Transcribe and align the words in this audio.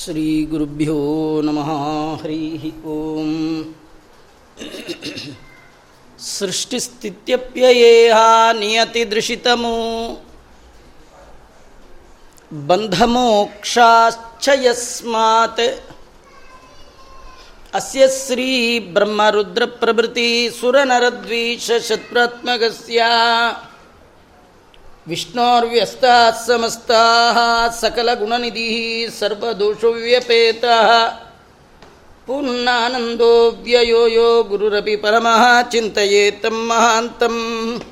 श्रीगुरुभ्यो 0.00 0.98
नमः 1.44 1.70
हरिः 2.22 2.64
ॐ 2.94 3.30
सृष्टिस्थित्यप्ययेहा 6.26 8.28
नियतिदृशितमो 8.60 9.76
बन्धमोक्षाश्च 12.68 14.46
यस्मात् 14.64 15.62
अस्य 17.74 18.06
ವಿಷ್ಣೋರ್ವ್ಯಸ್ತಾತ್ 25.07 26.47
ಸಮಸ್ತಾಃ 26.47 27.79
ಸಕಲಗುಣನಿಧಿ 27.79 29.07
ಸರ್ವದೋಷವ್ಯಪೇತಃ. 29.19 31.13
ಪೂರ್ಣಾನಂದೋ 32.25 33.49
ವ್ಯಯೋ 33.49 34.07
ಯೋ 34.07 34.43
ಗುರುರಪಿ 34.43 34.95
ಪರಮಃ 34.95 35.69
ಚಿಂತೆಯೇ 35.69 36.31
ತಂ 36.31 36.67
ಮಹಾಂತಂ. 36.67 37.83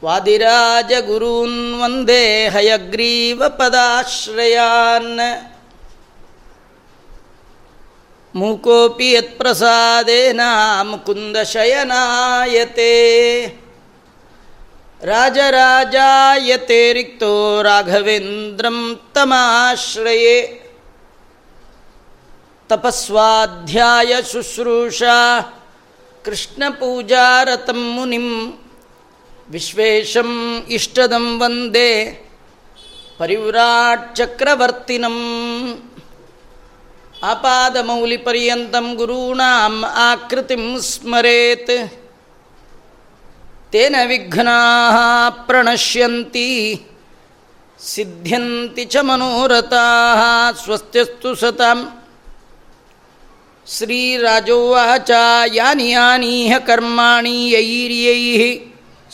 ವಾದಿರಾಜಗುರೂನ್ 0.03 1.81
ವಂದೇ 1.81 2.49
ಹಯಗ್ರೀವ 2.49 3.43
ಪದಾಶ್ರಯಾನ್. 3.49 5.19
ಮೂಕೋಪಿ 8.35 9.11
ಯತ್ಪ್ರಸಾದೇನ 9.11 10.41
ಮುಕುಂದಶಯನಾಯತೆ. 10.83 12.93
ರಾಜರಾಜಾಯತೆ 15.03 16.93
ರಿಕ್ತೋ 16.93 17.61
ರಾಘವೇಂದ್ರಂ 17.61 18.99
ತಮಾಶ್ರಯೇ. 19.13 20.37
ತಪಸ್ವಾಧ್ಯಾಯ 22.69 24.11
ಶುಶ್ರೂಷಾ 24.31 25.17
ಕೃಷ್ಣ 26.25 26.63
ಪೂಜಾರತಂ 26.79 27.81
ಮುನಿಂ 27.95 28.27
ವಿಶ್ವೇಶಂ 29.49 30.31
ಇಷ್ಟದಂ 30.67 31.25
ವಂದೇ 31.39 31.89
ಪರಿವ್ರಾಟ್ 33.17 34.15
ಚಕ್ರವರ್ತಿನಂ 34.15 35.17
ಆಪಾದ 37.23 37.77
ಮೌಲಿ 37.81 38.17
ಪರ್ಯಂತಂ 38.17 38.87
ಗುರುಣಾಂ 38.95 39.75
ಆಕೃತಿಂ 39.85 40.81
ಸ್ಮರೇತ್. 40.81 42.02
ತೇನ 43.73 43.95
ವಿಘ್ನಾ 44.05 44.57
ಪ್ರಣಶ್ಯಂತಿ 45.29 46.49
ಸಿದ್ಧ್ಯಂತಿ 47.79 48.85
ಚ 48.85 48.97
ಮನೋರಥಾ 49.01 49.85
ಸ್ವಸ್ತಿಸ್ತು 50.51 51.35
ಸತಾಂ. 51.35 51.79
ಶ್ರೀರಾಜೋವಾಚ 53.67 55.11
ಯಾನಿ 55.53 55.89
ಯಾನೀಹ 55.89 56.57
ಕರ್ಮಾಣಿ 56.57 57.49
ಯೈರ್ಯೈ 57.49 58.21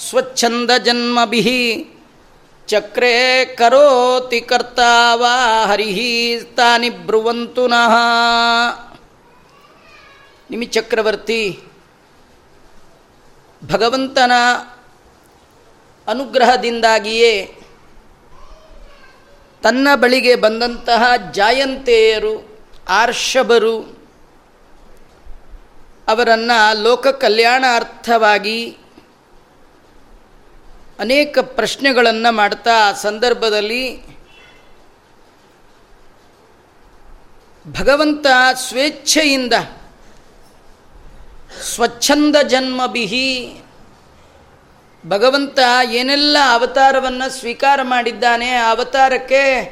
ಸ್ವಚ್ಛಂದಜನ್ಮಭಿ 0.10 1.44
ಚಕ್ರೆ 2.68 3.46
ಕರೋತಿ 3.46 4.42
ಕರ್ತಾ 4.42 4.92
ವಾ 5.16 5.34
ಹರಿಹಿ 5.66 6.12
ತಾನಿ 6.56 6.90
ಬ್ರುವಂತು 6.90 7.68
ನಃ. 7.68 7.94
ನಿಮಿ 10.52 10.66
ಚಕ್ರವರ್ತಿ 10.66 11.42
ಭಗವಂತನ 13.68 14.32
ಅನುಗ್ರಹದಿಂದಾಗಿಯೇ 16.08 17.56
ತನ್ನ 19.64 19.88
ಬಳಿಗೆ 19.96 20.36
ಬಂದಂತಹ 20.36 21.04
ಜಾಯಂತೆಯರು, 21.32 22.60
ಆರ್ಷಭರು, 22.90 24.00
ಅವರನ್ನು 26.08 26.82
ಲೋಕ 26.84 27.08
ಕಲ್ಯಾಣಾರ್ಥವಾಗಿ 27.08 28.78
ಅನೇಕ 31.00 31.40
ಪ್ರಶ್ನೆಗಳನ್ನು 31.40 32.34
ಮಾಡ್ತಾ 32.34 32.94
ಸಂದರ್ಭದಲ್ಲಿ 32.94 34.06
ಭಗವಂತ 37.80 38.28
ಸ್ವೇಚ್ಛೆಯಿಂದ 38.54 39.54
ಸ್ವಚ್ಛಂದ 41.64 42.36
ಜನ್ಮ 42.36 42.86
ಬಿಹಿ 42.86 43.62
ಭಗವಂತ 45.08 45.60
ಏನೆಲ್ಲ 45.92 46.38
ಅವತಾರವನ್ನು 46.52 47.30
ಸ್ವೀಕಾರ 47.30 47.80
ಮಾಡಿದ್ದಾನೆ 47.84 48.52
ಅವತಾರಕ್ಕೆ 48.52 49.66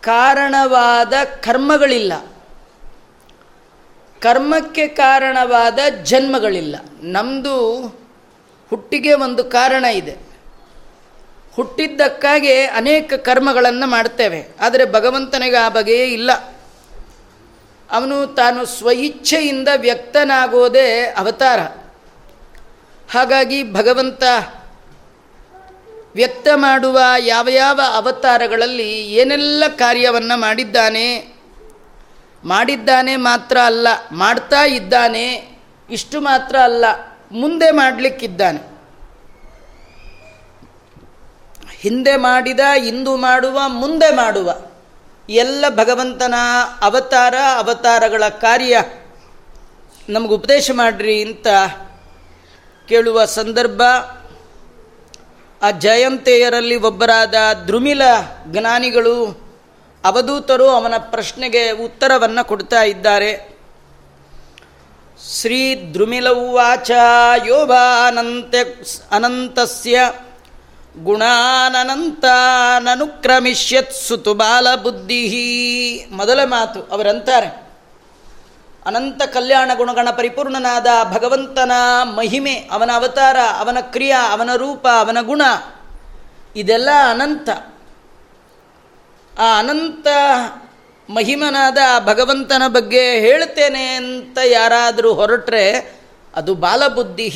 ಕಾರಣವಾದ 0.00 1.12
ಕರ್ಮಗಳಿಲ್ಲ. 1.40 2.12
ಕರ್ಮಕ್ಕೆ 4.20 4.88
ಕಾರಣವಾದ 4.88 5.78
ಜನ್ಮಗಳಿಲ್ಲ. 6.02 6.76
ನಮ್ಮದು 7.02 7.82
ಹುಟ್ಟಿಗೆ 8.70 9.14
ಒಂದು 9.14 9.44
ಕಾರಣ 9.44 9.84
ಇದೆ. 9.84 10.16
ಹುಟ್ಟಿದ್ದಕ್ಕಾಗಿ 11.52 12.64
ಅನೇಕ 12.64 13.14
ಕರ್ಮಗಳನ್ನು 13.14 13.86
ಮಾಡ್ತೇವೆ. 13.86 14.48
ಆದರೆ 14.60 14.92
ಭಗವಂತನಿಗೆ 14.92 15.56
ಆ 15.56 15.68
ಬಗೆಯೇ 15.68 16.06
ಇಲ್ಲ. 16.06 16.51
ಅವನು 17.92 18.26
ತಾನು 18.26 18.66
ಸ್ವಇಚ್ಛೆಯಿಂದ 18.66 19.68
ವ್ಯಕ್ತನಾಗೋದೇ 19.76 21.04
ಅವತಾರ. 21.18 21.60
ಹಾಗಾಗಿ 23.12 23.72
ಭಗವಂತ 23.72 24.22
ವ್ಯಕ್ತ 26.14 26.48
ಮಾಡುವ 26.54 26.98
ಯಾವ 27.18 27.48
ಯಾವ 27.48 27.80
ಅವತಾರಗಳಲ್ಲಿ 27.94 29.12
ಏನೆಲ್ಲ 29.12 29.64
ಕಾರ್ಯವನ್ನು 29.78 30.40
ಮಾಡಿದ್ದಾನೆ 30.40 31.34
ಮಾಡಿದ್ದಾನೆ 32.44 33.16
ಮಾತ್ರ 33.16 33.58
ಅಲ್ಲ, 33.58 33.88
ಮಾಡ್ತಾ 34.12 34.64
ಇದ್ದಾನೆ 34.64 35.56
ಇಷ್ಟು 35.90 36.20
ಮಾತ್ರ 36.20 36.56
ಅಲ್ಲ, 36.56 36.84
ಮುಂದೆ 37.32 37.70
ಮಾಡಲಿಕ್ಕಿದ್ದಾನೆ. 37.70 38.72
ಹಿಂದೆ 41.80 42.16
ಮಾಡಿದ, 42.16 42.60
ಇಂದು 42.60 43.16
ಮಾಡುವ, 43.16 43.60
ಮುಂದೆ 43.66 44.16
ಮಾಡುವ. 44.16 44.54
ಎಲ್ಲ 45.28 45.64
ಭಗವಂತನ 45.68 46.34
ಅವತಾರ, 46.80 47.34
ಅವತಾರಗಳ 47.56 48.28
ಕಾರ್ಯ. 48.28 48.82
ನಮಗೆ 50.08 50.34
ಉಪದೇಶ 50.34 50.70
ಮಾಡ್ರಿ 50.74 51.24
ಅಂತ 51.24 51.46
ಕೇಳುವ 52.88 53.24
ಸಂದರ್ಭ. 53.24 53.82
ಆ 55.62 55.70
ಜಯಂತೆಯರಲ್ಲಿ 55.70 56.76
ಒಬ್ಬರಾದ 56.76 57.34
ದ್ರುಮಿಲ 57.66 58.02
ಜ್ಞಾನಿಗಳು 58.46 59.42
ಅವಧೂತರು 60.04 60.68
ಅವನ 60.68 60.94
ಪ್ರಶ್ನೆಗೆ 60.98 61.70
ಉತ್ತರವನ್ನು 61.70 62.48
ಕೊಡ್ತಾ 62.48 62.82
ಇದ್ದಾರೆ. 62.82 63.52
ಶ್ರೀ 65.32 65.74
ದ್ರುಮಿಲ 65.74 66.28
ಉವಾಚ 66.28 66.90
ಯೋಭಾನಂತ್ಯ 67.46 68.58
ಅನಂತಸ್ಯ 69.10 70.12
ಗುಣಾನಂತಾನನುಕ್ರಮಿಷ್ಯತ್ 70.98 73.92
ಸುತು 73.92 74.34
ಬಾಲಬುದ್ಧಿ 74.34 76.08
ಮೊದಲ 76.12 76.40
ಮಾತು 76.44 76.82
ಅವರಂತಾರೆ. 76.82 77.62
ಅನಂತ 78.86 79.22
ಕಲ್ಯಾಣ 79.22 79.70
ಗುಣಗಣ 79.76 80.10
ಪರಿಪೂರ್ಣನಾದ 80.10 80.86
ಭಗವಂತನ 81.12 81.72
ಮಹಿಮೆ, 82.02 82.54
ಅವನ 82.54 82.90
ಅವತಾರ, 82.94 83.36
ಅವನ 83.58 83.80
ಕ್ರಿಯಾ, 83.80 84.32
ಅವನ 84.32 84.50
ರೂಪ, 84.56 84.88
ಅವನ 84.88 85.20
ಗುಣ, 85.20 85.42
ಇದೆಲ್ಲ 86.56 86.88
ಅನಂತ. 87.10 87.48
ಆ 89.40 89.58
ಅನಂತ 89.58 90.06
ಮಹಿಮನಾದ 91.10 91.78
ಭಗವಂತನ 92.04 92.62
ಬಗ್ಗೆ 92.66 93.20
ಹೇಳ್ತೇನೆ 93.20 93.86
ಅಂತ 93.86 94.38
ಯಾರಾದರೂ 94.44 95.14
ಹೊರಟ್ರೆ 95.14 95.94
ಅದು 96.36 96.54
ಬಾಲಬುದ್ಧಿ 96.54 97.30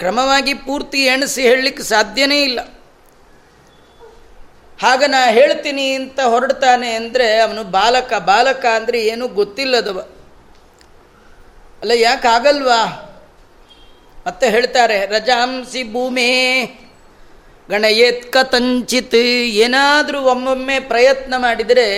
ಕ್ರಮವಾಗಿ 0.00 0.54
ಪೂರ್ತಿ 0.54 1.00
ಎಣಿಸಿ 1.04 1.42
ಹೇಳಲಿಕ್ಕೆ 1.42 1.82
ಸಾಧ್ಯನೇ 1.82 2.42
ಇಲ್ಲ. 2.42 2.60
ಹಾಗ 4.82 5.02
ನಾ 5.06 5.20
ಹೇಳ್ತೀನಿ 5.26 5.94
ಅಂತ 5.94 6.20
ಹೊರಡ್ತಾನೆ 6.20 6.90
ಅಂದರೆ 6.90 7.38
ಅವನು 7.40 7.64
ಬಾಲಕ 7.64 8.12
ಬಾಲಕ 8.14 8.64
ಅಂದರೆ 8.74 8.98
ಏನೂ 9.06 9.28
ಗೊತ್ತಿಲ್ಲದವ. 9.28 9.98
ಅಲ್ಲ 11.82 11.92
ಯಾಕಾಗಲ್ವಾ 11.94 12.80
ಮತ್ತೆ 14.26 14.50
ಹೇಳ್ತಾರೆ, 14.50 15.06
ರಜಾಂಸಿ 15.06 15.82
ಭೂಮೇ 15.92 16.30
ಗಣಯೇತ್ಕ 17.70 18.36
ತಂಚಿತ್. 18.36 19.14
ಏನಾದರೂ 19.64 20.22
ಒಮ್ಮೊಮ್ಮೆ 20.22 20.80
ಪ್ರಯತ್ನ 20.80 21.34
ಮಾಡಿದರೆ 21.36 21.88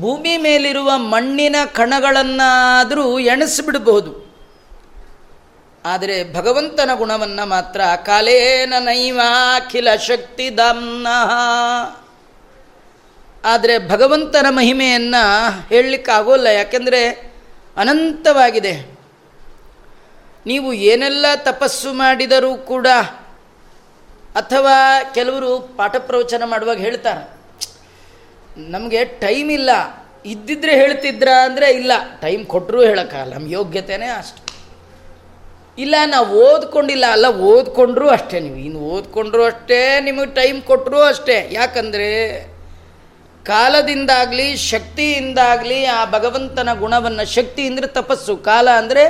ಭೂಮಿ 0.00 0.36
ಮೇಲಿರುವ 0.36 0.90
ಮಣ್ಣಿನ 0.98 1.56
ಕಣಗಳನ್ನಾದರೂ 1.72 3.18
ಎಣಿಸಿಬಿಡಬಹುದು 3.18 4.27
ಆದರೆ 5.84 6.16
ಭಗವಂತನ 6.36 6.90
ಗುಣವನ್ನು 6.94 7.44
ಮಾತ್ರ 7.46 7.80
ಕಾಲೇನ 8.04 8.74
ನೈವಾಖಿಲ 8.86 9.88
ಶಕ್ತಿ 10.08 10.46
ದಮ್ನ. 10.58 11.06
ಆದರೆ 13.44 13.74
ಭಗವಂತನ 13.92 14.46
ಮಹಿಮೆಯನ್ನು 14.50 15.22
ಹೇಳಲಿಕ್ಕಾಗೋಲ್ಲ 15.68 16.46
ಯಾಕೆಂದರೆ 16.46 17.02
ಅನಂತವಾಗಿದೆ. 17.76 18.74
ನೀವು 20.46 20.68
ಏನೆಲ್ಲ 20.72 21.26
ತಪಸ್ಸು 21.50 21.90
ಮಾಡಿದರೂ 21.92 22.52
ಕೂಡ 22.72 22.86
ಅಥವಾ 24.36 24.76
ಕೆಲವರು 25.14 25.50
ಪಾಠ 25.78 25.94
ಪ್ರವಚನ 26.08 26.42
ಮಾಡುವಾಗ 26.44 26.78
ಹೇಳ್ತಾರೆ, 26.78 27.24
ನಮಗೆ 28.74 29.00
ಟೈಮ್ 29.04 29.50
ಇಲ್ಲ, 29.50 29.70
ಇದ್ದಿದ್ರೆ 30.24 30.72
ಹೇಳ್ತಿದ್ರ 30.80 31.30
ಅಂದರೆ 31.46 31.68
ಇಲ್ಲ, 31.70 31.92
ಟೈಮ್ 32.20 32.42
ಕೊಟ್ಟರೂ 32.46 32.80
ಹೇಳೋಕ್ಕಾಗಲ್ಲ 32.82 33.34
ನಮ್ಮ 33.34 33.50
ಯೋಗ್ಯತೆನೇ 33.52 34.10
ಅಷ್ಟು. 34.18 34.40
ಇಲ್ಲ, 35.78 35.94
ನಾವು 36.06 36.28
ಓದ್ಕೊಂಡಿಲ್ಲ 36.44 37.06
ಅಲ್ಲ, 37.12 37.26
ಓದ್ಕೊಂಡ್ರೂ 37.26 38.06
ಅಷ್ಟೇ 38.08 38.38
ನೀವು. 38.40 38.56
ಇನ್ನು 38.56 38.80
ಓದ್ಕೊಂಡ್ರೂ 38.94 39.42
ಅಷ್ಟೇ, 39.44 39.80
ನಿಮಗೆ 40.00 40.30
ಟೈಮ್ 40.34 40.62
ಕೊಟ್ಟರೂ 40.62 41.00
ಅಷ್ಟೇ. 41.02 41.48
ಯಾಕಂದರೆ 41.52 42.08
ಕಾಲದಿಂದಾಗಲಿ, 43.46 44.48
ಶಕ್ತಿಯಿಂದಾಗಲಿ 44.56 45.78
ಆ 45.84 46.00
ಭಗವಂತನ 46.04 46.72
ಗುಣವನ್ನು, 46.74 47.24
ಶಕ್ತಿ 47.34 47.62
ಅಂದರೆ 47.66 47.86
ತಪಸ್ಸು. 47.86 48.36
ಕಾಲ 48.36 48.68
ಅಂದರೆ 48.70 49.04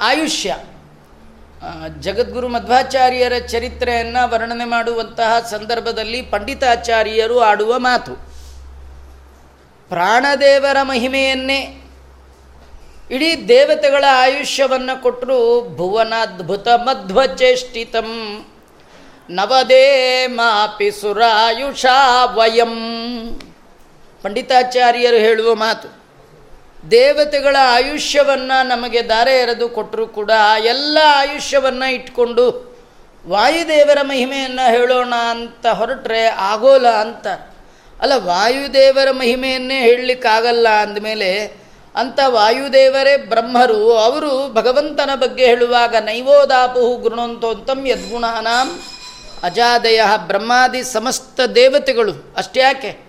ಆಯುಷ್ಯ. 0.00 0.56
ಜಗದ್ಗುರು 2.00 2.48
ಮಧ್ವಾಚಾರ್ಯರ 2.48 3.36
ಚರಿತ್ರೆಯನ್ನು 3.52 4.22
ವರ್ಣನೆ 4.30 4.64
ಮಾಡುವಂತಹ 4.64 5.30
ಸಂದರ್ಭದಲ್ಲಿ 5.50 6.20
ಪಂಡಿತಾಚಾರ್ಯರು 6.22 7.38
ಆಡುವ 7.40 7.72
ಮಾತು. 7.78 8.12
ಪ್ರಾಣದೇವರ 9.90 10.78
ಮಹಿಮೆಯನ್ನೇ 10.82 11.60
ಇಡೀ 13.10 13.48
ದೇವತೆಗಳ 13.48 14.04
ಆಯುಷ್ಯವನ್ನು 14.12 15.02
ಕೊಟ್ಟರು 15.02 15.38
ಭುವನಾದ್ಭುತ 15.76 16.68
ಮಧ್ವಚೇಷ್ಟಿತಂ. 16.68 18.08
ನವದೇ 19.30 20.26
ಮಾಪಿ 20.26 20.90
ಸುರಾಯುಷ 20.90 21.86
ವಯಂ. 22.34 22.74
ಪಂಡಿತಾಚಾರ್ಯರು 24.22 25.16
ಹೇಳುವ 25.16 25.54
ಮಾತು, 25.54 25.88
ದೇವತೆಗಳ 26.90 27.56
ಆಯುಷ್ಯವನ್ನು 27.60 28.66
ನಮಗೆ 28.66 29.08
ದಾರೆ 29.08 29.32
ಎರೆದು 29.32 29.68
ಕೊಟ್ಟರು 29.68 30.06
ಕೂಡ 30.08 30.30
ಎಲ್ಲ 30.64 30.98
ಆಯುಷ್ಯವನ್ನು 31.04 31.92
ಇಟ್ಕೊಂಡು 31.92 32.76
ವಾಯುದೇವರ 33.26 33.98
ಮಹಿಮೆಯನ್ನು 34.02 34.70
ಹೇಳೋಣ 34.70 35.14
ಅಂತ 35.30 35.66
ಹೊರಟ್ರೆ 35.66 36.26
ಆಗೋಲ್ಲ 36.26 36.88
ಅಂತ. 36.88 37.26
ಅಲ್ಲ, 38.00 38.12
ವಾಯುದೇವರ 38.16 39.10
ಮಹಿಮೆಯನ್ನೇ 39.10 39.80
ಹೇಳಲಿಕ್ಕಾಗಲ್ಲ 39.80 40.68
ಅಂದಮೇಲೆ 40.68 41.30
ಅಂಥ 41.98 42.20
ವಾಯುದೇವರೇ 42.26 43.16
ಬ್ರಹ್ಮರು, 43.16 43.92
ಅವರು 43.92 44.52
ಭಗವಂತನ 44.52 45.10
ಬಗ್ಗೆ 45.14 45.46
ಹೇಳುವಾಗ, 45.46 45.96
ನೈವೋದಾಪು 45.96 46.96
ಗುಣಂತೋಂತಂ 46.96 47.86
ಯದ್ಗುಣಾನಾಂ 47.86 48.80
ಅಜಾದಯ 49.42 50.02
ಬ್ರಹ್ಮಾದಿ 50.16 50.82
ಸಮಸ್ತ 50.82 51.40
ದೇವತೆಗಳು. 51.54 52.34
ಅಷ್ಟ್ಯಾಕೆ? 52.36 53.08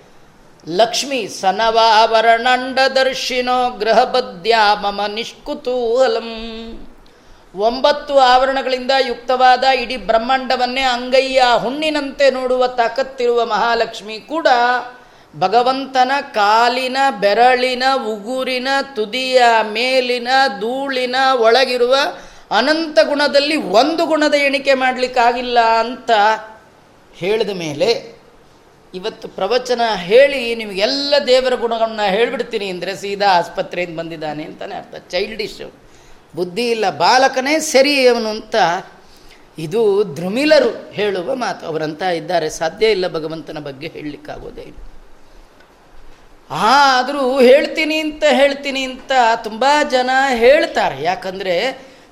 ಲಕ್ಷ್ಮಿ 0.68 1.28
ಸನವಾವರಣಂಡದರ್ಶಿನೋ 1.28 3.70
ಗೃಹಬದ್ಯ 3.70 4.58
ಮಮ 4.82 5.02
ನಿಷ್ಕುತೂಹಲಂ. 5.08 6.30
ಒಂಬತ್ತು 7.56 8.20
ಆವರಣಗಳಿಂದ 8.20 8.92
ಯುಕ್ತವಾದ 9.08 9.64
ಇಡೀ 9.64 9.98
ಬ್ರಹ್ಮಾಂಡವನ್ನೇ 9.98 10.82
ಅಂಗಯ್ಯ 10.82 11.44
ಹುಣ್ಣಿನಂತೆ 11.58 12.32
ನೋಡುವ 12.32 12.68
ತಾಕತ್ತಿರುವ 12.68 13.46
ಮಹಾಲಕ್ಷ್ಮಿ 13.46 14.20
ಕೂಡ 14.20 14.48
ಭಗವಂತನ 15.34 16.12
ಕಾಲಿನ 16.22 16.98
ಬೆರಳಿನ 17.20 17.84
ಉಗುರಿನ 18.08 18.68
ತುದಿಯ 18.96 19.42
ಮೇಲಿನ 19.64 20.28
ಧೂಳಿನ 20.60 21.16
ಒಳಗಿರುವ 21.34 21.96
ಅನಂತ 22.52 23.00
ಗುಣದಲ್ಲಿ 23.04 23.56
ಒಂದು 23.56 24.06
ಗುಣದ 24.06 24.34
ಎಣಿಕೆ 24.34 24.74
ಮಾಡಲಿಕ್ಕಾಗಿಲ್ಲ 24.74 25.60
ಅಂತ 25.60 26.12
ಹೇಳಿದ 27.16 27.50
ಮೇಲೆ 27.50 28.20
ಇವತ್ತು 28.94 29.28
ಪ್ರವಚನ 29.28 29.82
ಹೇಳಿ 29.96 30.56
ನಿಮಗೆಲ್ಲ 30.56 31.16
ದೇವರ 31.28 31.56
ಗುಣಗಳನ್ನ 31.56 32.02
ಹೇಳಿಬಿಡ್ತೀನಿ 32.02 32.70
ಅಂದರೆ 32.70 32.96
ಸೀದಾ 32.96 33.38
ಆಸ್ಪತ್ರೆಯಿಂದ 33.38 34.00
ಬಂದಿದ್ದಾನೆ 34.00 34.44
ಅಂತಲೇ 34.44 34.76
ಅರ್ಥ. 34.76 34.96
ಚೈಲ್ಡಿಶು 35.12 35.74
ಬುದ್ಧಿ 36.36 36.70
ಇಲ್ಲ, 36.70 36.90
ಬಾಲಕನೇ 36.90 37.60
ಸರಿ 37.60 38.08
ಅವನು 38.08 38.30
ಅಂತ 38.30 38.56
ಇದು 39.58 40.04
ಧ್ರುಮಿಲರು 40.04 40.92
ಹೇಳುವ 40.92 41.36
ಮಾತು. 41.36 41.66
ಅವರಂತ 41.66 42.02
ಇದ್ದಾರೆ. 42.02 42.50
ಸಾಧ್ಯ 42.50 42.88
ಇಲ್ಲ 42.88 43.08
ಭಗವಂತನ 43.08 43.60
ಬಗ್ಗೆ 43.60 43.88
ಹೇಳಲಿಕ್ಕಾಗೋದೇ 43.88 44.62
ಇಲ್ಲ. 44.62 44.89
ಆದರೂ 46.52 47.40
ಹೇಳ್ತೀನಿ 47.40 48.00
ಅಂತ 48.00 48.24
ಹೇಳ್ತೀನಿ 48.30 48.84
ಅಂತ 48.84 49.12
ತುಂಬ 49.44 49.66
ಜನ 49.92 50.10
ಹೇಳ್ತಾರೆ. 50.44 51.04
ಯಾಕಂದರೆ 51.04 51.56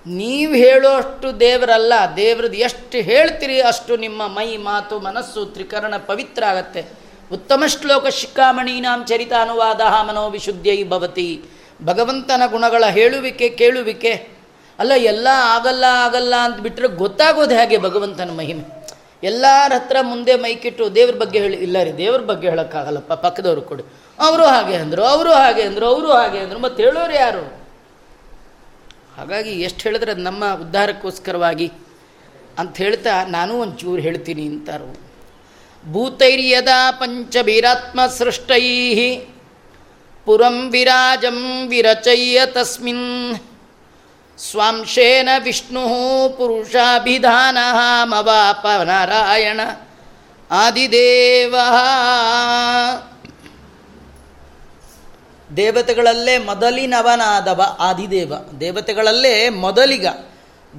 ನೀವು 0.06 0.54
ಹೇಳೋಷ್ಟು 0.54 1.40
ದೇವರಲ್ಲ 1.40 1.94
ದೇವ್ರದ್ದು 2.16 2.58
ಎಷ್ಟು 2.58 2.98
ಹೇಳ್ತೀರಿ 2.98 3.62
ಅಷ್ಟು 3.62 3.98
ನಿಮ್ಮ 3.98 4.28
ಮೈ, 4.28 4.58
ಮಾತು, 4.58 5.00
ಮನಸ್ಸು 5.00 5.46
ತ್ರಿಕರಣ 5.46 5.94
ಪವಿತ್ರ 5.98 6.44
ಆಗತ್ತೆ. 6.44 6.82
ಉತ್ತಮ 7.32 7.64
ಶ್ಲೋಕ 7.68 8.08
ಶಿಕ್ಕಾಮಣೀನಾಂ 8.08 9.06
ಚರಿತಾನುವಾದ 9.06 9.82
ಮನೋವಿಶುದ್ಧೈ 10.10 10.84
ಭವತಿ. 10.84 11.42
ಭಗವಂತನ 11.86 12.42
ಗುಣಗಳ 12.46 12.84
ಹೇಳುವಿಕೆ, 12.86 13.50
ಕೇಳುವಿಕೆ. 13.50 14.14
ಅಲ್ಲ, 14.80 14.92
ಎಲ್ಲ 14.92 15.28
ಆಗಲ್ಲ 15.34 15.86
ಆಗಲ್ಲ 16.06 16.34
ಅಂತ 16.36 16.60
ಬಿಟ್ಟರೆ 16.60 16.88
ಗೊತ್ತಾಗೋದು 16.88 17.56
ಹೇಗೆ 17.56 17.78
ಭಗವಂತನ 17.78 18.32
ಮಹಿಮೆ? 18.32 18.64
ಎಲ್ಲರ 19.24 19.72
ಹತ್ರ 19.76 19.98
ಮುಂದೆ 20.02 20.36
ಮೈಕಿಟ್ಟು 20.36 20.96
ದೇವ್ರ 20.96 21.16
ಬಗ್ಗೆ 21.18 21.40
ಹೇಳಿ, 21.40 21.58
ಇಲ್ಲ 21.58 21.78
ರೀ, 21.84 21.92
ದೇವ್ರ 21.92 22.22
ಬಗ್ಗೆ 22.22 22.50
ಹೇಳೋಕ್ಕಾಗಲ್ಲಪ್ಪ, 22.50 23.14
ಪಕ್ಕದವ್ರು 23.14 23.62
ಕೊಡಿ. 23.62 23.84
ಅವರು 24.20 24.46
ಹಾಗೆ 24.46 24.76
ಅಂದರು, 24.76 25.04
ಅವರು 25.04 25.34
ಹಾಗೆ 25.34 25.62
ಅಂದರು, 25.62 25.86
ಅವರು 25.86 26.12
ಹಾಗೆ 26.12 26.40
ಅಂದರು. 26.40 26.60
ಮತ್ತು 26.60 26.84
ಹೇಳೋರು 26.84 27.14
ಯಾರು? 27.14 27.68
ಹಾಗಾಗಿ 29.18 29.50
ಎಷ್ಟು 29.50 29.82
ಹೇಳಿದ್ರೆ 29.82 30.14
ನಮ್ಮ 30.14 30.44
ಉದ್ಧಾರಕ್ಕೋಸ್ಕರವಾಗಿ. 30.54 31.72
ಅಂತ 32.60 32.78
ಹೇಳ್ತಾ 32.78 33.26
ನಾನು 33.28 33.60
ಒಂಚೂರು 33.60 34.02
ಹೇಳ್ತೀನಿ 34.02 34.46
ಅಂತಾರು. 34.46 35.08
ಭೂತೈರ್ಯದ 35.92 36.68
ಪಂಚಭೀರಾತ್ಮ 36.92 38.00
ಸೃಷ್ಟೈ 38.08 39.16
ಪುರಂ 40.26 40.72
ವಿರಾಜಂ 40.72 41.68
ವಿರಚಯ್ಯ 41.68 42.46
ತಸ್ಮಿನ್ 42.46 43.36
ಸ್ವಾಂಶೇನ 44.38 45.30
ವಿಷ್ಣು 45.44 45.82
ಪುರುಷಾಭಿಧಾನ 46.38 47.58
ಮವಾಪ 48.04 48.68
ನಾರಾಯಣ 48.84 49.60
ಆದಿದೇವ. 50.52 51.56
ದೇವತೆಗಳಲ್ಲೇ 55.58 56.38
ಮೊದಲಿನವನಾದವ 56.38 57.76
ಆದಿದೇವ. 57.80 58.34
ದೇವತೆಗಳಲ್ಲೇ 58.60 59.50
ಮೊದಲಿಗ. 59.50 60.06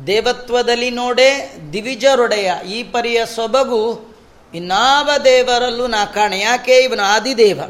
ದೇವತ್ವದಲ್ಲಿ 0.07 0.91
ನೋಡೆ 0.91 1.57
ದಿವಿಜರೊಡೆಯ. 1.73 2.53
ಈ 2.69 2.83
ಪರಿಯ 2.83 3.27
ಸೊಬಗು 3.27 4.09
ಇನ್ನಾವ 4.55 5.11
ದೇವರಲ್ಲೂ 5.25 5.87
ನಾ 5.87 6.05
ಕಾಣೆ. 6.05 6.41
ಯಾಕೆ? 6.41 6.79
ಇವನು 6.79 7.03
ಆದಿದೇವ. 7.03 7.61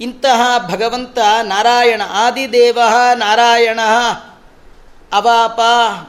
ಇಂತಹ 0.00 0.68
ಭಗವಂತ 0.72 1.18
ನಾರಾಯಣ, 1.42 2.02
ಆದಿದೇವ 2.10 2.78
ನಾರಾಯಣ, 3.14 3.80
ಅವಾಪ 5.12 5.60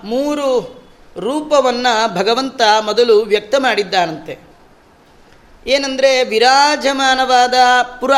ಮೂರು 0.03 0.77
ರೂಪವನ್ನು 1.19 2.15
ಭಗವಂತ 2.15 2.62
ಮೊದಲು 2.79 3.22
ವ್ಯಕ್ತ 3.22 3.55
ಮಾಡಿದ್ದಾನಂತೆ. 3.57 4.38
ಏನಂದರೆ 5.67 6.24
ವಿರಾಜಮಾನವಾದ 6.24 7.53
ಪುರ. 8.00 8.12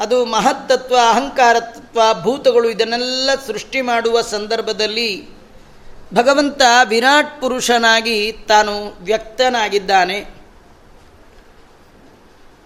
ಅದು 0.00 0.24
ಮಹತ್ತತ್ವ, 0.24 0.96
ಅಹಂಕಾರತ್ವ, 1.10 2.00
ಭೂತಗಳು 2.22 2.70
ಇದನ್ನೆಲ್ಲ 2.70 3.30
ಸೃಷ್ಟಿ 3.46 3.80
ಮಾಡುವ 3.80 4.20
ಸಂದರ್ಭದಲ್ಲಿ 4.20 5.28
ಭಗವಂತ 6.14 6.62
ವಿರಾಟ್ 6.84 7.40
ಪುರುಷನಾಗಿ 7.40 8.32
ತಾನು 8.32 8.96
ವ್ಯಕ್ತನಾಗಿದ್ದಾನೆ. 9.02 10.24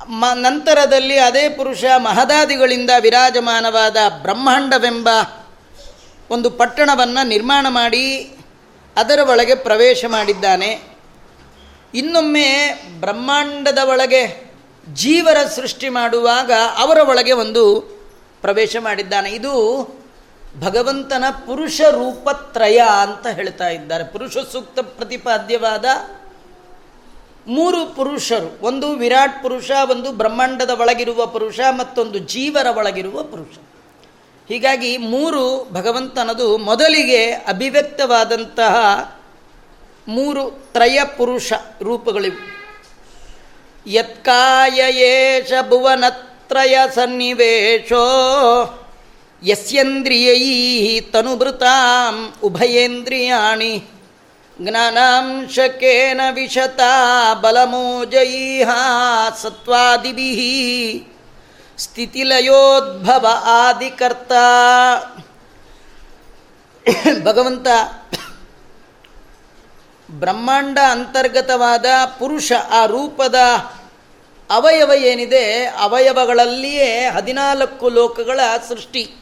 ಮ, 0.08 0.24
ನಂತರದಲ್ಲಿ 0.34 1.18
ಅದೇ 1.18 1.48
ಪುರುಷ 1.48 1.84
ಮಹದಾದಿಗಳಿಂದ 1.96 2.90
ವಿರಾಜಮಾನವಾದ 3.00 3.96
ಬ್ರಹ್ಮಾಂಡವೆಂಬ 4.22 5.08
ಒಂದು 6.30 6.50
ಪಟ್ಟಣವನ್ನು 6.50 7.26
ನಿರ್ಮಾಣ 7.26 7.66
ಮಾಡಿ 7.68 8.36
ಅದರ 8.96 9.18
ಒಳಗೆ 9.30 9.54
ಪ್ರವೇಶ 9.54 10.04
ಮಾಡಿದ್ದಾನೆ. 10.08 10.82
ಇನ್ನೊಮ್ಮೆ 11.94 12.74
ಬ್ರಹ್ಮಾಂಡದ 13.00 13.78
ಒಳಗೆ 13.84 14.49
ಜೀವರ 14.88 15.36
ಸೃಷ್ಟಿ 15.46 15.88
ಮಾಡುವಾಗ 15.88 16.52
ಅವರ 16.78 16.98
ಒಳಗೆ 17.08 17.32
ಒಂದು 17.32 17.80
ಪ್ರವೇಶ 18.40 18.76
ಮಾಡಿದ್ದಾನೆ. 18.80 19.30
ಇದು 19.30 19.84
ಭಗವಂತನ 20.60 21.24
ಪುರುಷ 21.46 21.80
ರೂಪತ್ರಯ 21.90 22.78
ಅಂತ 23.02 23.26
ಹೇಳ್ತಾ 23.26 23.68
ಇದ್ದಾರೆ. 23.68 24.04
ಪುರುಷ 24.04 24.38
ಸೂಕ್ತ 24.52 24.80
ಪ್ರತಿಪಾದ್ಯವಾದ 24.80 25.84
ಮೂರು 27.46 27.96
ಪುರುಷರು. 27.96 28.66
ಒಂದು 28.66 28.92
ವಿರಾಟ್ 28.92 29.42
ಪುರುಷ, 29.42 29.70
ಒಂದು 29.90 30.12
ಬ್ರಹ್ಮಾಂಡದ 30.12 30.70
ಒಳಗಿರುವ 30.70 31.26
ಪುರುಷ, 31.26 31.60
ಮತ್ತೊಂದು 31.70 32.18
ಜೀವರ 32.18 32.66
ಒಳಗಿರುವ 32.76 33.22
ಪುರುಷ. 33.22 33.56
ಹೀಗಾಗಿ 34.48 34.96
ಮೂರು 34.96 35.68
ಭಗವಂತನದು 35.72 36.58
ಮೊದಲಿಗೆ 36.58 37.30
ಅಭಿವ್ಯಕ್ತವಾದಂತಹ 37.30 38.74
ಮೂರು 40.08 40.50
ತ್ರಯ 40.72 41.00
ಪುರುಷ 41.16 41.52
ರೂಪಗಳಿವು. 41.82 42.59
ಯತ್ಕಾಯೇಷ 43.86 45.52
ಭುವನತ್ರಯ 45.68 46.76
ಸನ್ನಿವೇಶೋ 46.94 48.06
ಯಸ್ಯಂದ್ರಿಯೈ 49.42 50.42
ತನುಭೃತಾಂ 51.12 52.16
ಉಭಯೇಂದ್ರಿಯಾಣಿ 52.42 53.72
ಜ್ಞಾನಾಂಶಕೇನ 54.56 56.20
ವಿಶತಾ 56.34 56.92
ಬಲಮೋಜೈಹ 57.34 58.70
ಸತ್ವಾದಿಭಿಃ 59.42 60.40
ಸ್ಥಿತಿಲಯೋದ್ಭವ 61.78 63.26
ಆದಿಕರ್ತ 63.56 64.32
ಭಗವಂತ 67.22 67.68
ಬ್ರಹ್ಮಾಂಡ 70.10 70.78
ಅಂತರ್ಗತವಾದ 70.90 71.86
ಪುರುಷ 72.18 72.52
ಆ 72.70 72.86
ರೂಪದ 72.86 73.34
ಅವಯವ 74.50 74.92
ಏನಿದೆ, 74.92 75.64
ಅವಯವಗಳಲ್ಲಿಯೇ 75.64 77.08
ಹದಿನಾಲ್ಕು 77.08 77.88
ಲೋಕಗಳ 77.88 78.40
ಸೃಷ್ಟಿ. 78.68 79.14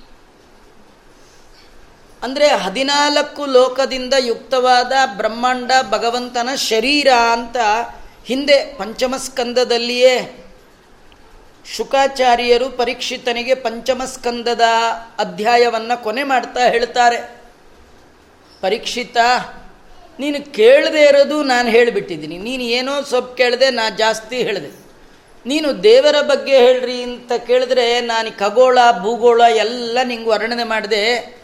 ಅಂದರೆ 2.23 2.49
ಹದಿನಾಲ್ಕು 2.49 3.47
ಲೋಕದಿಂದ 3.47 4.15
ಯುಕ್ತವಾದ 4.19 4.93
ಬ್ರಹ್ಮಾಂಡ 5.17 5.71
ಭಗವಂತನ 5.91 6.49
ಶರೀರ 6.55 7.09
ಅಂತ 7.33 7.57
ಹಿಂದೆ 8.25 8.77
ಪಂಚಮಸ್ಕಂದದಲ್ಲಿಯೇ 8.79 10.45
ಶುಕಾಚಾರ್ಯರು 11.77 12.71
ಪರೀಕ್ಷಿತನಿಗೆ 12.71 13.55
ಪಂಚಮಸ್ಕಂದದ 13.55 14.63
ಅಧ್ಯಾಯವನ್ನು 15.19 16.03
ಕೊನೆ 16.03 16.23
ಮಾಡ್ತಾ 16.23 16.61
ಹೇಳ್ತಾರೆ. 16.69 17.41
ಪರೀಕ್ಷಿತ 18.61 19.17
ನೀನು 20.19 20.53
ಕೇಳದೆ 20.53 21.03
ಇರೋದು 21.03 21.43
ನಾನು 21.43 21.69
ಹೇಳಿಬಿಟ್ಟಿದ್ದೀನಿ. 21.69 22.39
ನೀನು 22.39 22.63
ಏನೋ 22.63 23.03
ಸ್ವಲ್ಪ 23.03 23.37
ಕೇಳಿದೆ 23.37 23.71
ನಾ 23.71 23.91
ಜಾಸ್ತಿ 23.91 24.37
ಹೇಳಿದೆ. 24.37 24.89
ನೀನು 25.47 25.83
ದೇವರ 25.83 26.21
ಬಗ್ಗೆ 26.21 26.57
ಹೇಳ್ರಿ 26.57 27.03
ಅಂತ 27.03 27.33
ಕೇಳಿದ್ರೆ 27.47 28.01
ನಾನು 28.01 28.39
ಖಗೋಳ, 28.39 28.79
ಭೂಗೋಳ 29.01 29.41
ಎಲ್ಲ 29.41 29.99
ನಿಂಗೆ 30.05 30.29
ವರ್ಣನೆ 30.29 30.65
ಮಾಡಿದೆ. 30.65 31.39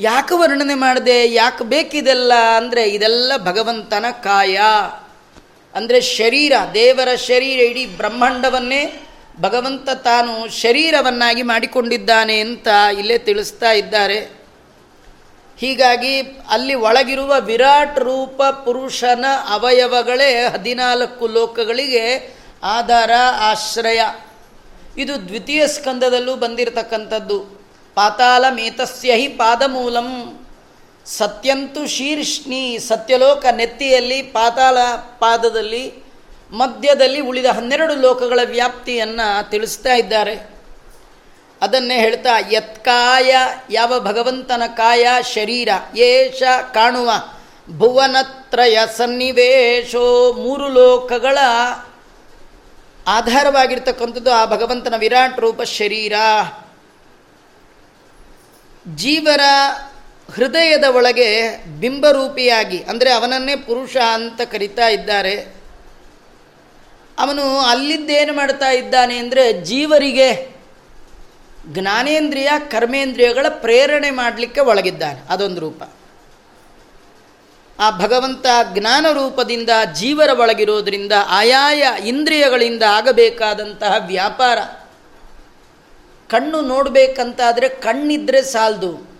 ಯಾಕೆ 0.00 0.34
ವರ್ಣನೆ 0.34 0.74
ಮಾಡಿದೆ? 0.74 1.32
ಯಾಕೆ 1.32 1.64
ಬೇಕಿದೆಲ್ಲ? 1.64 2.32
ಅಂದರೆ 2.56 2.88
ಇದೆಲ್ಲ 2.88 3.32
ಭಗವಂತನ 3.36 4.04
ಕಾಯ. 4.22 4.58
ಅಂದರೆ 5.74 6.00
ಶರೀರ, 6.00 6.52
ದೇವರ 6.74 7.14
ಶರೀರ 7.14 7.60
ಇಡೀ 7.60 7.86
ಬ್ರಹ್ಮಾಂಡವನ್ನೇ 7.86 9.02
ಭಗವಂತ 9.40 9.90
ತಾನು 9.90 10.60
ಶರೀರವನ್ನಾಗಿ 10.60 11.42
ಮಾಡಿಕೊಂಡಿದ್ದಾನೆ 11.42 12.40
ಅಂತ 12.40 12.68
ಇಲ್ಲೇ 12.98 13.18
ತಿಳಿಸ್ತಾ 13.18 13.72
ಇದ್ದಾರೆ. 13.72 14.39
ಹೀಗಾಗಿ 15.60 16.20
ಅಲ್ಲಿ 16.50 16.74
ಒಳಗಿರುವ 16.74 17.34
ವಿರಾಟ್ 17.40 17.98
ರೂಪ 17.98 18.42
ಪುರುಷನ 18.42 19.24
ಅವಯವಗಳೇ 19.48 20.46
ಹದಿನಾಲ್ಕು 20.52 21.26
ಲೋಕಗಳಿಗೆ 21.26 22.36
ಆಧಾರ, 22.62 23.10
ಆಶ್ರಯ. 23.40 24.00
ಇದು 24.98 25.28
ದ್ವಿತೀಯ 25.28 25.66
ಸ್ಕಂದದಲ್ಲೂ 25.66 26.36
ಬಂದಿರತಕ್ಕಂಥದ್ದು. 26.36 27.38
ಪಾತಾಳ 27.94 28.44
ಮೇತಸ್ಯ 28.50 29.12
ಹಿ 29.12 29.28
ಪಾದಮೂಲಂ. 29.28 30.38
ಸತ್ಯಂತು 31.06 31.86
ಶೀರ್ಷ್ಣಿ 31.86 32.78
ಸತ್ಯಲೋಕ 32.78 33.46
ನೆತ್ತಿಯಲ್ಲಿ 33.56 34.22
ಪಾತಾಳ 34.22 34.78
ಪಾದದಲ್ಲಿ 35.18 36.04
ಮಧ್ಯದಲ್ಲಿ 36.52 37.20
ಉಳಿದ 37.20 37.44
ಹನ್ನೆರಡು 37.44 37.94
ಲೋಕಗಳ 37.94 38.40
ವ್ಯಾಪ್ತಿಯನ್ನು 38.44 39.50
ತಿಳಿಸ್ತಾ 39.50 39.94
ಇದ್ದಾರೆ. 39.94 40.59
ಅದನ್ನೇ 41.60 41.96
ಹೇಳ್ತಾ, 41.98 42.34
ಯತ್ಕಾಯ 42.52 43.34
ಯಾವ 43.70 44.00
ಭಗವಂತನ 44.00 44.62
ಕಾಯ? 44.76 45.08
ಶರೀರ. 45.34 45.68
ಏಷ 45.96 46.42
ಕಾಣುವ 46.74 47.10
ಭುವನತ್ರಯ 47.76 48.78
ಸನ್ನಿವೇಶೋ 48.96 50.32
ಮೂರು 50.32 50.68
ಲೋಕಗಳ 50.68 51.38
ಆಧಾರವಾಗಿರ್ತಕ್ಕಂಥದ್ದು 53.06 54.30
ಆ 54.30 54.44
ಭಗವಂತನ 54.44 54.94
ವಿರಾಟ್ 54.98 55.40
ರೂಪ 55.40 55.62
ಶರೀರ. 55.62 56.12
ಜೀವರ 58.96 59.40
ಹೃದಯದ 60.34 60.84
ಒಳಗೆ 60.84 61.56
ಬಿಂಬರೂಪಿಯಾಗಿ, 61.80 62.78
ಅಂದರೆ 62.82 63.12
ಅವನನ್ನೇ 63.12 63.56
ಪುರುಷ 63.56 63.96
ಅಂತ 63.96 64.40
ಕರಿತಾ 64.42 64.88
ಇದ್ದಾರೆ. 64.88 65.34
ಅವನು 67.18 67.58
ಅಲ್ಲಿದ್ದೇನು 67.58 68.32
ಮಾಡ್ತಾ 68.32 68.70
ಇದ್ದಾನೆ 68.70 69.16
ಅಂದರೆ 69.18 69.52
ಜೀವರಿಗೆ 69.52 70.59
ಜ್ಞಾನೇಂದ್ರಿಯ, 71.66 72.48
ಕರ್ಮೇಂದ್ರಿಯಗಳ 72.70 73.46
ಪ್ರೇರಣೆ 73.48 74.10
ಮಾಡಲಿಕ್ಕೆ 74.10 74.60
ಒಳಗಿದ್ದಾನೆ. 74.60 75.20
ಅದೊಂದು 75.28 75.60
ರೂಪ. 75.60 75.82
ಆ 77.78 77.90
ಭಗವಂತ 77.90 78.46
ಜ್ಞಾನ 78.74 79.06
ರೂಪದಿಂದ 79.12 79.70
ಜೀವರ 79.94 80.40
ಒಳಗಿರೋದ್ರಿಂದ 80.40 81.12
ಆಯಾಯ 81.28 81.84
ಇಂದ್ರಿಯಗಳಿಂದ 82.06 82.82
ಆಗಬೇಕಾದಂತಹ 82.82 83.94
ವ್ಯಾಪಾರ. 84.06 84.58
ಕಣ್ಣು 86.28 86.60
ನೋಡಬೇಕಂತಾದರೆ 86.60 87.68
ಕಣ್ಣಿದ್ರೆ 87.68 88.42
ಸಾಲದು. 88.42 89.10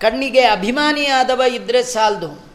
ಕಣ್ಣಿಗೆ 0.00 0.40
ಅಭಿಮಾನಿಯಾದವ 0.40 1.42
ಇದ್ದರೆ 1.42 1.82
ಸಾಲದು. 1.82 2.46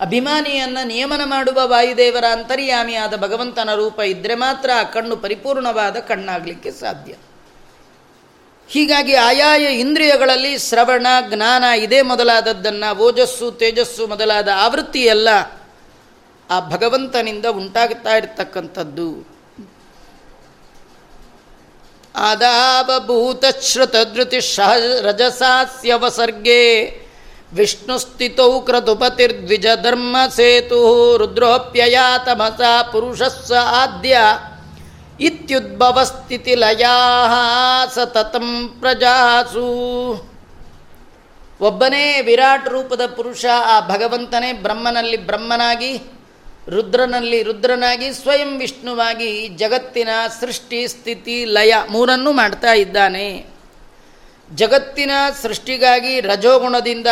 ಅಭಿಮಾನಿಯನ್ನು 0.00 0.86
ನಿಯಮನ 0.86 1.20
ಮಾಡುವ 1.24 1.60
ವಾಯುದೇವರ 1.64 2.24
ಅಂತರ್ಯಾಮಿಯಾದ 2.32 3.16
ಭಗವಂತನ 3.16 3.74
ರೂಪ 3.74 4.00
ಇದ್ದರೆ 4.00 4.34
ಮಾತ್ರ 4.34 4.70
ಆ 4.76 4.82
ಕಣ್ಣು 4.82 5.16
ಪರಿಪೂರ್ಣವಾದ 5.16 5.96
ಕಣ್ಣಾಗಲಿಕ್ಕೆ 5.96 6.72
ಸಾಧ್ಯ. 6.72 7.14
ಹೀಗಾಗಿ 8.70 9.14
ಆಯಾಯ 9.14 9.80
ಇಂದ್ರಿಯಗಳಲ್ಲಿ 9.80 10.58
ಶ್ರವಣ, 10.58 11.06
ಜ್ಞಾನ 11.28 11.64
ಇದೇ 11.64 12.02
ಮೊದಲಾದದ್ದನ್ನು, 12.02 12.96
ಓಜಸ್ಸು, 12.96 13.50
ತೇಜಸ್ಸು 13.50 14.06
ಮೊದಲಾದ 14.06 14.48
ಆವೃತ್ತಿಯೆಲ್ಲ 14.56 15.28
ಆ 16.50 16.60
ಭಗವಂತನಿಂದ 16.60 17.46
ಉಂಟಾಗುತ್ತಾ 17.46 18.16
ಇರತಕ್ಕಂಥದ್ದು. 18.16 19.30
ಆದಾವಭೂತಶ್ರುತಧೃತಿ 22.14 24.40
ರಜಸಾಸ್ಯವಸರ್ಗೇ 25.00 26.96
ವಿಷ್ಣುಸ್ಥಿತೌ 27.54 28.60
ಕ್ರತುಪತಿರ್ದ್ವಿಜ 28.60 29.66
ಧರ್ಮ 29.82 30.16
ಸೇತು 30.36 31.16
ರುದ್ರೋಪ್ಯಯಾತಮಸ 31.16 32.60
ಪುರುಷಸ್ಸ 32.92 33.52
ಆದ್ಯ 33.52 34.18
ಇತ್ಯುದ್ಭವಸ್ಥಿತಿಲಯಾ 35.20 36.96
ಸತತಂ 37.94 38.76
ಪ್ರಜಾಸು. 38.80 39.66
ಒಬ್ಬನೇ 41.60 42.20
ವಿರಾಟ್ 42.20 42.68
ರೂಪದ 42.68 43.06
ಪುರುಷ, 43.06 43.44
ಆ 43.64 43.80
ಭಗವಂತನೇ 43.80 44.52
ಬ್ರಹ್ಮನಲ್ಲಿ 44.52 45.16
ಬ್ರಹ್ಮನಾಗಿ, 45.16 46.02
ರುದ್ರನಲ್ಲಿ 46.68 47.42
ರುದ್ರನಾಗಿ, 47.42 48.12
ಸ್ವಯಂ 48.12 48.58
ವಿಷ್ಣುವಾಗಿ 48.58 49.48
ಜಗತ್ತಿನ 49.48 50.08
ಸೃಷ್ಟಿ 50.40 50.88
ಸ್ಥಿತಿ 50.88 51.44
ಲಯ 51.44 51.74
ಮೂರನ್ನು 51.90 52.32
ಮಾಡ್ತಾ 52.32 52.72
ಇದ್ದಾನೆ. 52.72 53.46
ಜಗತ್ತಿನ 54.54 55.10
ಸೃಷ್ಟಿಗಾಗಿ 55.42 56.20
ರಜೋಗುಣದಿಂದ 56.20 57.06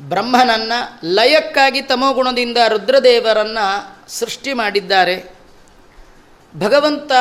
ಬ್ರಹ್ಮನನ್ನು, 0.00 1.12
ಲಯಕ್ಕಾಗಿ 1.14 1.82
ತಮೋಗುಣದಿಂದ 1.82 2.56
ರುದ್ರದೇವರನ್ನು 2.68 3.66
ಸೃಷ್ಟಿ 4.12 4.52
ಮಾಡಿದ್ದಾರೆ. 4.52 5.33
ಭಗವಂತ 6.56 7.12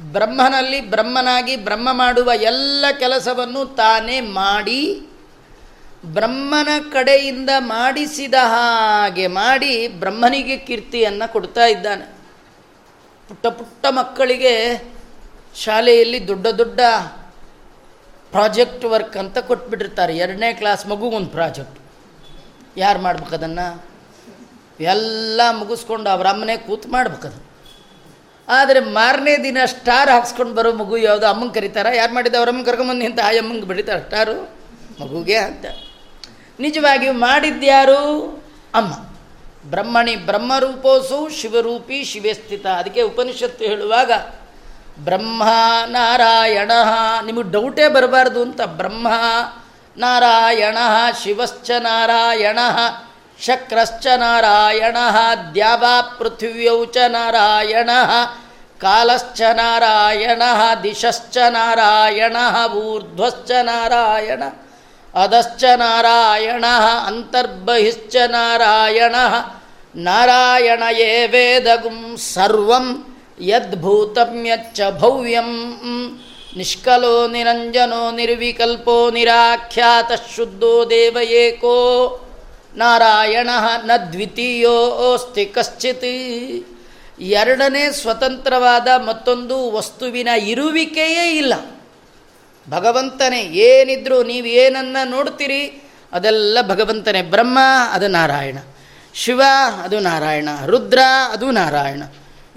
ಬ್ರಹ್ಮನಲ್ಲಿ 0.00 0.90
ಬ್ರಹ್ಮನಾಗಿ 0.90 1.56
ಬ್ರಹ್ಮ 1.56 1.88
ಮಾಡುವ 1.92 2.30
ಎಲ್ಲ 2.34 2.84
ಕೆಲಸವನ್ನು 2.98 3.74
ತಾನೇ 3.74 4.20
ಮಾಡಿ 4.20 5.06
ಬ್ರಹ್ಮನ 6.06 6.68
ಕಡೆಯಿಂದ 6.92 7.50
ಮಾಡಿಸಿದ 7.58 8.34
ಹಾಗೆ 8.34 9.26
ಮಾಡಿ 9.26 9.88
ಬ್ರಹ್ಮನಿಗೆ 9.88 10.56
ಕೀರ್ತಿಯನ್ನು 10.56 11.32
ಕೊಡ್ತಾ 11.32 11.66
ಇದ್ದಾನೆ. 11.66 12.14
ಪುಟ್ಟ 13.28 13.46
ಪುಟ್ಟ 13.46 13.86
ಮಕ್ಕಳಿಗೆ 13.86 14.84
ಶಾಲೆಯಲ್ಲಿ 15.54 16.28
ದೊಡ್ಡ 16.28 16.46
ದೊಡ್ಡ 16.46 16.80
ಪ್ರಾಜೆಕ್ಟ್ 18.30 18.84
ವರ್ಕ್ 18.84 19.16
ಅಂತ 19.16 19.38
ಕೊಟ್ಬಿಟ್ಟಿರ್ತಾರೆ. 19.38 20.16
ಎರಡನೇ 20.16 20.52
ಕ್ಲಾಸ್ 20.52 20.86
ಮಗುಗೊಂದು 20.86 21.26
ಪ್ರಾಜೆಕ್ಟ್. 21.26 21.80
ಯಾರು 22.76 22.98
ಮಾಡ್ಬೇಕದನ್ನು 22.98 23.84
ಎಲ್ಲ 24.80 25.40
ಮುಗಿಸ್ಕೊಂಡು 25.50 26.10
ಅವ್ರ 26.10 26.26
ಅಮ್ಮನೆ 26.26 26.56
ಕೂತು 26.56 26.88
ಮಾಡ್ಬೇಕದು 26.88 27.51
ಆದರೆ 28.48 28.80
ಮಾರನೇ 28.80 29.36
ದಿನ 29.36 29.58
ಸ್ಟಾರ್ 29.64 30.10
ಹಾಕ್ಸ್ಕೊಂಡು 30.10 30.54
ಬರೋ 30.54 30.72
ಮಗು 30.72 30.96
ಯಾವುದು 30.96 31.26
ಅಮ್ಮಂಗೆ 31.26 31.54
ಕರೀತಾರ? 31.54 31.86
ಯಾರು 31.94 32.14
ಮಾಡಿದ 32.14 32.34
ಅಮ್ಮಂಗೆ 32.34 32.64
ಕರ್ಕೊಂಬಂದು 32.64 32.98
ನಿಂತ 32.98 33.20
ಆ 33.20 33.30
ಅಮ್ಮಂಗೆ 33.30 33.64
ಬಿಡಿತಾರೆ? 33.64 34.02
ಸ್ಟಾರು? 34.02 34.62
ಮಗುಗೆ 35.00 35.36
ಅಂತ. 35.36 35.64
ನಿಜವಾಗಿ 36.60 37.10
ಮಾಡಿದ್ಯಾರು 37.10 37.96
ಅಮ್ಮ. 38.74 38.94
ಬ್ರಹ್ಮಣಿ 39.70 40.16
ಬ್ರಹ್ಮರೂಪೋಸು 40.16 41.28
ಶಿವರೂಪಿ 41.28 42.04
ಶಿವೆ 42.04 42.34
ಸ್ಥಿತ 42.34 42.66
ಅದಕ್ಕೆ 42.66 43.02
ಉಪನಿಷತ್ತು 43.02 43.64
ಹೇಳುವಾಗ, 43.64 44.12
ಬ್ರಹ್ಮ 45.04 45.42
ನಾರಾಯಣ, 45.86 46.70
ನಿಮಗೆ 47.24 47.52
ಡೌಟೇ 47.52 47.88
ಬರಬಾರ್ದು 47.88 48.42
ಅಂತ. 48.42 48.62
ಬ್ರಹ್ಮ 48.62 49.08
ನಾರಾಯಣ 49.96 50.76
ಶಿವಶ್ಚ 51.22 51.70
ನಾರಾಯಣ 51.70 52.58
ಶಕ್ರಶ್ಚ 53.42 54.06
ನಾರಾಯಣ, 54.06 54.96
ದ್ಯಾವಾ 55.54 56.00
ಪೃಥಿವ್ಯೌ 56.18 56.84
ಚ 56.84 56.96
ನಾರಾಯಣ, 57.08 57.90
ಕಾಲಶ್ಚ 58.80 59.40
ನಾರಾಯಣ, 59.52 60.42
ದಿಶಶ್ಚ 60.82 61.36
ನಾರಾಯಣ, 61.48 62.36
ಊರ್ಧ್ವಶ್ಚ 62.74 63.50
ನಾರಾಯಣ, 63.62 64.42
ಅಧಶ್ಚ 65.22 65.64
ನಾರಾಯಣ, 65.76 66.64
ಅಂತರ್ಬಹಿಶ್ಚ 67.06 68.16
ನಾರಾಯಣ 68.26 69.14
ನಾರಾಯಣ 69.96 70.82
ಯೇ 70.90 71.26
ವೇದಗುಂ 71.26 72.16
ಸರ್ವಂ 72.16 72.86
ಯದ್ಭೂತಂ 73.40 74.46
ಯಚ್ಚ 74.46 74.80
ಭವ್ಯಂ. 74.98 75.50
ನಿಷ್ಕಲೋ 76.56 77.26
ನಿರಂಜನೋ 77.28 78.10
ನಿರ್ವಿಕಲ್ಪೋ 78.10 79.10
ನಿರಾಖ್ಯಾತ 79.10 80.12
ಶುದ್ಧೋ 80.36 80.90
ದೇವ 80.90 81.16
ಏಕೋ 81.22 81.76
ನಾರಾಯಣ 82.76 83.50
ನ 83.84 83.90
ದ್ವಿತೀಯೋಸ್ತಿ 84.12 85.46
ಕಶ್ಚಿತ್. 85.46 86.68
ಎರಡನೇ 87.20 87.90
ಸ್ವತಂತ್ರವಾದ 87.90 88.88
ಮತ್ತೊಂದು 88.96 89.72
ವಸ್ತುವಿನ 89.72 90.28
ಇರುವಿಕೆಯೇ 90.28 91.36
ಇಲ್ಲ. 91.36 91.54
ಭಗವಂತನೇ, 92.70 93.40
ಏನಿದ್ರು 93.40 94.22
ನೀವು 94.22 94.46
ಏನನ್ನ 94.46 94.96
ನೋಡ್ತೀರಿ, 95.04 95.82
ಅದೆಲ್ಲ 96.12 96.58
ಭಗವಂತನೇ. 96.62 97.22
ಬ್ರಹ್ಮ, 97.22 97.58
ಅದು 97.92 98.08
ನಾರಾಯಣ. 98.08 98.58
ಶಿವ, 99.14 99.42
ಅದು 99.82 99.98
ನಾರಾಯಣ. 99.98 100.48
ರುದ್ರ, 100.66 100.98
ಅದು 101.32 101.50
ನಾರಾಯಣ. 101.50 102.02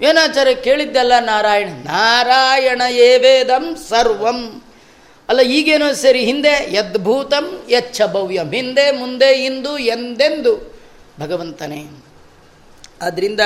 ಏನಾಚಾರ್ಯ 0.00 0.54
ಕೇಳಿದ್ದಲ್ಲ 0.54 1.12
ನಾರಾಯಣ. 1.20 1.68
ನಾರಾಯಣ 1.68 2.82
ವೇದಂ 3.18 3.76
ಸರ್ವಂ. 3.88 4.62
ಅಲ್ಲ, 5.28 5.40
ಈಗೇನೋ 5.40 5.86
ಸರಿ, 5.92 6.20
ಹಿಂದೆ 6.24 6.52
ಯದ್ಭೂತಂ 6.74 7.46
ಯಚ್ಛ 7.68 8.02
ಭವ್ಯಂ, 8.12 8.50
ಹಿಂದೆ 8.52 8.84
ಮುಂದೆ 8.92 9.30
ಇಂದು 9.44 9.78
ಎಂದೆಂದು 9.78 10.52
ಭಗವಂತನೇ. 11.20 11.80
ಆದ್ದರಿಂದ 13.02 13.40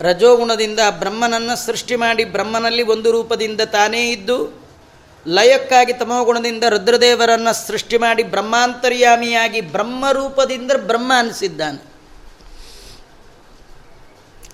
ರಜೋಗುಣದಿಂದ 0.00 0.80
ಬ್ರಹ್ಮನನ್ನು 0.98 1.54
ಸೃಷ್ಟಿ 1.66 1.96
ಮಾಡಿ 1.96 2.24
ಬ್ರಹ್ಮನಲ್ಲಿ 2.24 2.82
ಒಂದು 2.82 3.08
ರೂಪದಿಂದ 3.10 3.60
ತಾನೇ 3.60 4.10
ಇದ್ದು, 4.10 4.38
ಲಯಕ್ಕಾಗಿ 5.26 5.92
ತಮೋಗುಣದಿಂದ 5.92 6.64
ರುದ್ರದೇವರನ್ನು 6.68 7.52
ಸೃಷ್ಟಿ 7.66 7.98
ಮಾಡಿ 7.98 8.22
ಬ್ರಹ್ಮಾಂತರ್ಯಾಮಿಯಾಗಿ 8.22 9.60
ಬ್ರಹ್ಮರೂಪದಿಂದ 9.60 10.72
ಬ್ರಹ್ಮ 10.76 11.12
ಅನಿಸಿದ್ದಾನೆ. 11.18 11.80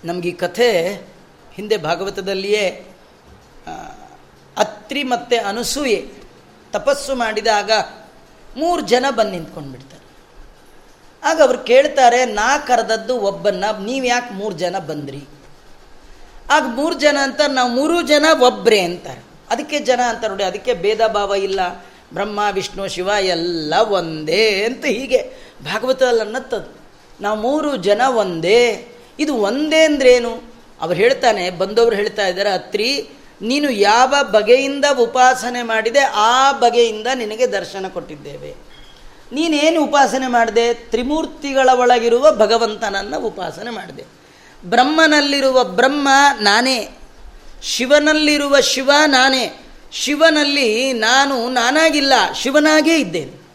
ನಮಗೆ 0.04 0.28
ಈ 0.28 0.33
ಕಥೆ 0.33 0.68
ಹಿಂದೆ 1.54 1.76
ಭಾಗವತದಲ್ಲಿಯೇ 1.76 2.64
ಅತ್ರಿ 4.57 5.02
ಮತ್ತು 5.02 5.37
ಅನಸೂಯೆ 5.48 6.00
ತಪಸ್ಸು 6.72 7.14
ಮಾಡಿದಾಗ 7.14 7.70
ಮೂರು 8.57 8.83
ಜನ 8.83 9.07
ಬಂದು 9.11 9.31
ನಿಂತ್ಕೊಂಡು 9.31 9.70
ಬಿಡ್ತಾರೆ 9.70 9.98
ಆಗ 11.22 11.42
ಅವ್ರು 11.42 11.59
ಕೇಳ್ತಾರೆ, 11.59 12.24
ನಾ 12.24 12.59
ಕರೆದದ್ದು 12.59 13.16
ಒಬ್ಬನ್ನ, 13.16 13.64
ನೀವು 13.85 14.07
ಯಾಕೆ 14.07 14.35
ಮೂರು 14.35 14.54
ಜನ 14.54 14.78
ಬಂದ್ರಿ? 14.78 15.24
ಆಗ 16.50 16.62
ಮೂರು 16.74 16.94
ಜನ 16.94 17.16
ಅಂತ, 17.22 17.40
ನಾವು 17.48 17.70
ಮೂರು 17.70 18.02
ಜನ 18.02 18.26
ಒಬ್ಬರೇ 18.40 18.81
ಅಂತಾರೆ. 18.81 19.22
ಅದಕ್ಕೆ 19.50 19.78
ಜನ 19.81 20.00
ಅಂತ 20.09 20.24
ನೋಡಿ, 20.24 20.44
ಅದಕ್ಕೆ 20.44 20.74
ಭೇದ 20.74 21.07
ಭಾವ 21.07 21.35
ಇಲ್ಲ. 21.35 21.61
ಬ್ರಹ್ಮ, 22.14 22.40
ವಿಷ್ಣು, 22.52 22.88
ಶಿವ 22.88 23.11
ಎಲ್ಲ 23.20 23.74
ಒಂದೇ 23.88 24.64
ಅಂತ 24.64 24.85
ಹೀಗೆ 24.85 25.33
ಭಾಗವತದಲ್ಲಿ 25.64 26.20
ಅನ್ನತ್ತದು 26.20 26.78
ನಾವು 27.20 27.40
ಮೂರು 27.40 27.76
ಜನ 27.76 28.02
ಒಂದೇ. 28.16 28.87
ಇದು 29.18 29.35
ಒಂದೇ 29.35 29.85
ಅಂದ್ರೇನು? 29.85 30.42
ಅವ್ರು 30.81 30.96
ಹೇಳ್ತಾನೆ, 30.96 31.50
ಬಂದವರು 31.50 31.96
ಹೇಳ್ತಾ 31.96 32.26
ಇದ್ದಾರೆ 32.26 32.50
ಅತ್ರಿ 32.50 33.09
ನೀನು 33.42 33.70
ಯಾವ 33.70 34.14
ಬಗೆಯಿಂದ 34.22 34.85
ಉಪಾಸನೆ 34.98 35.62
ಮಾಡಿದೆ 35.62 36.01
ಆ 36.01 36.53
ಬಗೆಯಿಂದ 36.53 37.07
ನಿನಗೆ 37.14 37.46
ದರ್ಶನ 37.46 37.87
ಕೊಟ್ಟಿದ್ದೇವೆ. 37.88 38.55
ನೀನೇನು 39.33 39.85
ಉಪಾಸನೆ 39.85 40.27
ಮಾಡಿದೆ? 40.27 40.74
ತ್ರಿಮೂರ್ತಿಗಳ 40.74 41.68
ಒಳಗಿರುವ 41.72 42.33
ಭಗವಂತನನ್ನು 42.33 43.20
ಉಪಾಸನೆ 43.20 43.70
ಮಾಡಿದೆ. 43.70 44.05
ಬ್ರಹ್ಮನಲ್ಲಿರುವ 44.64 45.64
ಬ್ರಹ್ಮ 45.64 46.09
ನಾನೇ. 46.40 46.88
ಶಿವನಲ್ಲಿರುವ 47.62 48.61
ಶಿವ 48.61 48.90
ನಾನೇ. 49.07 49.64
ಶಿವನಲ್ಲಿ 49.92 50.92
ನಾನು 50.92 51.48
ನಾನಾಗಿಲ್ಲ. 51.48 52.12
ಶಿವನಾಗೇ 52.42 52.96
ಇದ್ದೇನೆ. 52.96 53.48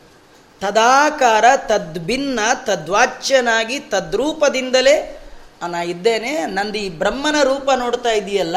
ತದಾಕಾರ 0.62 1.46
ತದ್ಭಿನ್ನ 1.56 2.40
ತದ್ವಾಚ್ಯನಾಗಿ 2.66 3.80
ತದ್ರೂಪದಿಂದಲೇ 3.80 5.20
ನಾನು 5.62 5.90
ಇದ್ದೇನೆ. 5.90 6.46
ನಂದು 6.46 6.78
ಈ 6.78 6.90
ಬ್ರಹ್ಮನ 6.90 7.36
ರೂಪ 7.44 7.72
ನೋಡ್ತಾ 7.72 8.12
ಇದೆಯಲ್ಲ 8.12 8.56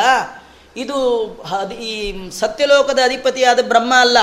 ಇದು 0.76 0.98
ಈ 1.80 2.14
ಸತ್ಯಲೋಕದ 2.30 2.98
ಅಧಿಪತಿಯಾದ 3.04 3.58
ಬ್ರಹ್ಮ 3.62 3.92
ಅಲ್ಲ. 4.00 4.18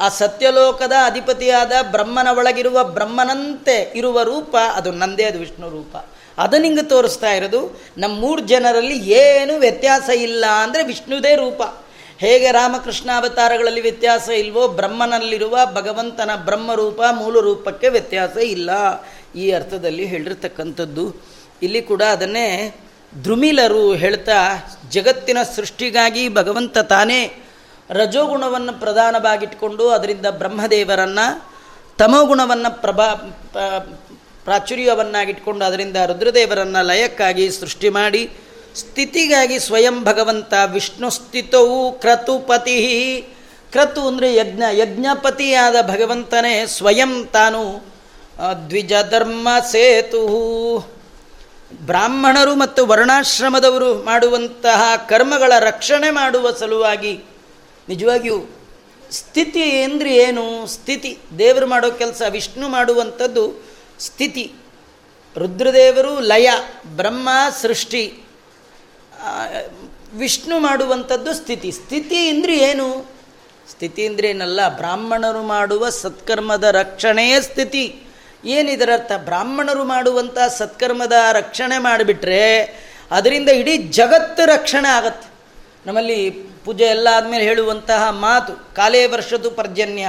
ಆ 0.00 0.08
ಸತ್ಯಲೋಕದ 0.08 0.92
ಅಧಿಪತಿಯಾದ 1.04 1.72
ಬ್ರಹ್ಮನ 1.90 2.28
ಒಳಗಿರುವ 2.36 2.84
ಬ್ರಹ್ಮನಂತೆ 2.84 3.92
ಇರುವ 3.96 4.22
ರೂಪ 4.22 4.56
ಅದು 4.74 4.90
ನಂದೇ, 4.90 5.24
ಅದು 5.24 5.38
ವಿಷ್ಣು 5.38 5.70
ರೂಪ. 5.70 5.96
ಅದು 6.38 6.58
ನಿಂಗೆ 6.58 6.82
ತೋರಿಸ್ತಾ 6.82 7.30
ಇರೋದು 7.30 7.80
ನಮ್ಮ 7.98 8.20
ಮೂರು 8.20 8.42
ಜನರಲ್ಲಿ 8.42 9.12
ಏನು 9.12 9.58
ವ್ಯತ್ಯಾಸ 9.58 10.08
ಇಲ್ಲ 10.08 10.44
ಅಂದರೆ 10.62 10.84
ವಿಷ್ಣುದೇ 10.84 11.36
ರೂಪ. 11.36 11.62
ಹೇಗೆ 12.18 12.52
ರಾಮಕೃಷ್ಣ 12.52 13.10
ಅವತಾರಗಳಲ್ಲಿ 13.16 13.80
ವ್ಯತ್ಯಾಸ 13.80 14.28
ಇಲ್ವೋ, 14.28 14.68
ಬ್ರಹ್ಮನಲ್ಲಿರುವ 14.68 15.58
ಭಗವಂತನ 15.74 16.30
ಬ್ರಹ್ಮರೂಪ 16.36 17.00
ಮೂಲ 17.12 17.40
ರೂಪಕ್ಕೆ 17.40 17.88
ವ್ಯತ್ಯಾಸ 17.88 18.36
ಇಲ್ಲ. 18.36 18.70
ಈ 19.36 19.50
ಅರ್ಥದಲ್ಲಿ 19.50 20.04
ಹೇಳಿರ್ತಕ್ಕಂಥದ್ದು. 20.04 21.16
ಇಲ್ಲಿ 21.62 21.82
ಕೂಡ 21.82 22.02
ಅದನ್ನೇ 22.02 22.74
ಧ್ರುಮಿಲರು 23.14 23.94
ಹೇಳ್ತಾ, 23.94 24.38
ಜಗತ್ತಿನ 24.90 25.38
ಸೃಷ್ಟಿಗಾಗಿ 25.56 26.28
ಭಗವಂತ 26.28 26.78
ತಾನೇ 26.78 27.20
ರಜೋಗುಣವನ್ನು 27.90 28.80
ಪ್ರಧಾನವಾಗಿಟ್ಕೊಂಡು 28.80 29.88
ಅದರಿಂದ 29.88 30.26
ಬ್ರಹ್ಮದೇವರನ್ನು, 30.30 31.26
ತಮೋಗುಣವನ್ನು 31.98 32.80
ಪ್ರಭಾ 32.80 33.08
ಪ್ರಾಚುರ್ಯವನ್ನಾಗಿಟ್ಕೊಂಡು 34.44 35.64
ಅದರಿಂದ 35.64 35.96
ರುದ್ರದೇವರನ್ನು 36.06 36.86
ಲಯಕ್ಕಾಗಿ 36.86 37.50
ಸೃಷ್ಟಿ 37.50 37.88
ಮಾಡಿ, 37.88 38.30
ಸ್ಥಿತಿಗಾಗಿ 38.74 39.58
ಸ್ವಯಂ 39.58 40.04
ಭಗವಂತ 40.04 40.52
ವಿಷ್ಣು 40.72 41.10
ಸ್ಥಿತವು 41.10 41.92
ಕ್ರತುಪತಿ 41.92 42.78
ಕ್ರತು 43.72 44.06
ಅಂದರೆ 44.06 44.34
ಯಜ್ಞ 44.34 44.62
ಯಜ್ಞಪತಿಯಾದ 44.72 45.76
ಭಗವಂತನೇ 45.82 46.66
ಸ್ವಯಂ 46.66 47.26
ತಾನು 47.32 47.62
ದ್ವಿಜ 48.70 48.92
ಧರ್ಮ 49.10 49.48
ಸೇತು. 49.70 50.22
ಬ್ರಾಹ್ಮಣರು 51.72 52.54
ಮತ್ತು 52.54 52.86
ವರ್ಣಾಶ್ರಮದವರು 52.86 54.02
ಮಾಡುವಂತಹ 54.02 54.92
ಕರ್ಮಗಳ 55.08 55.52
ರಕ್ಷಣೆ 55.58 56.10
ಮಾಡುವ 56.10 56.50
ಸಲುವಾಗಿ 56.50 57.24
ನಿಜವಾಗಿಯೂ 57.88 58.50
ಸ್ಥಿತಿ 59.10 59.82
ಅಂದರೆ 59.82 60.14
ಏನು? 60.14 60.66
ಸ್ಥಿತಿ. 60.66 61.18
ದೇವರು 61.38 61.66
ಮಾಡೋ 61.66 61.90
ಕೆಲಸ 61.90 62.22
ವಿಷ್ಣು 62.30 62.68
ಮಾಡುವಂಥದ್ದು 62.68 63.64
ಸ್ಥಿತಿ. 64.00 64.52
ರುದ್ರದೇವರು 65.36 66.20
ಲಯ, 66.20 66.50
ಬ್ರಹ್ಮ 66.96 67.28
ಸೃಷ್ಟಿ. 67.62 68.24
ವಿಷ್ಣು 70.14 70.58
ಮಾಡುವಂಥದ್ದು 70.58 71.34
ಸ್ಥಿತಿ. 71.34 71.72
ಸ್ಥಿತಿ 71.72 72.28
ಅಂದರೆ 72.28 72.58
ಏನು? 72.58 73.10
ಸ್ಥಿತಿ 73.70 74.06
ಅಂದ್ರೇನಲ್ಲ 74.06 74.76
ಬ್ರಾಹ್ಮಣರು 74.76 75.42
ಮಾಡುವ 75.42 75.88
ಸತ್ಕರ್ಮದ 75.88 76.64
ರಕ್ಷಣೆಯೇ 76.64 77.40
ಸ್ಥಿತಿ. 77.40 78.09
ಏನಿದರರ್ಥ 78.44 79.12
ಬ್ರಾಹ್ಮಣರು 79.12 79.84
ಮಾಡುವಂಥ 79.84 80.38
ಸತ್ಕರ್ಮದ 80.58 81.12
ರಕ್ಷಣೆ 81.32 81.78
ಮಾಡಿಬಿಟ್ರೆ 81.78 82.60
ಅದರಿಂದ 83.10 83.48
ಇಡೀ 83.48 83.76
ಜಗತ್ತು 83.76 84.44
ರಕ್ಷಣೆ 84.44 84.88
ಆಗತ್ತೆ. 84.88 85.28
ನಮ್ಮಲ್ಲಿ 85.86 86.30
ಪೂಜೆ 86.64 86.84
ಎಲ್ಲ 86.84 87.08
ಆದಮೇಲೆ 87.16 87.44
ಹೇಳುವಂತಹ 87.44 88.10
ಮಾತು, 88.10 88.74
ಕಾಲೇ 88.74 89.06
ವರ್ಷದು 89.06 89.50
ಪರ್ಜನ್ಯ, 89.50 90.08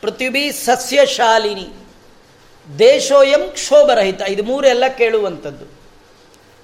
ಪೃಥ್ವಿ 0.00 0.52
ಸಸ್ಯಶಾಲಿನಿ 0.52 1.68
ದೇಶೋಯಂ 2.78 3.50
ಕ್ಷೋಭರಹಿತ, 3.52 4.20
ಇದು 4.20 4.42
ಮೂರೆಲ್ಲ 4.42 4.84
ಕೇಳುವಂಥದ್ದು. 4.98 5.66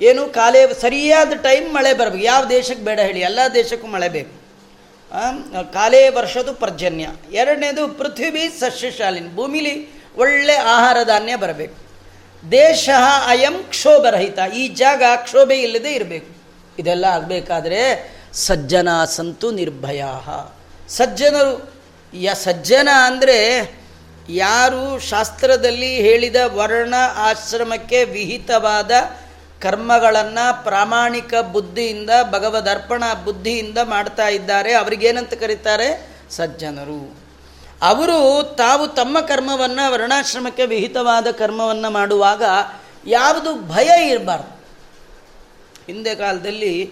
ಏನು, 0.00 0.26
ಕಾಲೇ 0.26 0.74
ಸರಿಯಾದ 0.80 1.32
ಟೈಮ್ 1.42 1.74
ಮಳೆ 1.74 1.92
ಬರಬೇಕು, 1.94 2.24
ಯಾವ 2.24 2.44
ದೇಶಕ್ಕೆ 2.44 2.84
ಬೇಡ 2.84 3.00
ಹೇಳಿ, 3.00 3.20
ಎಲ್ಲ 3.20 3.38
ದೇಶಕ್ಕೂ 3.54 3.86
ಮಳೆ 3.86 4.08
ಬೇಕು. 4.08 4.34
ಕಾಲೇ 5.72 6.08
ವರ್ಷದು 6.08 6.54
ಪರ್ಜನ್ಯ, 6.54 7.08
ಎರಡನೇದು 7.32 7.88
ಪೃಥ್ವಿ 7.88 8.48
ಸಸ್ಯಶಾಲಿನಿ 8.60 9.34
ಭೂಮಿಲಿ 9.34 9.74
ಒಳ್ಳೆ 10.18 10.54
ಆಹಾರ 10.54 10.96
ಧಾನ್ಯ 11.04 11.36
ಬರಬೇಕು. 11.36 11.76
ದೇಶ 12.50 12.88
ಅಯಂ 13.26 13.62
ಕ್ಷೋಭರಹಿತ. 13.62 14.38
ಈ 14.56 14.68
ಜಾಗ 14.68 15.02
ಕ್ಷೋಭೆ 15.16 15.56
ಇಲ್ಲದೆ 15.58 15.92
ಇರಬೇಕು. 15.92 16.38
ಇದೆಲ್ಲ 16.78 17.04
ಆಗಬೇಕಾದ್ರೆ 17.04 17.80
ಸಜ್ಜನ 18.32 18.88
ಸಂತು 19.04 19.50
ನಿರ್ಭಯ 19.50 20.04
ಸಜ್ಜನರು, 20.88 21.72
ಯ 22.14 22.34
ಸಜ್ಜನ 22.34 22.88
ಅಂದರೆ 23.04 23.38
ಯಾರು 24.28 24.98
ಶಾಸ್ತ್ರದಲ್ಲಿ 24.98 25.94
ಹೇಳಿದ 25.94 26.36
ವರ್ಣ 26.46 26.94
ಆಶ್ರಮಕ್ಕೆ 27.16 28.04
ವಿಹಿತವಾದ 28.04 28.90
ಕರ್ಮಗಳನ್ನು 29.62 30.64
ಪ್ರಾಮಾಣಿಕ 30.64 31.34
ಬುದ್ಧಿಯಿಂದ 31.34 32.10
ಭಗವದರ್ಪಣ 32.30 33.04
ಬುದ್ಧಿಯಿಂದ 33.24 33.78
ಮಾಡ್ತಾ 33.84 34.28
ಇದ್ದಾರೆ. 34.28 34.72
ಅವರಿಗೇನಂತ 34.72 35.34
ಕರೀತಾರೆ? 35.34 35.88
ಸಜ್ಜನರು. 36.30 37.27
ಅವರು 37.82 38.42
ತಾವು 38.58 38.88
ತಮ್ಮ 38.88 39.20
ಕರ್ಮವನ್ನು 39.20 39.92
ವರ್ಣಾಶ್ರಮಕ್ಕೆ 39.92 40.66
ವಿಹಿತವಾದ 40.66 41.30
ಕರ್ಮವನ್ನು 41.30 41.90
ಮಾಡುವಾಗ 41.90 42.42
ಯಾವುದು 43.06 43.68
ಭಯ 43.68 44.10
ಇರಬಾರ್ದು. 44.10 44.58
ಹಿಂದೆ 45.86 46.14
ಕಾಲದಲ್ಲಿ 46.14 46.90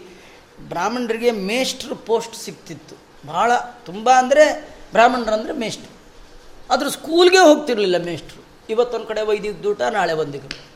ಬ್ರಾಹ್ಮಣರಿಗೆ 0.69 1.31
ಮೇಷ್ಟ್ರು 1.31 1.95
ಪೋಸ್ಟ್ 1.95 2.37
ಸಿಗ್ತಿತ್ತು 2.37 2.97
ಭಾಳ 3.29 3.53
ತುಂಬ 3.57 4.11
ಅಂದರೆ 4.11 4.75
ಬ್ರಾಹ್ಮಣರಂದರೆ 4.93 5.53
ಮೇಷ್ಟ್ರು. 5.53 5.91
ಆದರೂ 6.71 6.91
ಸ್ಕೂಲ್ಗೆ 6.91 7.39
ಹೋಗ್ತಿರಲಿಲ್ಲ 7.39 8.05
ಮೇಷ್ಟ್ರು. 8.05 8.45
ಇವತ್ತೊಂದು 8.71 9.07
ಕಡೆ 9.07 9.63
ದೂಟ 9.63 9.83
ನಾಳೆ 9.83 10.13
ಒಂದಿಗೆ 10.13 10.67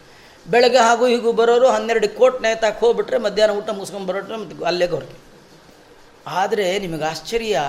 ಬೆಳಗ್ಗೆ 0.51 0.79
ಹಾಗೂ 0.79 1.07
ಹೀಗೂ 1.07 1.33
ಬರೋರು 1.33 1.69
ಹನ್ನೆರಡು 1.69 2.09
ಕೋಟ್ 2.09 2.43
ನೇತಾಕ್ 2.43 2.81
ಹೋಗ್ಬಿಟ್ರೆ 2.81 3.19
ಮಧ್ಯಾಹ್ನ 3.19 3.57
ಊಟ 3.57 3.71
ಮುಸ್ಕೊಂಡ್ಬರೋಟ್ರೆ 3.71 4.37
ಮತ್ತು 4.37 4.65
ಅಲ್ಲೇ 4.65 4.87
ಹೊರಗೆ 4.87 5.19
ಆದರೆ 6.27 6.79
ನಿಮಗೆ 6.79 7.05
ಆಶ್ಚರ್ಯ 7.05 7.61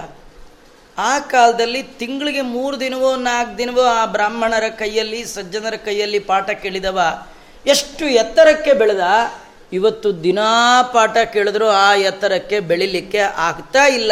ಆ 1.04 1.20
ಕಾಲದಲ್ಲಿ 1.20 1.84
ತಿಂಗಳಿಗೆ 1.84 2.42
ಮೂರು 2.42 2.80
ದಿನವೋ, 2.80 3.16
ನಾಲ್ಕು 3.16 3.58
ದಿನವೋ 3.58 3.82
ಆ 3.82 4.06
ಬ್ರಾಹ್ಮಣರ 4.06 4.70
ಕೈಯಲ್ಲಿ, 4.70 5.26
ಸಜ್ಜನರ 5.26 5.76
ಕೈಯಲ್ಲಿ 5.76 6.20
ಪಾಠ 6.20 6.50
ಕೇಳಿದವ. 6.50 7.00
ಎಷ್ಟು 7.68 8.06
ಎತ್ತರಕ್ಕೆ 8.06 8.74
ಬೆಳೆದ? 8.74 9.00
ಇವತ್ತು 9.74 10.24
ದಿನಾ 10.24 10.82
ಪಾಠ 10.82 11.18
ಕೇಳಿದ್ರು 11.18 11.68
ಆ 11.68 11.96
ಎತ್ತರಕ್ಕೆ 11.96 12.60
ಬೆಳಿಲಿಕ್ಕೆ 12.60 13.20
ಆಗ್ತಾ 13.20 13.88
ಇಲ್ಲ. 13.88 14.12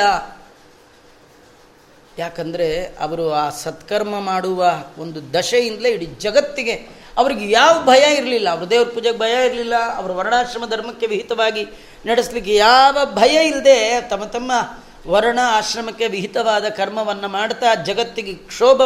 ಯಾಕಂದರೆ 2.17 2.83
ಅವರು 2.99 3.33
ಆ 3.33 3.49
ಸತ್ಕರ್ಮ 3.49 4.19
ಮಾಡುವ 4.19 4.65
ಒಂದು 4.97 5.33
ದಶೆಯಿಂದಲೇ 5.33 5.89
ಇಡೀ 5.89 6.05
ಜಗತ್ತಿಗೆ 6.05 6.87
ಅವ್ರಿಗೆ 7.17 7.51
ಯಾವ 7.51 7.83
ಭಯ 7.83 8.15
ಇರಲಿಲ್ಲ. 8.17 8.49
ಅವ್ರ 8.49 8.63
ದೇವ್ರ 8.63 8.89
ಪೂಜೆಗೆ 8.89 9.17
ಭಯ 9.17 9.45
ಇರಲಿಲ್ಲ. 9.45 9.95
ಅವರು 9.95 10.15
ವರ್ಣಾಶ್ರಮ 10.15 10.65
ಧರ್ಮಕ್ಕೆ 10.65 11.05
ವಿಹಿತವಾಗಿ 11.05 11.67
ನಡೆಸಲಿಕ್ಕೆ 12.05 12.55
ಯಾವ 12.55 12.97
ಭಯ 13.13 13.47
ಇಲ್ಲದೆ 13.47 14.01
ತಮ್ಮ 14.09 14.23
ತಮ್ಮ 14.23 14.51
ವರ್ಣ 15.07 15.39
ಆಶ್ರಮಕ್ಕೆ 15.43 16.07
ವಿಹಿತವಾದ 16.07 16.65
ಕರ್ಮವನ್ನು 16.65 17.27
ಮಾಡ್ತಾ 17.27 17.75
ಜಗತ್ತಿಗೆ 17.75 18.33
ಕ್ಷೋಭ, 18.33 18.81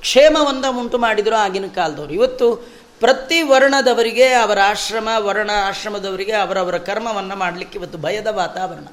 ಕ್ಷೇಮವನ್ನು 0.00 0.80
ಉಂಟು 0.80 0.98
ಮಾಡಿದರು 0.98 1.34
ಆಗಿನ 1.34 1.66
ಕಾಲದವರು. 1.66 2.14
ಇವತ್ತು 2.14 2.56
ಪ್ರತಿ 3.00 3.42
ವರ್ಣದವರಿಗೆ, 3.42 4.28
ಅವರ 4.28 4.58
ಆಶ್ರಮ, 4.64 5.08
ವರ್ಣ 5.18 5.50
ಆಶ್ರಮದವರಿಗೆ 5.54 6.32
ಅವರವರ 6.32 6.78
ಕರ್ಮವನ್ನು 6.78 7.36
ಮಾಡಲಿಕ್ಕೆ 7.36 7.78
ಇವತ್ತು 7.78 7.98
ಭಯದ 7.98 8.26
ವಾತಾವರಣ. 8.30 8.86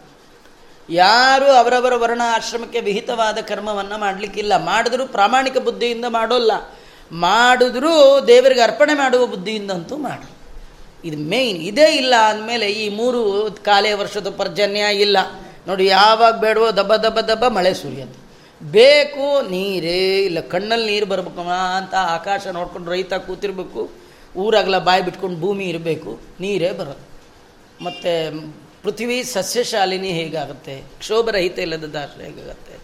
ಯಾರು 0.89 1.45
ಅವರವರ 1.45 1.93
ವರ್ಣ 1.95 2.21
ಆಶ್ರಮಕ್ಕೆ 2.25 2.79
ವಿಹಿತವಾದ 2.79 3.37
ಕರ್ಮವನ್ನು 3.37 3.97
ಮಾಡಲಿಕ್ಕಿಲ್ಲ. 3.97 4.57
ಮಾಡಿದ್ರೂ 4.57 5.07
ಪ್ರಾಮಾಣಿಕ 5.07 5.57
ಬುದ್ಧಿಯಿಂದ 5.57 6.05
ಮಾಡೋಲ್ಲ. 6.07 6.51
ಮಾಡಿದ್ರೂ 7.11 8.19
ದೇವರಿಗೆ 8.27 8.61
ಅರ್ಪಣೆ 8.61 8.93
ಮಾಡುವ 8.93 9.25
ಬುದ್ಧಿಯಿಂದಂತೂ 9.25 9.97
ಮಾಡಿ. 9.97 10.33
ಇದು 11.07 11.17
ಮೇಯ್ನ್ 11.17 11.63
ಇದೇ 11.63 11.95
ಇಲ್ಲ 11.95 12.15
ಅಂದಮೇಲೆ 12.15 12.71
ಈ 12.71 12.89
ಮೂರು 12.89 13.49
ಕಾಲೇ 13.65 13.93
ವರ್ಷದ 13.93 14.29
ಪರ್ಜನ್ಯ 14.29 14.79
ಇಲ್ಲ. 14.79 15.17
ನೋಡಿ, 15.67 15.85
ಯಾವಾಗ 15.97 16.33
ಬೇಡವೋ 16.45 16.67
ದಬ್ಬ 16.79 16.93
ದಬ್ಬ 17.05 17.19
ದಬ್ಬ 17.31 17.47
ಮಳೆ 17.57 17.73
ಸುರಿಯೋದು 17.81 18.17
ಬೇಕು 18.61 19.25
ನೀರೇ, 19.53 19.99
ಇಲ್ಲ 20.27 20.39
ಕಣ್ಣಲ್ಲಿ 20.53 20.87
ನೀರು 20.91 21.07
ಬರಬೇಕು 21.13 21.41
ಅಂತ 21.77 21.95
ಆಕಾಶ 22.17 22.41
ನೋಡ್ಕೊಂಡು 22.57 22.91
ರೈತ 22.91 23.13
ಕೂತಿರ್ಬೇಕು 23.27 23.81
ಊರಾಗಲ 24.43 24.77
ಬಾಯಿ 24.87 25.01
ಬಿಟ್ಕೊಂಡು 25.07 25.37
ಭೂಮಿ 25.45 25.65
ಇರಬೇಕು, 25.71 26.11
ನೀರೇ 26.43 26.71
ಬರೋದು 26.79 27.05
ಮತ್ತು 27.85 28.11
ಪೃಥ್ವಿ 28.83 29.17
ಸಸ್ಯಶಾಲಿನಿ 29.33 30.09
ಹೇಗಾಗುತ್ತೆ? 30.19 30.75
ಕ್ಷೋಭರಹಿತ 31.01 31.57
ಇಲ್ಲದ 31.65 31.87
ದಾಶ 31.95 32.09
ಹೇಗಾಗುತ್ತೆ? 32.27 32.75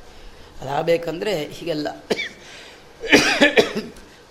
ಅದಾಗಬೇಕಂದ್ರೆ 0.61 1.33
ಹೀಗೆಲ್ಲ. 1.55 1.87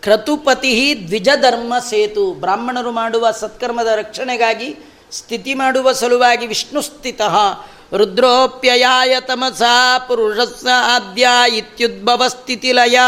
ಕ್ರತುಪತಿ 0.03 0.73
ದ್ವಿಜಧರ್ಮ 1.09 1.75
ಸೇತು. 1.91 2.23
ಬ್ರಾಹ್ಮಣರು 2.45 2.93
ಮಾಡುವ 3.01 3.31
ಸತ್ಕರ್ಮದ 3.41 3.91
ರಕ್ಷಣೆಗಾಗಿ, 4.03 4.69
ಸ್ಥಿತಿ 5.19 5.53
ಮಾಡುವ 5.63 5.93
ಸಲುವಾಗಿ 6.01 6.47
ವಿಷ್ಣು 6.47 6.81
ಸ್ಥಿತ 6.91 7.21
ರುದ್ರೋಪ್ಯಯಾಯ 7.96 9.20
ತಮಸಾ 9.20 9.98
ಪುರುಷಸ್ಸ 9.98 10.66
ಆದ್ಯ 10.83 11.29
ಇತ್ಯುದ್ಭವಸ್ಥಿತಿಲಯ 11.57 12.98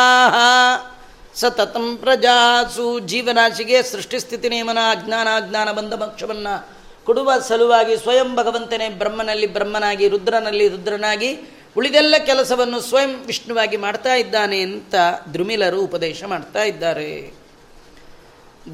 ಸತತ 1.34 1.76
ಪ್ರಜಾಸು 1.76 2.98
ಜೀವನಾಶಿಗೆ 2.98 3.82
ಸೃಷ್ಟಿಸ್ಥಿತಿ 3.82 4.48
ನೇಮನ 4.48 4.78
ಅಜ್ಞಾನ 4.90 5.28
ಅಜ್ಞಾನ 5.36 5.72
ಬಂಧ 5.72 5.94
ಮೋಕ್ಷವನ್ನು 5.94 6.80
ಕೊಡುವ 7.04 7.32
ಸಲುವಾಗಿ 7.48 7.96
ಸ್ವಯಂ 7.96 8.36
ಭಗವಂತನೇ 8.36 8.88
ಬ್ರಹ್ಮನಲ್ಲಿ 8.88 9.46
ಬ್ರಹ್ಮನಾಗಿ, 9.46 10.08
ರುದ್ರನಲ್ಲಿ 10.08 10.68
ರುದ್ರನಾಗಿ 10.68 11.38
ಉಳಿದೆಲ್ಲ 11.76 12.14
ಕೆಲಸವನ್ನು 12.26 12.80
ಸ್ವಯಂ 12.80 13.10
ವಿಷ್ಣುವಾಗಿ 13.26 13.76
ಮಾಡ್ತಾ 13.76 14.14
ಇದ್ದಾನೆ 14.14 14.60
ಅಂತ 14.60 14.94
ದ್ರುಮಿಲರು 15.32 15.80
ಉಪದೇಶ 15.80 16.24
ಮಾಡ್ತಾ 16.24 16.62
ಇದ್ದಾರೆ. 16.62 17.39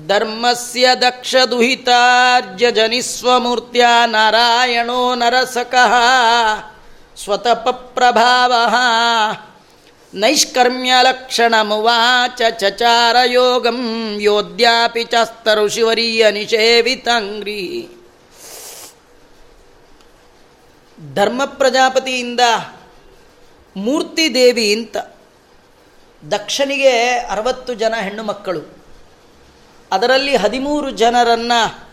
ಧರ್ಮಸ್ಯ 0.07 0.89
ದಕ್ಷ 1.01 1.37
ದುಹಿತಾರ್ಜನಿಸ್ವಮೂರ್ತ್ಯ 1.51 3.87
ನಾರಾಯಣೋ 4.07 5.15
ನರಸಕಃ 5.15 5.95
ಸ್ವತಪ 7.25 7.91
ಪ್ರಭಾವ 7.95 8.53
ನೈಷ್ಕರ್ಮ್ಯಲಕ್ಷಣಮುವಾಚ 10.15 12.41
ಚಚಾರ 12.51 13.17
ಯೋಗಂ 13.25 14.17
ಯೋದ್ಯಾಪಿ 14.21 15.05
ಚಸ್ತರು 15.05 15.69
ಶಿವರಿಯ 15.69 16.31
ನಿಷೇವಿತಾಂಗ್ರಿ. 16.31 17.89
ಧರ್ಮ 21.15 21.45
ಪ್ರಜಾಪತಿಯಿಂದ 21.45 22.41
ಮೂರ್ತಿ 23.77 24.35
ದೇವಿ 24.35 24.75
ಅಂತ 24.75 24.97
ದಕ್ಷನಿಗೆ 26.31 27.09
ಅರವತ್ತು 27.09 27.75
ಜನ 27.75 27.95
ಹೆಣ್ಣು 28.01 28.23
ಮಕ್ಕಳು 28.23 28.76
ಅದರಲ್ಲಿ 29.93 30.37
ಹದಿಮೂರು 30.37 30.91
ಜನರನ್ನು 30.91 31.87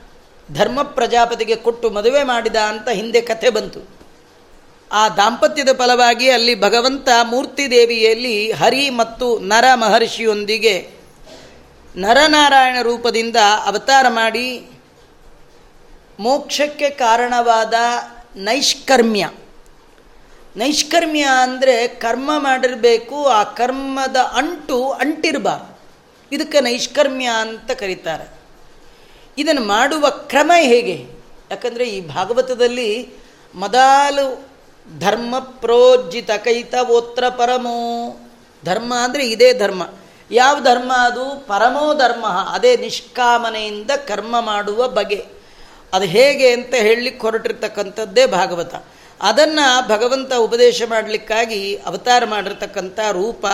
ಧರ್ಮ 0.54 0.82
ಪ್ರಜಾಪತಿಗೆ 0.82 1.56
ಕೊಟ್ಟು 1.56 1.90
ಮದುವೆ 1.90 2.24
ಮಾಡಿದ 2.24 2.56
ಅಂತ 2.56 2.90
ಹಿಂದೆ 2.90 3.22
ಕಥೆ 3.22 3.50
ಬಂತು. 3.50 3.80
ಆ 4.92 5.10
ದಾಂಪತ್ಯದ 5.10 5.70
ಫಲವಾಗಿ 5.78 6.30
ಅಲ್ಲಿ 6.30 6.62
ಭಗವಂತ 6.62 7.10
ಮೂರ್ತಿ 7.24 7.72
ದೇವಿಯಲ್ಲಿ 7.72 8.52
ಹರಿ 8.52 8.90
ಮತ್ತು 8.90 9.40
ನರ 9.40 9.66
ಮಹರ್ಷಿಯೊಂದಿಗೆ 9.74 10.92
ನರನಾರಾಯಣ 11.96 12.76
ರೂಪದಿಂದ 12.82 13.36
ಅವತಾರ 13.66 14.06
ಮಾಡಿ 14.10 14.68
ಮೋಕ್ಷಕ್ಕೆ 16.20 16.90
ಕಾರಣವಾದ 16.90 17.74
ನೈಷ್ಕರ್ಮ್ಯ. 18.36 19.30
ನೈಷ್ಕರ್ಮ್ಯ 20.56 21.28
ಅಂದರೆ 21.42 21.88
ಕರ್ಮ 21.88 22.32
ಮಾಡಿರಬೇಕು, 22.38 23.26
ಆ 23.26 23.44
ಕರ್ಮದ 23.44 24.16
ಅಂಟು 24.16 24.92
ಅಂಟಿರಬಾರ್ದು. 24.92 25.73
ಇದಕ್ಕೆ 26.34 26.62
ನೈಷ್ಕರ್ಮ್ಯ 26.62 27.30
ಅಂತ 27.40 27.72
ಕರೀತಾರೆ. 27.72 28.34
ಇದನ್ನು 29.38 29.62
ಮಾಡುವ 29.62 30.10
ಕ್ರಮ 30.10 30.52
ಹೇಗೆ? 30.56 31.06
ಯಾಕಂದರೆ 31.52 31.90
ಈ 31.90 32.08
ಭಾಗವತದಲ್ಲಿ 32.08 33.10
ಮೊದಲು 33.56 34.54
ಧರ್ಮ 35.00 35.40
ಪ್ರೋಜ್ಜಿತ 35.40 36.32
ಕೈತವೋತ್ರ 36.32 37.30
ಪರಮೋ. 37.30 38.20
ಧರ್ಮ 38.66 38.94
ಅಂದರೆ 38.94 39.30
ಇದೇ 39.30 39.54
ಧರ್ಮ. 39.54 39.90
ಯಾವ 40.32 40.60
ಧರ್ಮ 40.60 40.92
ಅದು? 41.00 41.48
ಪರಮೋ 41.48 41.94
ಧರ್ಮ, 41.94 42.26
ಅದೇ 42.28 42.78
ನಿಷ್ಕಾಮನೆಯಿಂದ 42.78 43.92
ಕರ್ಮ 43.92 44.42
ಮಾಡುವ 44.42 44.88
ಬಗೆ. 44.88 45.26
ಅದು 45.94 46.06
ಹೇಗೆ 46.06 46.52
ಅಂತ 46.52 46.74
ಹೇಳಲಿಕ್ಕೆ 46.74 47.22
ಹೊರಟಿರ್ತಕ್ಕಂಥದ್ದೇ 47.22 48.26
ಭಾಗವತ. 48.26 48.76
ಅದನ್ನು 49.22 49.88
ಭಗವಂತ 49.88 50.34
ಉಪದೇಶ 50.34 50.82
ಮಾಡಲಿಕ್ಕಾಗಿ 50.90 51.76
ಅವತಾರ 51.76 52.26
ಮಾಡಿರ್ತಕ್ಕಂಥ 52.26 53.00
ರೂಪ 53.12 53.46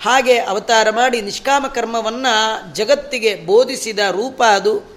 ಹಾಗೆ 0.00 0.38
ಅವತಾರ 0.38 0.90
ಮಾಡಿ 0.90 1.22
ನಿಷ್ಕಾಮ 1.22 1.66
ಕರ್ಮವನ್ನು 1.66 2.74
ಜಗತ್ತಿಗೆ 2.74 3.34
ಬೋಧಿಸಿದ 3.34 3.98
ರೂಪ 3.98 4.42
ಅದು. 4.42 4.96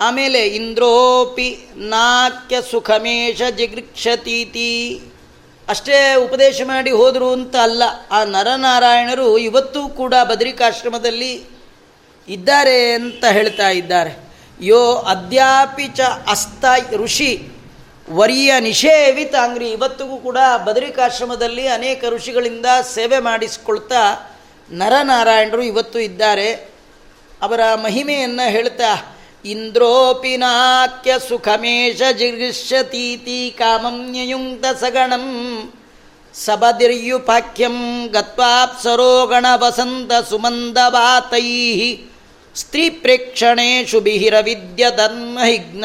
ಆಮೇಲೆ 0.00 0.46
ಇಂದ್ರೋಪಿ 0.46 1.68
ನಾಕ್ಯ 1.76 2.62
ಸುಖಮೇಶ 2.70 3.42
ಜಿಗೃಕ್ಷತೀತಿ. 3.56 5.00
ಅಷ್ಟೇ 5.68 6.14
ಉಪದೇಶ 6.14 6.60
ಮಾಡಿ 6.64 6.90
ಹೋದರು 6.90 7.32
ಅಂತ 7.32 7.56
ಅಲ್ಲ, 7.56 7.82
ಆ 8.10 8.24
ನರನಾರಾಯಣರು 8.24 9.38
ಇವತ್ತೂ 9.38 9.88
ಕೂಡ 9.88 10.14
ಬದರಿಕಾಶ್ರಮದಲ್ಲಿ 10.24 11.44
ಇದ್ದಾರೆ 12.28 12.92
ಅಂತ 12.92 13.24
ಹೇಳ್ತಾ 13.24 13.68
ಇದ್ದಾರೆ. 13.68 14.28
ಯೋ 14.60 14.94
ಅದ್ಯಾಪಿ 14.94 15.88
ಚ 15.88 16.00
ಅಸ್ತ 16.28 16.64
ಋಷಿ. 16.94 17.48
ವರಿಯ 18.10 18.60
ನಿಷೇವಿತ 18.60 19.34
ಅಂಗ್ರಿ. 19.34 19.70
ಇವತ್ತಿಗೂ 19.70 20.16
ಕೂಡ 20.16 20.38
ಬದರಿಕಾಶ್ರಮದಲ್ಲಿ 20.64 21.68
ಅನೇಕ 21.68 22.04
ಋಷಿಗಳಿಂದ 22.08 22.66
ಸೇವೆ 22.94 23.18
ಮಾಡಿಸಿಕೊಳ್ತಾ 23.18 24.34
ನರನಾರಾಯಣರು 24.70 25.62
ಇವತ್ತು 25.62 25.98
ಇದ್ದಾರೆ. 25.98 26.52
ಅವರ 27.42 27.60
ಮಹಿಮೆಯನ್ನು 27.74 28.50
ಹೇಳ್ತಾ 28.50 29.16
ಇಂದ್ರೋಪಿನಾಕ್ಯ 29.44 31.14
ಸುಖಮೇಶ 31.28 32.02
ಜಿಗೃಷ್ಯತೀತಿ 32.18 33.54
ಕಾಮಂಯಯುಂಕ್ತ 33.58 34.66
ಸಗಣಂ 34.80 35.26
ಸಬದಿರ್ಯುಪಾಖ್ಯಂ 36.34 38.06
ಗತ್ವಾಪ್ಸರೋಗಣ 38.06 39.46
ವಸಂತ 39.54 40.28
ಸುಮಂದವಾತೈ 40.28 41.96
ಸ್ತ್ರೀ 42.54 42.90
ಪ್ರೇಕ್ಷಣೇಶು 42.90 44.00
ಬಿಹಿರವಿದ್ಯ 44.00 44.86
ಧರ್ಮಹಿಗ್ನ. 44.96 45.84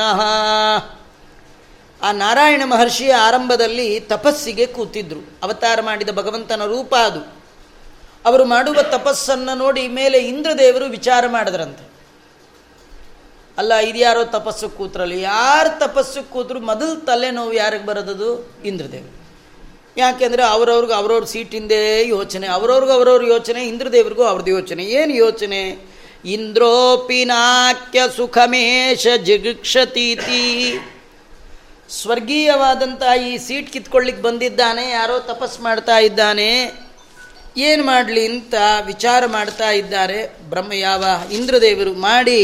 ಆ 2.04 2.12
ನಾರಾಯಣ 2.12 2.62
ಮಹರ್ಷಿಯ 2.66 3.14
ಆರಂಭದಲ್ಲಿ 3.14 4.00
ತಪಸ್ಸಿಗೆ 4.00 4.66
ಕೂತಿದ್ರು. 4.66 5.40
ಅವತಾರ 5.44 5.82
ಮಾಡಿದ 5.82 6.10
ಭಗವಂತನ 6.10 6.66
ರೂಪ 6.66 6.96
ಅದು. 6.96 7.44
ಅವರು 8.26 8.46
ಮಾಡುವ 8.46 8.82
ತಪಸ್ಸನ್ನು 8.82 9.58
ನೋಡಿ 9.58 9.88
ಮೇಲೆ 9.88 10.18
ಇಂದ್ರದೇವರು 10.18 10.86
ವಿಚಾರ 10.86 11.28
ಮಾಡಿದ್ರಂತೆ. 11.28 11.94
ಅಲ್ಲ 13.58 13.74
ಇದ್ಯಾರೋ 13.74 14.24
ತಪಸ್ಸು 14.24 14.70
ಕೂತ್ರಲ್ಲ. 14.70 15.12
ಯಾರು 15.12 15.80
ತಪಸ್ಸು 15.80 16.32
ಕೂತರು 16.32 16.60
ಮೊದಲು 16.60 17.06
ತಲೆನೋವು 17.06 17.54
ಯಾರಿಗೆ 17.54 17.86
ಬರೋದದು? 17.86 18.56
ಇಂದ್ರದೇವರು. 18.66 19.24
ಯಾಕೆಂದರೆ 19.98 20.44
ಅವ್ರವ್ರಿಗೆ 20.44 20.94
ಅವ್ರವ್ರ 20.94 21.24
ಸೀಟಿಂದೇ 21.24 22.08
ಯೋಚನೆ, 22.08 22.48
ಅವರವ್ರಿಗೂ 22.48 22.92
ಅವ್ರವ್ರ 22.92 23.24
ಯೋಚನೆ, 23.24 23.68
ಇಂದ್ರದೇವ್ರಿಗೂ 23.68 24.24
ಅವ್ರದ್ದು 24.24 24.52
ಯೋಚನೆ. 24.52 24.84
ಏನು 24.86 25.14
ಯೋಚನೆ? 25.14 25.78
ಇಂದ್ರೋಪಿನಾಕ್ಯ 26.26 28.02
ಸುಖಮೇಶ 28.16 29.08
ಜಿಗುಕ್ಷತೀತಿ. 29.24 30.78
ಸ್ವರ್ಗೀಯವಾದಂಥ 32.02 33.04
ಈ 33.28 33.38
ಸೀಟ್ 33.38 33.74
ಕಿತ್ಕೊಳ್ಳಿಕ್ಕೆ 33.74 34.24
ಬಂದಿದ್ದಾನೆ, 34.24 34.90
ಯಾರೋ 34.90 35.20
ತಪಸ್ 35.20 35.60
ಮಾಡ್ತಾ 35.60 35.98
ಇದ್ದಾನೆ. 35.98 36.50
ಏನು 37.58 37.84
ಮಾಡಲಿ 37.86 38.28
ಅಂತ 38.28 38.54
ವಿಚಾರ 38.86 39.26
ಮಾಡ್ತಾ 39.26 39.70
ಇದ್ದಾರೆ. 39.70 40.28
ಬ್ರಹ್ಮ 40.50 40.74
ಯಾವ 40.74 41.04
ಇಂದ್ರದೇವರು 41.32 41.94
ಮಾಡಿ, 41.94 42.42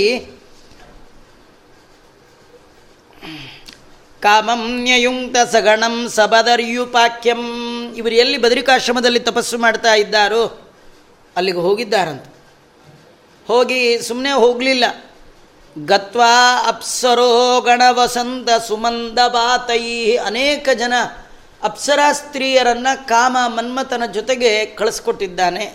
ಕಾಮಂ 4.22 4.84
ನ್ಯಯುಂಕ್ತ 4.84 5.38
ಸಗಣಂ 5.52 6.10
ಸಬದರ್ಯುಪಾಕ್ಯಂ 6.10 7.42
ಇವರು 7.96 8.16
ಎಲ್ಲಿ 8.16 8.38
ಬದರಿಕಾಶ್ರಮದಲ್ಲಿ 8.38 9.20
ತಪಸ್ಸು 9.20 9.58
ಮಾಡ್ತಾ 9.58 9.94
ಇದ್ದಾರೋ, 9.94 10.44
ಅಲ್ಲಿಗೆ 11.36 11.58
ಹೋಗಿದ್ದಾರಂತ. 11.58 12.26
ಹೋಗಿ 13.48 13.80
ಸುಮ್ಮನೆ 14.02 14.32
ಹೋಗಲಿಲ್ಲ. 14.32 14.86
ಗತ್ವಾ 15.86 16.64
ಅಪ್ಸರೋ 16.68 17.62
ಗಣವಸಂತ 17.62 18.62
ಸುಮಂದ 18.68 19.20
ಬಾತೈ 19.28 20.16
ಅನೇಕ 20.16 20.70
ಜನ 20.74 20.94
ಅಪ್ಸರಾ 21.64 22.12
ಸ್ತ್ರೀಯರನ್ನು 22.12 23.08
ಕಾಮ 23.08 23.38
ಮನ್ಮಥನ 23.46 24.04
ಜೊತೆಗೆ 24.12 24.66
ಕಳಿಸ್ಕೊಟ್ಟಿದ್ದಾನೆ. 24.66 25.74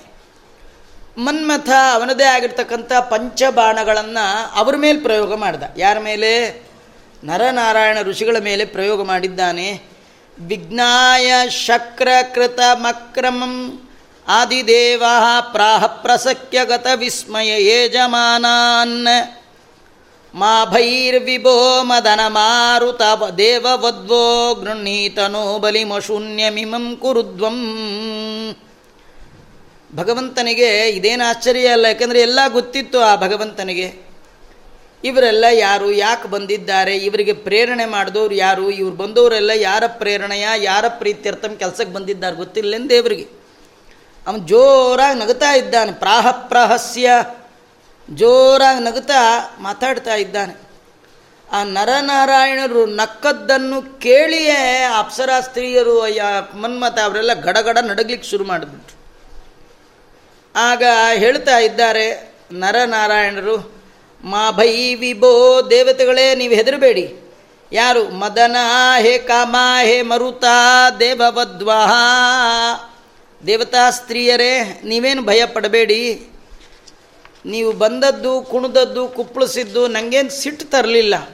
ಮನ್ಮಥ 1.19 1.69
ಅವನದೇ 1.93 2.25
ಆಗಿರ್ತಕ್ಕಂಥ 2.25 2.93
ಪಂಚಬಾಣಗಳನ್ನು 2.93 4.53
ಅವ್ರ 4.55 4.77
ಮೇಲೆ 4.77 5.01
ಪ್ರಯೋಗ 5.01 5.35
ಮಾಡಿದ. 5.35 5.63
ಯಾರ 5.77 5.99
ಮೇಲೆ? 5.99 6.63
ನರನಾರಾಯಣ 7.25 7.99
ಋಷಿಗಳ 8.03 8.37
ಮೇಲೆ 8.41 8.65
ಪ್ರಯೋಗ 8.65 9.03
ಮಾಡಿದ್ದಾನೆ. 9.03 9.83
ವಿಜ್ಞಾಯ 10.41 11.49
ಶಕ್ರಕೃತ 11.49 12.61
ಮಕ್ರಮಂ 12.73 13.81
ಆದಿದೇವ 14.29 15.05
ಪ್ರಾಹ 15.53 15.87
ಪ್ರಸಕ್ಯಗತ 15.87 16.87
ವಿಸ್ಮಯ 16.95 17.85
ಯಜಮಾನಾನ್. 17.85 19.09
ಮಾ 20.35 20.65
ಭೈರ್ವಿಭೋ 20.65 21.83
ಮದನ 21.83 22.21
ಮಾರುತ 22.27 23.03
ದೇವವದ್ವೋ 23.39 24.55
ಗೃಹೀತನೋ 24.55 25.59
ಬಲಿಮಶೂನ್ಯಮಿಮಂ 25.59 26.97
ಕುರುದ್ವಂ. 26.97 27.59
ಭಗವಂತನಿಗೆ 29.97 30.89
ಇದೇನು 30.89 31.29
ಆಶ್ಚರ್ಯ 31.29 31.67
ಅಲ್ಲ, 31.67 31.87
ಯಾಕಂದರೆ 31.87 32.21
ಎಲ್ಲ 32.21 32.41
ಗೊತ್ತಿತ್ತು 32.49 33.01
ಆ 33.01 33.17
ಭಗವಂತನಿಗೆ. 33.17 34.07
ಇವರೆಲ್ಲ 35.05 35.45
ಯಾರು, 35.53 35.91
ಯಾಕೆ 35.91 36.29
ಬಂದಿದ್ದಾರೆ, 36.29 36.97
ಇವರಿಗೆ 36.97 37.33
ಪ್ರೇರಣೆ 37.33 37.85
ಮಾಡಿದವ್ರು 37.85 38.35
ಯಾರು, 38.35 38.71
ಇವ್ರು 38.71 38.97
ಬಂದವರೆಲ್ಲ 38.97 39.51
ಯಾರ 39.55 39.85
ಪ್ರೇರಣೆಯ, 39.87 40.49
ಯಾರ 40.57 40.85
ಪ್ರೀತ್ಯರ್ಥಂ 40.89 41.57
ಕೆಲಸಕ್ಕೆ 41.57 41.95
ಬಂದಿದ್ದಾರೆ 41.95 42.37
ಗೊತ್ತಿಲ್ಲೇನು 42.37 42.91
ದೇವರಿಗೆ. 42.91 43.27
ಅವನು 44.27 44.39
ಜೋರಾಗಿ 44.39 45.19
ನಗುತ್ತಾ 45.19 45.53
ಇದ್ದಾನೆ 45.53 45.93
ಪ್ರಾಹ 45.93 46.31
ಪ್ರಹಸ್ಯ 46.31 47.11
ಜೋರಾಗಿ 48.11 48.85
ನಗುತ್ತಾ 48.85 49.51
ಮಾತಾಡ್ತಾ 49.61 50.15
ಇದ್ದಾನೆ. 50.15 50.65
ಆ 51.53 51.63
ನರನಾರಾಯಣರು 51.63 52.87
ನಕ್ಕದ್ದನ್ನು 52.87 54.01
ಕೇಳಿಯೇ 54.01 54.91
ಅಪ್ಸರಾ 54.99 55.41
ಸ್ತ್ರೀಯರು, 55.41 56.01
ಅಯ್ಯ 56.01 56.23
ಮನ್ಮತ 56.57 56.99
ಅವರೆಲ್ಲ 56.99 57.33
ಗಡಗಡ 57.33 57.79
ನಡಗ್ಲಿಕ್ಕೆ 57.79 58.29
ಶುರು 58.29 58.45
ಮಾಡಿಬಿಟ್ರು. 58.45 59.05
ಆಗ 60.59 60.83
ಹೇಳ್ತಾ 61.15 61.59
ಇದ್ದಾರೆ 61.59 62.35
ನರನಾರಾಯಣರು, 62.53 63.83
ಮಾ 64.25 64.51
ಭೈ 64.51 64.95
ವಿಭೋ 64.95 65.63
ದೇವತೆಗಳೇ, 65.71 66.35
ನೀವು 66.35 66.55
ಹೆದರಬೇಡಿ. 66.55 67.17
ಯಾರು? 67.73 68.05
ಮದನ 68.05 68.57
ಹೇ 68.99 69.19
ಕಾಮ 69.19 69.57
ಹೇ 69.83 70.03
ಮರುತ 70.03 70.45
ದೇವವದ್ವಾಹ. 71.01 71.93
ದೇವತಾ 73.47 73.91
ಸ್ತ್ರೀಯರೇ, 73.91 74.81
ನೀವೇನು 74.85 75.23
ಭಯ 75.23 75.47
ಪಡಬೇಡಿ 75.47 76.31
ನೀವು 77.45 77.73
ಬಂದದ್ದು, 77.73 78.43
ಕುಣಿದದ್ದು, 78.43 79.09
ಕುಪ್ಪಳಿಸಿದ್ದು 79.09 79.89
ನನಗೇನು 79.89 80.31
ಸಿಟ್ಟು 80.31 80.67
ತರಲಿಲ್ಲ. 80.67 81.31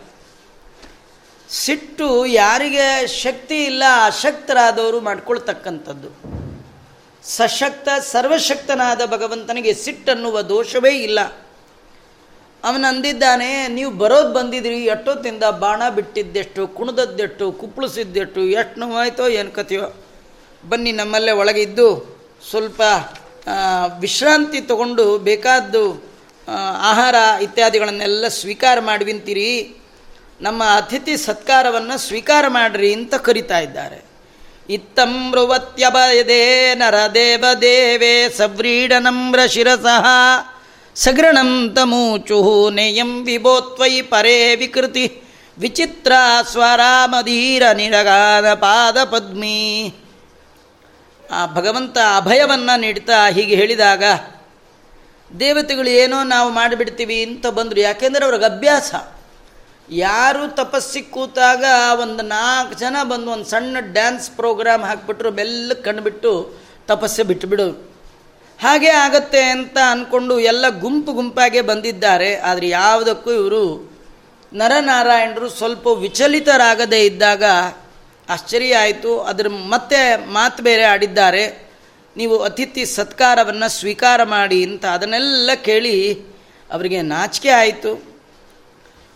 ಸಿಟ್ಟು 1.48 2.26
ಯಾರಿಗೆ 2.26 3.06
ಶಕ್ತಿ 3.06 3.64
ಇಲ್ಲ, 3.64 3.82
ಅಶಕ್ತರಾದವರು 4.04 5.00
ಮಾಡ್ಕೊಳ್ತಕ್ಕಂಥದ್ದು. 5.00 6.40
ಸಶಕ್ತ, 7.22 7.88
ಸರ್ವಶಕ್ತನಾದ 8.00 9.00
ಭಗವಂತನಿಗೆ 9.06 9.74
ಸಿಟ್ಟನ್ನುವ 9.74 10.42
ದೋಷವೇ 10.42 10.90
ಇಲ್ಲ. 10.90 11.20
ಅವನು 12.64 12.88
ಅಂದಿದ್ದಾನೆ, 12.88 13.68
ನೀವು 13.68 13.90
ಬರೋದು 13.90 14.32
ಬಂದಿದ್ರಿ, 14.32 14.84
ಎಷ್ಟೊತ್ತಿಂದ 14.84 15.42
ಬಾಣ 15.44 15.88
ಬಿಟ್ಟಿದ್ದೆಷ್ಟು, 15.88 16.68
ಕುಣಿದದ್ದೆಷ್ಟು, 16.68 17.52
ಕುಪ್ಪಳಿಸಿದ್ದೆಷ್ಟು, 17.52 18.40
ಎಷ್ಟು 18.40 18.80
ನೋವಾಯ್ತೋ 18.80 19.28
ಏನು 19.28 19.50
ಕಥೆಯೋ. 19.50 19.94
ಬನ್ನಿ 20.68 20.92
ನಮ್ಮಲ್ಲೇ 20.92 21.32
ಒಳಗಿದ್ದು, 21.32 22.18
ಸ್ವಲ್ಪ 22.50 22.82
ವಿಶ್ರಾಂತಿ 24.00 24.60
ತಗೊಂಡು 24.60 25.18
ಬೇಕಾದ್ದು 25.18 26.10
ಆಹಾರ 26.80 27.14
ಇತ್ಯಾದಿಗಳನ್ನೆಲ್ಲ 27.42 28.28
ಸ್ವೀಕಾರ 28.28 28.80
ಮಾಡುವಿಂತೀರಿ. 28.80 29.76
ನಮ್ಮ 30.40 30.62
ಅತಿಥಿ 30.76 31.16
ಸತ್ಕಾರವನ್ನು 31.16 31.98
ಸ್ವೀಕಾರ 31.98 32.44
ಮಾಡ್ರಿ 32.48 32.92
ಅಂತ 32.92 33.14
ಕರಿತಾ 33.14 33.58
ಇದ್ದಾರೆ. 33.58 34.04
ಇತ್ತಮೃವತ್ಯಭಯದೇ 34.70 36.74
ನರ 36.74 36.94
ದೇವ 37.14 37.44
ದೇವೇ 37.60 38.28
ಸವ್ರೀಡನಮ್ರ 38.28 39.46
ಶಿರಸಃ 39.46 40.04
ತಮೂಚು 41.74 42.70
ನೇಯಂ 42.70 43.24
ವಿಭೋತ್ವಯಿ 43.24 44.02
ಪರೇ 44.02 44.56
ವಿಕೃತಿ 44.56 45.22
ವಿಚಿತ್ರ 45.58 46.12
ಸ್ವರಾಮಧೀರ 46.52 47.62
ನಿರಗಾನ 47.74 48.54
ಪಾದ 48.54 49.04
ಪದ್ಮೀ 49.04 49.94
ಆ 51.30 51.40
ಭಗವಂತ 51.46 51.96
ಅಭಯವನ್ನು 52.16 52.74
ನೀಡ್ತಾ 52.80 53.18
ಹೀಗೆ 53.28 53.54
ಹೇಳಿದಾಗ, 53.54 54.04
ದೇವತೆಗಳು 55.30 55.90
ಏನೋ 56.02 56.18
ನಾವು 56.24 56.48
ಮಾಡಿಬಿಡ್ತೀವಿ 56.50 57.18
ಅಂತ 57.22 57.46
ಬಂದರು. 57.46 57.80
ಯಾಕೆಂದರೆ 57.80 58.24
ಅವ್ರಿಗೆ 58.24 58.44
ಅಭ್ಯಾಸ. 58.44 58.90
ಯಾರು 59.90 60.42
ತಪಸ್ಸಿ 60.54 61.00
ಕೂತಾಗ 61.02 61.64
ಒಂದು 62.00 62.22
ನಾಲ್ಕು 62.22 62.74
ಜನ 62.74 62.96
ಬಂದು 63.02 63.30
ಒಂದು 63.30 63.44
ಸಣ್ಣ 63.44 63.76
ಡ್ಯಾನ್ಸ್ 63.92 64.30
ಪ್ರೋಗ್ರಾಮ್ 64.30 64.84
ಹಾಕ್ಬಿಟ್ರು, 64.84 65.30
ಬೆಲ್ಲ 65.30 65.72
ಕಂಡುಬಿಟ್ಟು 65.84 66.32
ತಪಸ್ಸೆ 66.86 67.22
ಬಿಟ್ಟುಬಿಡೋರು 67.22 67.76
ಹಾಗೆ 68.58 68.88
ಆಗತ್ತೆ 68.88 69.42
ಅಂತ 69.42 69.78
ಅಂದ್ಕೊಂಡು 69.90 70.34
ಎಲ್ಲ 70.40 70.64
ಗುಂಪು 70.80 71.12
ಗುಂಪಾಗೆ 71.12 71.60
ಬಂದಿದ್ದಾರೆ. 71.60 72.30
ಆದರೆ 72.36 72.68
ಯಾವುದಕ್ಕೂ 72.68 73.30
ಇವರು 73.32 73.64
ನರನಾರಾಯಣರು 74.52 75.48
ಸ್ವಲ್ಪ 75.48 75.86
ವಿಚಲಿತರಾಗದೇ 75.86 77.00
ಇದ್ದಾಗ 77.06 77.44
ಆಶ್ಚರ್ಯ 78.30 78.76
ಆಯಿತು. 78.76 79.20
ಅದರ 79.20 79.48
ಮತ್ತೆ 79.48 80.26
ಮಾತು 80.26 80.62
ಬೇರೆ 80.62 80.84
ಆಡಿದ್ದಾರೆ. 80.84 81.70
ನೀವು 82.16 82.38
ಅತಿಥಿ 82.38 82.86
ಸತ್ಕಾರವನ್ನು 82.86 83.68
ಸ್ವೀಕಾರ 83.68 84.22
ಮಾಡಿ 84.22 84.64
ಅಂತ 84.64 84.84
ಅದನ್ನೆಲ್ಲ 84.86 85.50
ಕೇಳಿ 85.64 86.14
ಅವರಿಗೆ 86.72 87.02
ನಾಚಿಕೆ 87.02 87.48
ಆಯಿತು. 87.48 88.18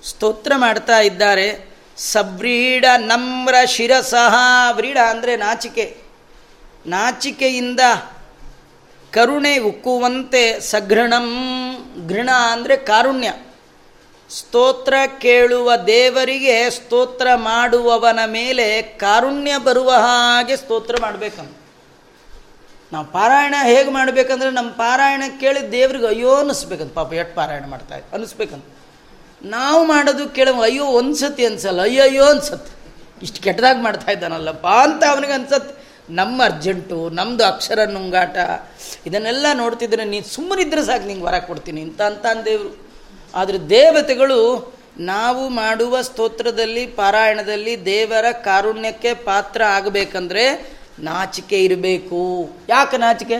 ಸ್ತೋತ್ರ 0.08 0.52
ಮಾಡ್ತಾ 0.56 0.98
ಇದ್ದಾರೆ. 1.00 1.74
ಸಬ್ರೀಡ 1.96 2.84
ನಮ್ರ 2.98 3.54
ಶಿರಸಹ. 3.66 4.34
ವ್ರೀಡ 4.72 4.98
ಅಂದರೆ 5.10 5.36
ನಾಚಿಕೆ. 5.36 5.96
ನಾಚಿಕೆಯಿಂದ 6.86 7.80
ಕರುಣೆ 9.12 9.58
ಉಕ್ಕುವಂತೆ 9.58 10.60
ಸಘೃಣಂ. 10.60 11.28
ಘೃಣ 12.08 12.30
ಅಂದರೆ 12.52 12.76
ಕಾರುಣ್ಯ. 12.76 13.32
ಸ್ತೋತ್ರ 14.30 14.94
ಕೇಳುವ 15.18 15.76
ದೇವರಿಗೆ 15.76 16.70
ಸ್ತೋತ್ರ 16.70 17.28
ಮಾಡುವವನ 17.34 18.18
ಮೇಲೆ 18.24 18.82
ಕಾರುಣ್ಯ 18.82 19.58
ಬರುವ 19.58 19.90
ಹಾಗೆ 19.90 20.56
ಸ್ತೋತ್ರ 20.56 20.96
ಮಾಡಬೇಕಂತ. 21.00 21.56
ನಾವು 22.92 23.06
ಪಾರಾಯಣ 23.06 23.54
ಹೇಗೆ 23.62 23.90
ಮಾಡಬೇಕಂದ್ರೆ 23.90 24.50
ನಮ್ಮ 24.50 24.70
ಪಾರಾಯಣ 24.70 25.22
ಕೇಳಿ 25.40 25.72
ದೇವ್ರಿಗೆ 25.72 26.06
ಅಯ್ಯೋ 26.06 26.34
ಅನ್ನಿಸ್ಬೇಕಂತ. 26.34 26.92
ಪಾಪ 26.94 27.12
ಎಷ್ಟು 27.12 27.34
ಪಾರಾಯಣ 27.34 27.66
ಮಾಡ್ತಾ 27.66 27.96
ಇತ್ತು 27.96 28.12
ಅನ್ನಿಸ್ಬೇಕಂತ. 28.12 28.64
ನಾವು 29.44 29.84
ಮಾಡೋದು 29.84 30.28
ಕೇಳ 30.28 30.48
ಅಯ್ಯೋ 30.62 30.84
ಒಂದು 30.84 31.14
ಸತಿ 31.14 31.46
ಅನ್ಸಲ್ಲ. 31.46 31.82
ಅಯ್ಯಯ್ಯೋ 31.82 32.24
ಅನ್ಸತ್ತೆ. 32.24 32.72
ಇಷ್ಟು 33.22 33.42
ಕೆಟ್ಟದಾಗಿ 33.42 33.82
ಮಾಡ್ತಾ 33.82 34.12
ಇದ್ದಾನಲ್ಲಪ್ಪ 34.12 34.66
ಅಂತ 34.66 35.04
ಅವನಿಗೆ 35.04 35.32
ಅನ್ಸತ್ತೆ. 35.32 35.84
ನಮ್ಮ 36.10 36.44
ಅರ್ಜೆಂಟು 36.44 37.10
ನಮ್ಮದು 37.10 37.44
ಅಕ್ಷರ 37.44 37.84
ನುಂಗಾಟ, 37.84 38.36
ಇದನ್ನೆಲ್ಲ 39.06 39.46
ನೋಡ್ತಿದ್ರೆ 39.54 40.04
ನೀನು 40.04 40.24
ಸುಮ್ಮನಿದ್ರೆ 40.24 40.84
ಸಾಕು, 40.84 41.06
ನಿಂಗೆ 41.06 41.24
ವರ 41.24 41.38
ಕೊಡ್ತೀನಿ 41.38 41.80
ಇಂಥ 41.80 42.00
ಅಂತ 42.00 42.26
ದೇವರು. 42.44 42.83
ಆದರೆ 43.34 43.58
ದೇವತೆಗಳು 43.70 44.40
ನಾವು 44.98 45.48
ಮಾಡುವ 45.48 46.02
ಸ್ತೋತ್ರದಲ್ಲಿ, 46.02 46.86
ಪಾರಾಯಣದಲ್ಲಿ 46.86 47.84
ದೇವರ 47.84 48.26
ಕಾರುಣ್ಯಕ್ಕೆ 48.32 49.14
ಪಾತ್ರ 49.14 49.62
ಆಗಬೇಕಂದ್ರೆ 49.64 50.44
ನಾಚಿಕೆ 50.98 51.64
ಇರಬೇಕು. 51.64 52.20
ಯಾಕೆ 52.68 52.96
ನಾಚಿಕೆ? 52.96 53.38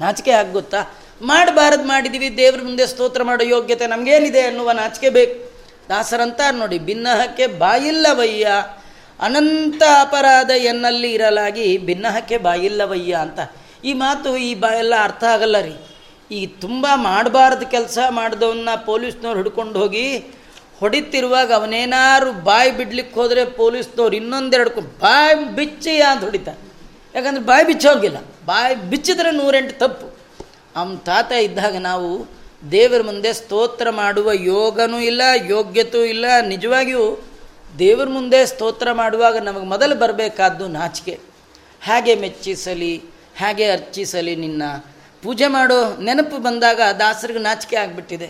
ನಾಚಿಕೆ 0.00 0.30
ಆಗ 0.30 0.52
ಗೊತ್ತಾ? 0.52 0.80
ಮಾಡಬಾರದು 1.22 1.84
ಮಾಡಿದ್ದೀವಿ 1.84 2.36
ದೇವ್ರ 2.36 2.60
ಮುಂದೆ 2.62 2.86
ಸ್ತೋತ್ರ 2.86 3.22
ಮಾಡೋ 3.22 3.44
ಯೋಗ್ಯತೆ 3.44 3.86
ನಮಗೇನಿದೆ 3.86 4.40
ಅನ್ನುವ 4.40 4.72
ನಾಚಿಕೆ 4.72 5.10
ಬೇಕು. 5.10 5.36
ದಾಸರಂತ 5.88 6.40
ನೋಡಿ 6.50 6.78
ಭಿನ್ನಹಕ್ಕೆ 6.78 7.46
ಬಾಯಿಲ್ಲವಯ್ಯ, 7.46 8.48
ಅನಂತ 9.20 9.82
ಅಪರಾಧ 10.00 10.50
ಎನ್ನಲ್ಲಿ 10.50 11.12
ಇರಲಾಗಿ 11.12 11.78
ಭಿನ್ನಹಕ್ಕೆ 11.78 12.36
ಬಾಯಿಲ್ಲವಯ್ಯ 12.38 13.12
ಅಂತ. 13.14 13.40
ಈ 13.84 13.92
ಮಾತು 13.92 14.36
ಈ 14.36 14.54
ಬಾಯೆಲ್ಲ 14.54 14.94
ಅರ್ಥ 15.02 15.24
ಆಗಲ್ಲ 15.24 15.60
ರೀ. 15.60 15.74
ಈ 16.30 16.46
ತುಂಬ 16.46 16.86
ಮಾಡಬಾರ್ದು 16.94 17.66
ಕೆಲಸ 17.66 17.98
ಮಾಡಿದವನ್ನ 18.10 18.68
ಪೊಲೀಸ್ನವ್ರು 18.86 19.38
ಹಿಡ್ಕೊಂಡು 19.38 19.78
ಹೋಗಿ 19.78 20.18
ಹೊಡಿತಿರುವಾಗ 20.80 21.52
ಅವನೇನಾರು 21.52 22.32
ಬಾಯಿ 22.32 22.70
ಬಿಡ್ಲಿಕ್ಕೆ 22.70 23.20
ಹೋದರೆ 23.20 23.44
ಪೊಲೀಸ್ನವ್ರು 23.44 24.16
ಇನ್ನೊಂದೆರಡು 24.16 24.80
ಬಾಯಿ 24.80 25.34
ಬಿಚ್ಚಿ 25.34 26.02
ಅಂತ 26.02 26.24
ಹೊಡಿತಾ 26.24 26.52
ಯಾಕಂದ್ರೆ 27.14 27.44
ಬಾಯಿ 27.44 27.66
ಬಿಚ್ಚೋಗಿಲ್ಲ 27.66 28.16
ಬಾಯಿ 28.46 28.74
ಬಿಚ್ಚಿದ್ರೆ 28.74 29.30
ನೂರೆಂಟು 29.30 29.78
ತಪ್ಪು. 29.78 30.16
ಅವನ 30.76 30.96
ತಾತ 30.96 31.32
ಇದ್ದಾಗ 31.32 31.76
ನಾವು 31.76 32.26
ದೇವರ 32.70 33.02
ಮುಂದೆ 33.02 33.32
ಸ್ತೋತ್ರ 33.32 33.90
ಮಾಡುವ 33.90 34.32
ಯೋಗನೂ 34.32 34.98
ಇಲ್ಲ 34.98 35.22
ಯೋಗ್ಯತೆಯೂ 35.48 36.04
ಇಲ್ಲ. 36.04 36.24
ನಿಜವಾಗಿಯೂ 36.46 37.24
ದೇವರ 37.78 38.08
ಮುಂದೆ 38.08 38.46
ಸ್ತೋತ್ರ 38.46 38.92
ಮಾಡುವಾಗ 38.92 39.36
ನಮಗೆ 39.36 39.64
ಮೊದಲು 39.64 39.94
ಬರಬೇಕಾದ್ದು 39.94 40.68
ನಾಚಿಕೆ. 40.68 41.18
ಹಾಗೆ 41.84 42.14
ಮೆಚ್ಚಿಸಲಿ, 42.14 43.02
ಹಾಗೆ 43.40 43.70
ಅರ್ಚಿಸಲಿ 43.70 44.36
ನಿನ್ನ 44.36 44.62
ಪೂಜೆ 45.22 45.48
ಮಾಡೋ 45.56 45.78
ನೆನಪು 46.06 46.36
ಬಂದಾಗ 46.46 46.80
ದಾಸರಿಗೆ 47.02 47.42
ನಾಚಿಕೆ 47.48 47.76
ಆಗಿಬಿಟ್ಟಿದೆ. 47.82 48.28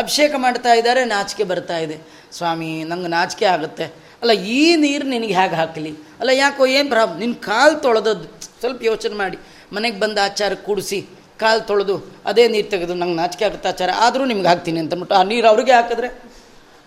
ಅಭಿಷೇಕ 0.00 0.32
ಮಾಡ್ತಾ 0.44 0.72
ಇದ್ದಾರೆ, 0.80 1.02
ನಾಚಿಕೆ 1.14 1.44
ಬರ್ತಾ 1.50 1.78
ಇದೆ. 1.84 1.96
ಸ್ವಾಮಿ, 2.36 2.70
ನಂಗೆ 2.90 3.10
ನಾಚಿಕೆ 3.16 3.46
ಆಗುತ್ತೆ. 3.54 3.86
ಅಲ್ಲ, 4.22 4.32
ಈ 4.56 4.60
ನೀರು 4.84 5.04
ನಿನಗೆ 5.14 5.34
ಹೇಗೆ 5.40 5.56
ಹಾಕಲಿ? 5.60 5.92
ಅಲ್ಲ, 6.20 6.30
ಯಾಕೋ 6.42 6.66
ಏನು 6.76 6.88
ಪ್ರಾಬ್ಲಮ್ 6.94 7.20
ನಿನ್ನ 7.24 7.36
ಕಾಲು 7.48 7.76
ತೊಳೆದದ್ದು 7.86 8.28
ಸ್ವಲ್ಪ 8.60 8.80
ಯೋಚನೆ 8.90 9.16
ಮಾಡಿ. 9.22 9.38
ಮನೆಗೆ 9.76 9.98
ಬಂದ 10.04 10.18
ಆಚಾರ 10.28 10.52
ಕೂಡಿಸಿ, 10.66 11.00
ಕಾಲು 11.42 11.62
ತೊಳೆದು 11.70 11.96
ಅದೇ 12.30 12.44
ನೀರು 12.54 12.68
ತೆಗೆದು 12.74 12.94
ನಂಗೆ 13.02 13.18
ನಾಚಿಕೆ 13.22 13.44
ಆಗುತ್ತೆ 13.48 13.68
ಆಚಾರ, 13.72 13.90
ಆದರೂ 14.04 14.24
ನಿಮ್ಗೆ 14.32 14.48
ಹಾಕ್ತೀನಿ 14.52 14.80
ಅಂತಂದ್ಬಿಟ್ಟು 14.82 15.16
ಆ 15.20 15.22
ನೀರು 15.32 15.46
ಅವ್ರಿಗೆ 15.52 15.74
ಹಾಕಿದ್ರೆ? 15.78 16.10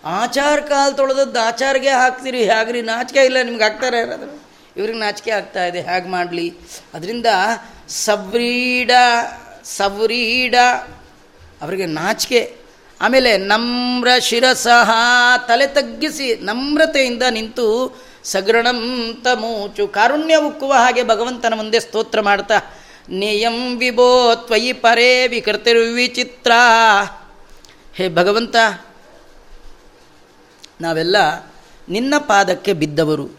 ಆಚಾರ 0.03 0.57
ಕಾಲು 0.71 0.93
ತೊಳೆದದ್ದು 1.01 1.39
ಆಚಾರಿಗೆ 1.49 1.93
ಹಾಕ್ತೀರಿ 2.01 2.41
ಹೇಗ್ರಿ 2.51 2.81
ನಾಚಿಕೆ 2.91 3.21
ಇಲ್ಲ, 3.29 3.37
ನಿಮ್ಗೆ 3.49 3.65
ಹಾಕ್ತಾರೆ 3.67 3.99
ಯಾರಾದರೂ? 4.03 4.35
ಇವ್ರಿಗೆ 4.77 4.99
ನಾಚಿಕೆ 4.99 5.31
ಆಗ್ತಾ 5.31 5.61
ಇದೆ 5.69 5.81
ಹೇಗೆ 5.89 6.09
ಮಾಡಲಿ? 6.15 6.47
ಅದರಿಂದ 6.95 7.29
ಸವ್ರೀಡ 8.05 8.91
ಸವ್ರೀಡ. 9.65 10.55
ಅವರಿಗೆ 11.61 11.85
ನಾಚಿಕೆ. 11.85 12.55
ಆಮೇಲೆ 13.01 13.37
ನಮ್ರ 13.37 14.07
ಶಿರಸಹ 14.19 14.91
ತಲೆ 15.47 15.67
ತಗ್ಗಿಸಿ 15.67 16.35
ನಮ್ರತೆಯಿಂದ 16.35 17.23
ನಿಂತು 17.29 17.65
ಸಗ್ರಣಂತ 18.23 19.27
ಮೂಚು 19.35 19.87
ಕಾರುಣ್ಯ 19.87 20.35
ಉಕ್ಕುವ 20.35 20.73
ಹಾಗೆ 20.73 21.03
ಭಗವಂತನ 21.03 21.53
ಮುಂದೆ 21.53 21.79
ಸ್ತೋತ್ರ 21.79 22.21
ಮಾಡ್ತಾ, 22.21 22.55
ನಿಯಂ 23.09 23.77
ವಿಭೋ 23.77 24.35
ತ್ವಯಿ 24.35 24.73
ಪರೇ 24.73 25.27
ವಿಕೃತಿರ್ವಿಚಿತ್ರ 25.27 26.51
ಹೇ 27.95 28.09
ಭಗವಂತ, 28.09 28.55
ನಾವೆಲ್ಲ 30.81 31.17
ನಿನ್ನ 31.89 32.13
ಪಾದಕ್ಕೆ 32.17 32.73
ಬಿದ್ದವರು. 32.73 33.29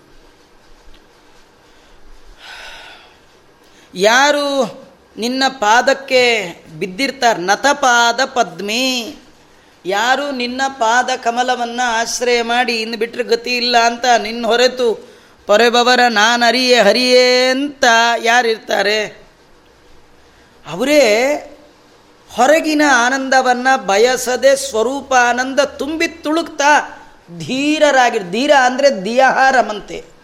ಯಾರು 3.94 4.85
ನಿನ್ನ 5.18 5.44
ಪಾದಕ್ಕೆ 5.48 6.54
ಬಿದ್ದಿರ್ತಾರೆ 6.78 7.40
ನತಪಾದ 7.40 8.20
ಪದ್ಮಿ. 8.24 9.16
ಯಾರು 9.84 10.30
ನಿನ್ನ 10.30 10.62
ಪಾದ 10.68 11.10
ಕಮಲವನ್ನು 11.16 12.00
ಆಶ್ರಯ 12.00 12.42
ಮಾಡಿ 12.42 12.80
ಇನ್ನು 12.80 12.96
ಬಿಟ್ಟರೆ 12.96 13.24
ಗತಿ 13.24 13.56
ಇಲ್ಲ 13.56 13.76
ಅಂತ 13.78 14.04
ನಿನ್ನ 14.22 14.46
ಹೊರೆತು 14.46 15.08
ಪೊರೆಬವರ 15.46 16.00
ಅರಿಯೇ 16.46 16.80
ಹರಿಯೇ 16.80 17.50
ಅಂತ 17.50 17.84
ಯಾರಿರ್ತಾರೆ? 18.22 19.04
ಅವರೇ 20.70 21.34
ಹೊರಗಿನ 22.34 22.82
ಆನಂದವನ್ನು 22.94 23.86
ಬಯಸದೆ 23.86 24.56
ಸ್ವರೂಪಾನಂದ 24.56 25.60
ತುಂಬಿ 25.60 26.08
ತುಳುಕ್ತಾ 26.08 27.02
ಧೀರರಾಗಿರ್ 27.38 28.30
ಧೀರ 28.30 28.50
ಅಂದರೆ 28.62 29.04
ದಿಯಹಾರಮಂತೆ. 29.04 30.15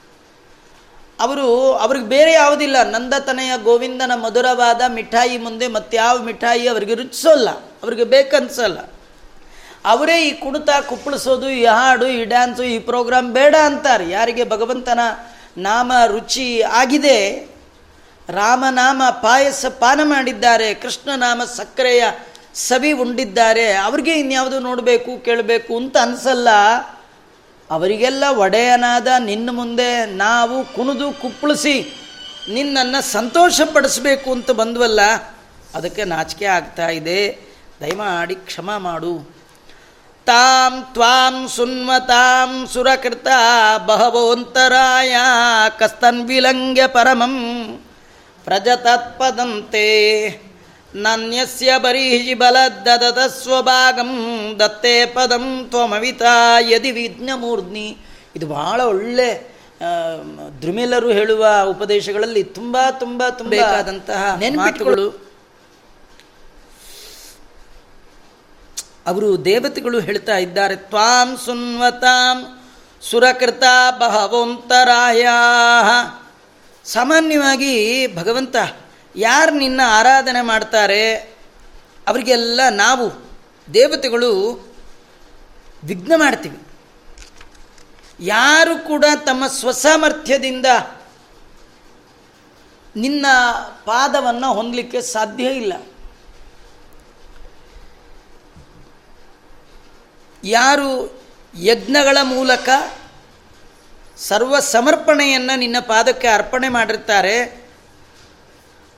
ಅವರು 1.21 1.73
ಅವ್ರಿಗೆ 1.73 2.07
ಬೇರೆ 2.07 2.33
ಯಾವುದಿಲ್ಲ. 2.33 2.83
ನಂದತನೆಯ 2.83 3.53
ಗೋವಿಂದನ 3.63 4.13
ಮಧುರವಾದ 4.15 4.81
ಮಿಠಾಯಿ 4.89 5.39
ಮುಂದೆ 5.39 5.67
ಮತ್ತಾವ 5.67 6.23
ಮಿಠಾಯಿ 6.23 6.69
ಅವರಿಗೆ 6.69 6.95
ರುಚಿಸೋಲ್ಲ. 6.95 7.51
ಅವ್ರಿಗೆ 7.51 8.05
ಬೇಕನ್ಸಲ್ಲ. 8.05 8.79
ಅವರೇ 9.85 10.29
ಈ 10.29 10.33
ಕುಣಿತ, 10.33 10.69
ಕುಪ್ಪಳಿಸೋದು, 10.89 11.51
ಈ 11.51 11.65
ಹಾಡು, 11.65 12.07
ಈ 12.07 12.25
ಡ್ಯಾನ್ಸು, 12.25 12.63
ಈ 12.63 12.79
ಪ್ರೋಗ್ರಾಮ್ 12.79 13.33
ಬೇಡ 13.33 13.55
ಅಂತಾರೆ. 13.65 14.11
ಯಾರಿಗೆ 14.11 14.45
ಭಗವಂತನ 14.45 15.01
ನಾಮ 15.59 15.93
ರುಚಿ 16.07 16.63
ಆಗಿದೆ, 16.63 17.49
ರಾಮನಾಮ 18.29 19.03
ಪಾಯಸ 19.11 19.67
ಪಾನ 19.67 20.01
ಮಾಡಿದ್ದಾರೆ 20.05 20.75
ಕೃಷ್ಣನಾಮ 20.75 21.43
ಸಕ್ಕರೆಯ 21.57 22.05
ಸವಿ 22.55 22.93
ಉಂಡಿದ್ದಾರೆ, 22.93 23.73
ಅವ್ರಿಗೆ 23.73 24.15
ಇನ್ಯಾವುದು 24.15 24.59
ನೋಡಬೇಕು, 24.59 25.25
ಕೇಳಬೇಕು 25.25 25.77
ಅಂತ 25.77 25.97
ಅನಿಸಲ್ಲ. 25.97 26.49
ಅವರಿಗೆಲ್ಲ 27.71 28.25
ಒಡೆಯನಾದ 28.37 29.09
ನಿನ್ನ 29.19 29.51
ಮುಂದೆ 29.51 30.07
ನಾವು 30.07 30.57
ಕುಣಿದು 30.75 31.13
ಕುಪ್ಪಳಿಸಿ 31.21 31.75
ನಿನ್ನನ್ನು 32.53 33.01
ಸಂತೋಷಪಡಿಸಬೇಕು 33.13 34.33
ಅಂತ 34.33 34.51
ಬಂದ್ವಲ್ಲ, 34.51 35.01
ಅದಕ್ಕೆ 35.75 36.05
ನಾಚಿಕೆ 36.05 36.45
ಆಗ್ತಾ 36.45 36.89
ಇದೆ. 36.89 37.21
ದಯಮಾಡಿ 37.81 38.35
ಕ್ಷಮ 38.35 38.71
ಮಾಡು. 38.79 39.43
ತಾಂ 40.27 40.87
ತ್ವಾಂ 40.93 41.49
ಸುನ್ಮತಾಂ 41.49 42.67
ಸುರಕೃತ 42.73 43.29
ಬಹವೋಂತರಾಯ 43.87 45.15
ಕಸ್ತನ್ 45.79 46.23
ವಿಲಂಗ್ಯ 46.29 46.87
ಪರಮಂ 46.87 47.35
ಪ್ರಜತತ್ಪದಂತೆ. 48.45 49.89
ನನ್ಯಸ್ಯ 50.95 51.79
ಬರೀಹಿ 51.79 52.35
ಬಲದ್ದದ 52.35 53.19
ಸ್ವಭಾಗಂ 53.43 54.11
ದತ್ತೇ 54.59 55.07
ಪದಂ 55.07 55.67
ತ್ವಮವಿತ 55.71 56.23
ಯದಿ 56.69 56.91
ವಿಜ್ಞಮೂರ್ಧ್ನಿ 56.91 57.97
ಇದು 58.37 58.47
ಬಹಳ 58.47 58.81
ಒಳ್ಳೆ 58.81 59.53
ದ್ರುಮಿಲರು 60.63 61.13
ಹೇಳುವ 61.13 61.47
ಉಪದೇಶಗಳಲ್ಲಿ 61.69 62.45
ತುಂಬ 62.45 62.77
ತುಂಬ 62.99 63.29
ತುಂಬ 63.29 63.51
ಬೇಕಾದಂತಹ 63.51 64.37
ನೆನಪಿಟ್ಟುಗಳು 64.39 65.33
ಅವರು 69.07 69.45
ದೇವತೆಗಳು 69.45 70.01
ಹೇಳ್ತಾ 70.01 70.37
ಇದ್ದಾರೆ 70.39 70.77
ತ್ವಾಂ 70.77 71.37
ಸುನ್ವತಾಂ 71.45 72.59
ಸುರಕೃತ 73.03 73.63
ಬಹವಂತರಾಯ 74.01 75.27
ಸಾಮಾನ್ಯವಾಗಿ 76.85 78.07
ಭಗವಂತ 78.17 78.57
ಯಾರು 79.17 79.55
ನಿನ್ನ 79.55 79.81
ಆರಾಧನೆ 79.87 80.43
ಮಾಡ್ತಾರೆ? 80.43 81.17
ಅವರಿಗೆಲ್ಲ 82.09 82.61
ನಾವು, 82.71 83.31
ದೇವತೆಗಳು 83.75 84.53
ವಿಘ್ನ 85.85 86.13
ಮಾಡ್ತೀವಿ. 86.17 86.59
ಯಾರು 88.21 88.79
ಕೂಡ 88.79 89.05
ತಮ್ಮ 89.27 89.47
ಸ್ವಸಾಮರ್ಥ್ಯದಿಂದ 89.47 90.67
ನಿನ್ನ 92.97 93.27
ಪಾದವನ್ನು 93.85 94.53
ಹೊಂದಲಿಕ್ಕೆ 94.53 95.03
ಸಾಧ್ಯ 95.03 95.45
ಇಲ್ಲ. 95.45 95.73
ಯಾರು 100.45 101.23
ಯಜ್ಞಗಳ 101.61 102.19
ಮೂಲಕ 102.23 102.69
ಸರ್ವ 104.17 104.61
ಸಮರ್ಪಣೆಯನ್ನು 104.61 105.59
ನಿನ್ನ 105.59 105.77
ಪಾದಕ್ಕೆ 105.81 106.29
ಅರ್ಪಣೆ 106.29 106.69
ಮಾಡಿರ್ತಾರೆ 106.69 107.62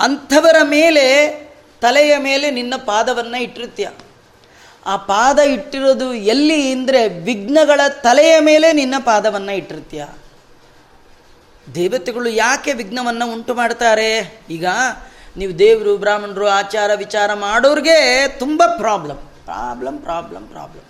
ಅಂಥವರ 0.01 0.57
ಮೇಲೆ, 0.63 1.35
ತಲೆಯ 1.81 2.19
ಮೇಲೆ 2.19 2.51
ನಿನ್ನ 2.51 2.75
ಪಾದವನ್ನು 2.77 3.43
ಇಟ್ಟಿರ್ತೀಯ. 3.43 3.89
ಆ 4.87 4.97
ಪಾದ 4.97 5.39
ಇಟ್ಟಿರೋದು 5.39 6.15
ಎಲ್ಲಿ 6.15 6.73
ಅಂದರೆ 6.73 7.09
ವಿಘ್ನಗಳ 7.09 7.81
ತಲೆಯ 7.89 8.41
ಮೇಲೆ 8.41 8.73
ನಿನ್ನ 8.73 8.95
ಪಾದವನ್ನು 9.05 9.53
ಇಟ್ಟಿರ್ತೀಯ. 9.53 10.05
ದೇವತೆಗಳು 11.75 12.29
ಯಾಕೆ 12.29 12.73
ವಿಘ್ನವನ್ನು 12.73 13.33
ಉಂಟು 13.33 13.55
ಮಾಡ್ತಾರೆ? 13.55 14.39
ಈಗ 14.51 14.67
ನೀವು 15.37 15.59
ದೇವರು, 15.59 15.97
ಬ್ರಾಹ್ಮಣರು 15.97 16.49
ಆಚಾರ 16.49 16.95
ವಿಚಾರ 16.95 17.35
ಮಾಡೋರಿಗೆ 17.35 18.29
ತುಂಬ 18.29 18.63
ಪ್ರಾಬ್ಲಮ್. 18.67 19.19
Problem 19.19 19.99
problem 19.99 20.49
problem. 20.49 20.85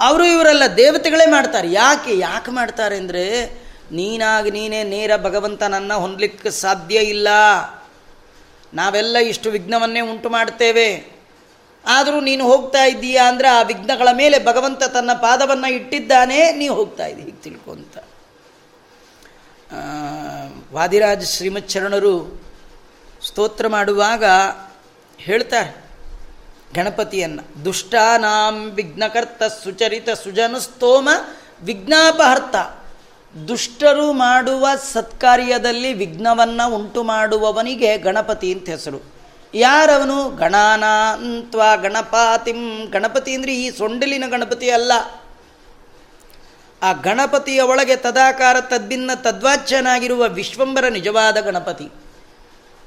ಅವರು 0.00 0.24
ಇವರೆಲ್ಲ 0.24 0.62
ದೇವತೆಗಳೇ 0.76 1.26
ಮಾಡ್ತಾರೆ. 1.26 1.72
ಯಾಕೆ 1.72 2.18
ಯಾಕೆ 2.18 2.50
ಮಾಡ್ತಾರೆ 2.50 2.96
ಅಂದರೆ 2.96 3.52
ನೀನಾಗಿ 3.92 4.50
ನೀನೇ 4.50 4.80
ನೇರ 4.84 5.12
ಭಗವಂತನನ್ನು 5.16 5.96
ಹೊಂದಲಿಕ್ಕೆ 6.00 6.50
ಸಾಧ್ಯ 6.64 6.98
ಇಲ್ಲ. 7.14 7.28
ನಾವೆಲ್ಲ 8.74 9.16
ಇಷ್ಟು 9.30 9.48
ವಿಘ್ನವನ್ನೇ 9.50 10.02
ಉಂಟು 10.10 10.28
ಮಾಡ್ತೇವೆ. 10.30 10.88
ಆದರೂ 11.84 12.18
ನೀನು 12.20 12.44
ಹೋಗ್ತಾ 12.44 12.82
ಇದ್ದೀಯಾ 12.84 13.22
ಅಂದರೆ 13.28 13.48
ಆ 13.48 13.60
ವಿಘ್ನಗಳ 13.62 14.08
ಮೇಲೆ 14.12 14.36
ಭಗವಂತ 14.44 14.82
ತನ್ನ 14.96 15.12
ಪಾದವನ್ನು 15.22 15.68
ಇಟ್ಟಿದ್ದಾನೆ 15.72 16.38
ನೀವು 16.52 16.74
ಹೋಗ್ತಾ 16.74 17.06
ಇದ್ದೀ, 17.06 17.22
ಹೀಗೆ 17.22 17.42
ತಿಳ್ಕೊಂತ 17.42 17.96
ವಾದಿರಾಜ 20.72 21.22
ಶ್ರೀಮಚ್ಚರಣರು 21.24 22.14
ಸ್ತೋತ್ರ 23.22 23.66
ಮಾಡುವಾಗ 23.68 24.24
ಹೇಳ್ತಾರೆ 25.18 25.70
ಗಣಪತಿಯನ್ನು, 26.74 27.42
ದುಷ್ಟಾನಾಂ 27.64 28.56
ವಿಘ್ನಕರ್ತ 28.70 29.42
ಸುಚರಿತ 29.62 30.10
ಸುಜನಸ್ತೋಮ 30.22 31.08
ವಿಘ್ನಾಪಹರ್ತ. 31.62 32.56
ದುಷ್ಟರು 33.48 34.12
ಮಾಡುವ 34.12 34.68
ಸತ್ಕಾರ್ಯದಲ್ಲಿ 34.92 35.92
ವಿಘ್ನವನ್ನು 35.92 36.74
ಉಂಟು 36.74 37.02
ಮಾಡುವವನಿಗೆ 37.02 37.98
ಗಣಪತಿ 37.98 38.52
ಅಂತ 38.52 38.68
ಹೆಸರು. 38.68 39.12
ಯಾರವನು? 39.54 40.36
ಗಣಾನಾಂತ್ವ 40.36 41.62
ಗಣಪಾತಿಂ. 41.82 42.90
ಗಣಪತಿ 42.90 43.34
ಅಂದರೆ 43.34 43.56
ಈ 43.56 43.70
ಸೊಂಡಿಲಿನ 43.70 44.24
ಗಣಪತಿ 44.26 44.70
ಅಲ್ಲ. 44.70 44.92
ಆ 46.82 46.92
ಗಣಪತಿಯ 46.92 47.60
ಒಳಗೆ 47.60 47.96
ತದಾಕಾರ 47.96 48.60
ತದ್ಭಿನ್ನ 48.60 49.10
ತದ್ವಾಚ್ಯನಾಗಿರುವ 49.14 50.28
ವಿಶ್ವಂಬರ 50.28 50.88
ನಿಜವಾದ 50.88 51.40
ಗಣಪತಿ. 51.40 51.88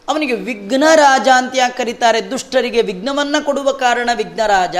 ಅವನಿಗೆ 0.07 0.33
ವಿಘ್ನರಾಜ 0.33 1.27
ಅಂತ 1.35 1.53
ಯಾಕೆ 1.55 1.77
ಕರೀತಾರೆ? 1.77 2.31
ದುಷ್ಟರಿಗೆ 2.31 2.81
ವಿಘ್ನವನ್ನು 2.81 3.45
ಕೊಡುವ 3.45 3.71
ಕಾರಣ 3.71 4.09
ವಿಘ್ನರಾಜ 4.15 4.75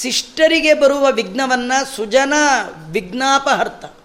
ಶಿಷ್ಟರಿಗೆ 0.00 0.74
ಬರುವ 0.74 1.10
ವಿಘ್ನವನ್ನು 1.10 1.96
ಸುಜನ 1.96 2.34
ವಿಘ್ನಾಪಹರ್ತ. 2.90 3.97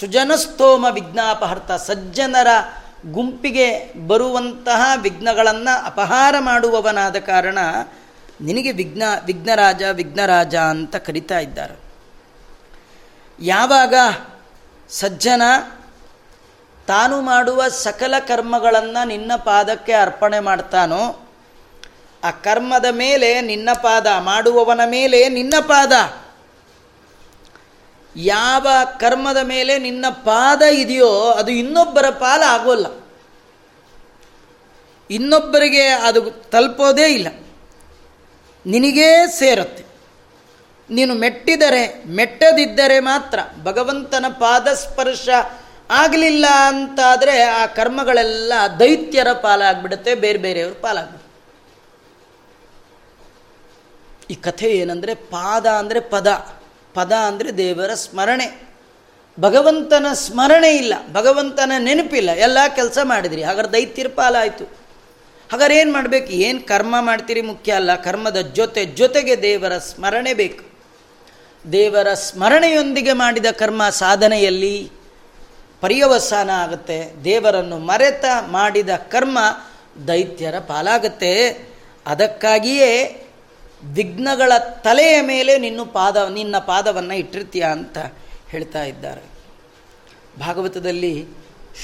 ಸುಜನಸ್ತೋಮ 0.00 0.86
ವಿಘ್ನಾಪಹರ್ತ 0.90 1.72
ಸಜ್ಜನರ 1.72 2.46
ಗುಂಪಿಗೆ 3.10 3.92
ಬರುವಂತಹ 4.06 4.92
ವಿಘ್ನಗಳನ್ನು 4.96 5.84
ಅಪಹಾರ 5.86 6.34
ಮಾಡುವವನಾದ 6.38 7.16
ಕಾರಣ 7.16 7.58
ನಿನಗೆ 8.40 8.72
ವಿಘ್ನ, 8.72 9.02
ವಿಘ್ನರಾಜ 9.24 9.82
ವಿಘ್ನರಾಜ 9.92 10.56
ಅಂತ 10.56 10.96
ಕರಿತಾ 10.96 11.38
ಇದ್ದಾರೆ. 11.38 11.74
ಯಾವಾಗ 13.40 13.94
ಸಜ್ಜನ 14.90 15.42
ತಾನು 16.86 17.20
ಮಾಡುವ 17.20 17.68
ಸಕಲ 17.68 18.14
ಕರ್ಮಗಳನ್ನು 18.18 19.06
ನಿನ್ನ 19.06 19.32
ಪಾದಕ್ಕೆ 19.36 19.92
ಅರ್ಪಣೆ 19.92 20.40
ಮಾಡ್ತಾನೋ, 20.40 21.28
ಆ 22.24 22.30
ಕರ್ಮದ 22.30 22.84
ಮೇಲೆ 22.90 23.40
ನಿನ್ನ 23.40 23.68
ಪಾದ, 23.74 24.06
ಮಾಡುವವನ 24.06 24.80
ಮೇಲೆ 24.86 25.28
ನಿನ್ನ 25.28 25.54
ಪಾದ. 25.60 25.92
ಯಾವ 28.16 28.66
ಕರ್ಮದ 29.00 29.36
ಮೇಲೆ 29.42 29.78
ನಿನ್ನ 29.78 30.04
ಪಾದ 30.10 30.62
ಇದೆಯೋ 30.62 31.30
ಅದು 31.30 31.50
ಇನ್ನೊಬ್ಬರ 31.50 32.10
ಪಾಲ 32.10 32.42
ಆಗೋಲ್ಲ. 32.46 32.86
ಇನ್ನೊಬ್ಬರಿಗೆ 35.10 35.88
ಅದು 35.88 36.30
ತಲುಪೋದೇ 36.30 37.06
ಇಲ್ಲ. 37.12 37.28
ನಿನಗೇ 38.66 39.26
ಸೇರುತ್ತೆ. 39.26 39.84
ನೀನು 40.90 41.14
ಮೆಟ್ಟಿದರೆ, 41.14 42.04
ಮೆಟ್ಟದಿದ್ದರೆ 42.06 43.00
ಮಾತ್ರ 43.00 43.38
ಭಗವಂತನ 43.62 44.24
ಪಾದಸ್ಪರ್ಶ 44.28 45.28
ಆಗಲಿಲ್ಲ 45.90 46.46
ಅಂತಾದರೆ 46.46 47.42
ಆ 47.42 47.66
ಕರ್ಮಗಳೆಲ್ಲ 47.66 48.52
ದೈತ್ಯರ 48.78 49.32
ಪಾಲಾಗ್ಬಿಡುತ್ತೆ 49.32 50.14
ಬೇರೆ 50.14 50.38
ಬೇರೆಯವ್ರ 50.38 50.74
ಪಾಲಾಗ್ಬಿಡುತ್ತೆ 50.80 51.22
ಈ 54.30 54.34
ಕಥೆ 54.34 54.66
ಏನಂದರೆ 54.66 55.14
ಪಾದ 55.14 55.66
ಅಂದರೆ 55.66 56.00
ಪದ. 56.00 56.52
ಪದ 56.94 57.12
ಅಂದರೆ 57.28 57.50
ದೇವರ 57.62 57.90
ಸ್ಮರಣೆ. 58.04 58.48
ಭಗವಂತನ 59.38 60.06
ಸ್ಮರಣೆ 60.26 60.70
ಇಲ್ಲ, 60.76 60.94
ಭಗವಂತನ 61.12 61.72
ನೆನಪಿಲ್ಲ, 61.78 62.30
ಎಲ್ಲ 62.46 62.58
ಕೆಲಸ 62.78 62.98
ಮಾಡಿದ್ರಿ, 63.02 63.42
ಹಾಗಾದ್ರೆ 63.48 63.72
ದೈತ್ಯರ 63.72 64.08
ಪಾಲಾಯಿತು. 64.16 64.64
ಹಾಗಾದ್ರೆ 65.50 65.76
ಏನು 65.80 65.92
ಮಾಡಬೇಕು? 65.92 66.30
ಏನು 66.46 66.60
ಕರ್ಮ 66.66 66.94
ಮಾಡ್ತೀರಿ 67.00 67.42
ಮುಖ್ಯ 67.50 67.72
ಅಲ್ಲ, 67.72 67.94
ಕರ್ಮದ 68.06 68.40
ಜೊತೆ 68.58 68.82
ಜೊತೆಗೆ 69.00 69.34
ದೇವರ 69.42 69.74
ಸ್ಮರಣೆ 69.78 70.32
ಬೇಕು. 70.34 70.64
ದೇವರ 71.64 72.08
ಸ್ಮರಣೆಯೊಂದಿಗೆ 72.28 73.14
ಮಾಡಿದ 73.22 73.48
ಕರ್ಮ 73.62 73.82
ಸಾಧನೆಯಲ್ಲಿ 74.02 74.76
ಪರ್ಯವಸಾನ 75.82 76.50
ಆಗುತ್ತೆ, 76.64 76.98
ದೇವರನ್ನು 77.24 77.78
ಮರೆತ 77.90 78.24
ಮಾಡಿದ 78.56 78.92
ಕರ್ಮ 79.14 79.38
ದೈತ್ಯರ 80.08 80.56
ಪಾಲಾಗುತ್ತೆ. 80.70 81.32
ಅದಕ್ಕಾಗಿಯೇ 82.06 82.92
ವಿಘ್ನಗಳ 83.84 84.52
ತಲೆಯ 84.58 85.20
ಮೇಲೆ 85.20 85.58
ನಿನ್ನ 85.58 85.80
ಪಾದ, 85.92 86.30
ನಿನ್ನ 86.30 86.58
ಪಾದವನ್ನು 86.58 87.14
ಇಟ್ಟಿರ್ತೀಯ 87.14 87.62
ಅಂತ 87.62 87.98
ಹೇಳ್ತಾ 88.50 88.84
ಇದ್ದಾರೆ. 88.84 89.20
ಭಾಗವತದಲ್ಲಿ 90.40 91.26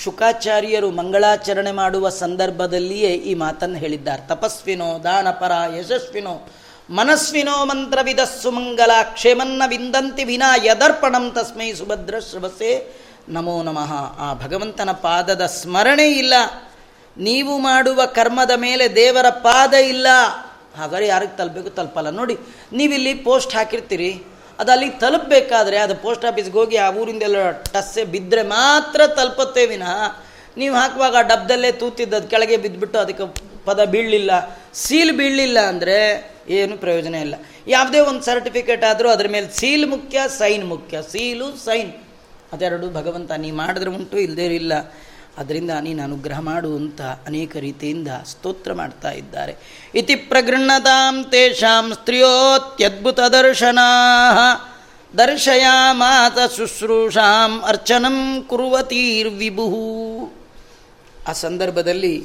ಶುಕಾಚಾರ್ಯರು 0.05 0.91
ಮಂಗಳಾಚರಣೆ 0.91 1.73
ಮಾಡುವ 1.73 2.09
ಸಂದರ್ಭದಲ್ಲಿಯೇ 2.09 3.11
ಈ 3.11 3.35
ಮಾತನ್ನು 3.35 3.79
ಹೇಳಿದ್ದಾರೆ. 3.79 4.29
ತಪಸ್ವಿನೋ, 4.29 5.05
ದಾನಪರ, 5.05 5.53
ಯಶಸ್ವಿನೋ, 5.81 6.49
ಮನಸ್ವಿನೋ 6.91 7.65
ಮಂತ್ರವಿದ 7.65 8.19
ಸುಮಂಗಲ 8.43 8.91
ಕ್ಷೇಮನ್ನ 9.03 9.63
ವಿಂದಂತಿ 9.67 10.25
ವಿನಾ 10.25 10.57
ಯದರ್ಪಣಂ 10.65 11.31
ತಸ್ಮೈ 11.31 11.73
ಸುಭದ್ರ 11.73 12.19
ಶ್ರವಸೆ 12.31 13.01
ನಮೋ 13.29 13.63
ನಮಃ. 13.63 13.95
ಆ 14.19 14.35
ಭಗವಂತನ 14.35 14.93
ಪಾದದ 14.93 15.47
ಸ್ಮರಣೆ 15.47 16.09
ಇಲ್ಲ. 16.09 16.35
ನೀವು 17.19 17.59
ಮಾಡುವ 17.59 18.07
ಕರ್ಮದ 18.07 18.51
ಮೇಲೆ 18.57 18.97
ದೇವರ 18.97 19.27
ಪಾದ 19.31 19.75
ಇಲ್ಲ. 19.75 20.07
ಹಾಗಾದ್ರೆ 20.81 21.07
ಯಾರಿಗೆ 21.13 21.35
ತಲುಪಬೇಕು 21.41 21.71
ತಲುಪಲ್ಲ. 21.79 22.11
ನೋಡಿ, 22.21 22.35
ನೀವಿಲ್ಲಿ 22.79 23.13
ಪೋಸ್ಟ್ 23.29 23.55
ಹಾಕಿರ್ತೀರಿ 23.59 24.11
ಅದು 24.63 24.71
ಅಲ್ಲಿಗೆ 24.75 24.97
ತಲುಪಬೇಕಾದ್ರೆ 25.03 25.79
ಅದು 25.87 25.95
ಪೋಸ್ಟ್ 26.05 26.25
ಆಫೀಸ್ಗೆ 26.31 26.57
ಹೋಗಿ 26.61 26.77
ಆ 26.85 26.87
ಊರಿಂದೆಲ್ಲ 27.01 27.51
ಟಸ್ಸೆ 27.75 28.03
ಬಿದ್ದರೆ 28.15 28.43
ಮಾತ್ರ 28.57 29.01
ತಲುಪುತ್ತೆ 29.19 29.65
ವಿನಃ. 29.73 29.93
ನೀವು 30.61 30.75
ಹಾಕುವಾಗ 30.81 31.15
ಆ 31.21 31.27
ಡಬ್ಬದಲ್ಲೇ 31.33 31.71
ತೂತಿದ್ದದು 31.83 32.27
ಕೆಳಗೆ 32.33 32.57
ಬಿದ್ದುಬಿಟ್ಟು 32.65 32.99
ಅದಕ್ಕೆ 33.05 33.27
ಪದ 33.69 33.81
ಬೀಳಲಿಲ್ಲ, 33.93 34.33
ಸೀಲ್ 34.83 35.13
ಬೀಳಲಿಲ್ಲ 35.19 35.59
ಅಂದರೆ 35.73 35.97
ಏನು 36.59 36.75
ಪ್ರಯೋಜನ 36.85 37.17
ಇಲ್ಲ. 37.27 37.37
ಯಾವುದೇ 37.75 38.01
ಒಂದು 38.11 38.23
ಸರ್ಟಿಫಿಕೇಟ್ 38.29 38.85
ಆದರೂ 38.91 39.09
ಅದರ 39.15 39.29
ಮೇಲೆ 39.35 39.49
ಸೀಲ್ 39.59 39.87
ಮುಖ್ಯ, 39.95 40.19
ಸೈನ್ 40.41 40.65
ಮುಖ್ಯ. 40.73 41.03
Seal, 41.13 41.49
sign. 41.67 41.91
ಅದೆರಡು 42.55 42.87
ಭಗವಂತ, 42.99 43.31
ನೀ 43.45 43.51
ಮಾಡಿದ್ರೆ 43.61 43.91
ಉಂಟು 43.97 44.19
ಇಲ್ಲದೇ 44.27 44.47
ಇಲ್ಲ. 44.61 44.73
ಅದರಿಂದ 45.39 45.71
ನೀನು 45.81 46.03
ಅನುಗ್ರಹ 46.03 46.41
ಮಾಡು 46.41 46.77
ಅಂತ 46.77 47.01
ಅನೇಕ 47.01 47.57
ರೀತಿಯಿಂದ 47.57 48.09
ಸ್ತೋತ್ರ 48.27 48.73
ಮಾಡ್ತಾ 48.73 49.11
ಇದ್ದಾರೆ. 49.11 49.57
ಇತಿ 49.95 50.15
ಪ್ರಗೃಣತಾಂ 50.15 51.25
ತೇಷಾಂ 51.25 51.93
ಸ್ತ್ರೀಯೋತ್ಯದ್ಭುತ 51.93 53.21
ದರ್ಶನಾ. 53.21 53.89
ದರ್ಶಯ 55.19 55.67
ಮಾತ 55.91 56.39
ಶುಶ್ರೂಷಾಂ 56.57 57.63
ಅರ್ಚನಂ 57.63 58.43
ಕುರುವತೀರ್ವಿಭು. 58.43 59.67
ಆ 61.29 61.33
ಸಂದರ್ಭದಲ್ಲಿ 61.33 62.17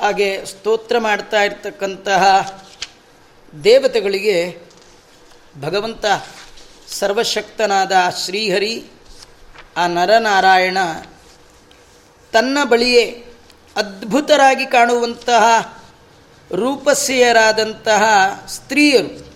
ಹಾಗೆ 0.00 0.46
ಸ್ತೋತ್ರ 0.46 0.98
ಮಾಡ್ತಾ 0.98 1.42
ಇರ್ತಕ್ಕಂತಹ 1.42 2.22
ದೇವತೆಗಳಿಗೆ 3.64 4.58
ಭಗವಂತ 5.60 6.04
ಸರ್ವಶಕ್ತನಾದ 6.88 7.92
ಶ್ರೀಹರಿ, 8.24 8.84
ಆ 9.76 9.86
ನರನಾರಾಯಣ 9.86 10.78
ತನ್ನ 12.32 12.58
ಬಳಿಯೇ 12.64 13.24
ಅದ್ಭುತರಾಗಿ 13.76 14.66
ಕಾಣುವಂತಹ 14.66 15.76
ರೂಪಸ್ಯರಾದಂತಹ 16.52 18.04
ಸ್ತ್ರೀಯರು. 18.48 19.32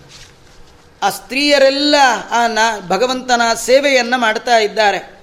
ಆ 1.03 1.09
ಸ್ತ್ರೀಯರೆಲ್ಲ 1.09 1.95
ಆ 2.31 2.47
ನ 2.47 2.59
ಭಗವಂತನ 2.87 3.41
ಸೇವೆಯನ್ನು 3.65 4.19
ಮಾಡ್ತಾ 4.19 4.57
ಇದ್ದಾರೆ. 4.57 5.21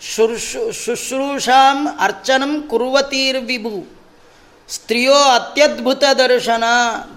ಶುಶ್ರೂ 0.00 0.72
ಶುಶ್ರೂಷಾಂ 0.72 1.88
ಅರ್ಚನಂ 2.00 2.62
ಕುರುವತೀರ್ವಿಭು. 2.62 3.86
ಸ್ತ್ರೀಯೋ 4.68 5.14
ಅತ್ಯದ್ಭುತ 5.14 6.04
ದರ್ಶನ 6.18 6.64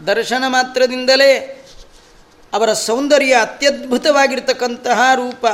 ದರ್ಶನ 0.08 0.44
ಮಾತ್ರದಿಂದಲೇ 0.48 1.66
ಅವರ 2.54 2.74
ಸೌಂದರ್ಯ 2.74 3.34
ಅತ್ಯದ್ಭುತವಾಗಿರ್ತಕ್ಕಂತಹ 3.42 5.00
ರೂಪ. 5.16 5.48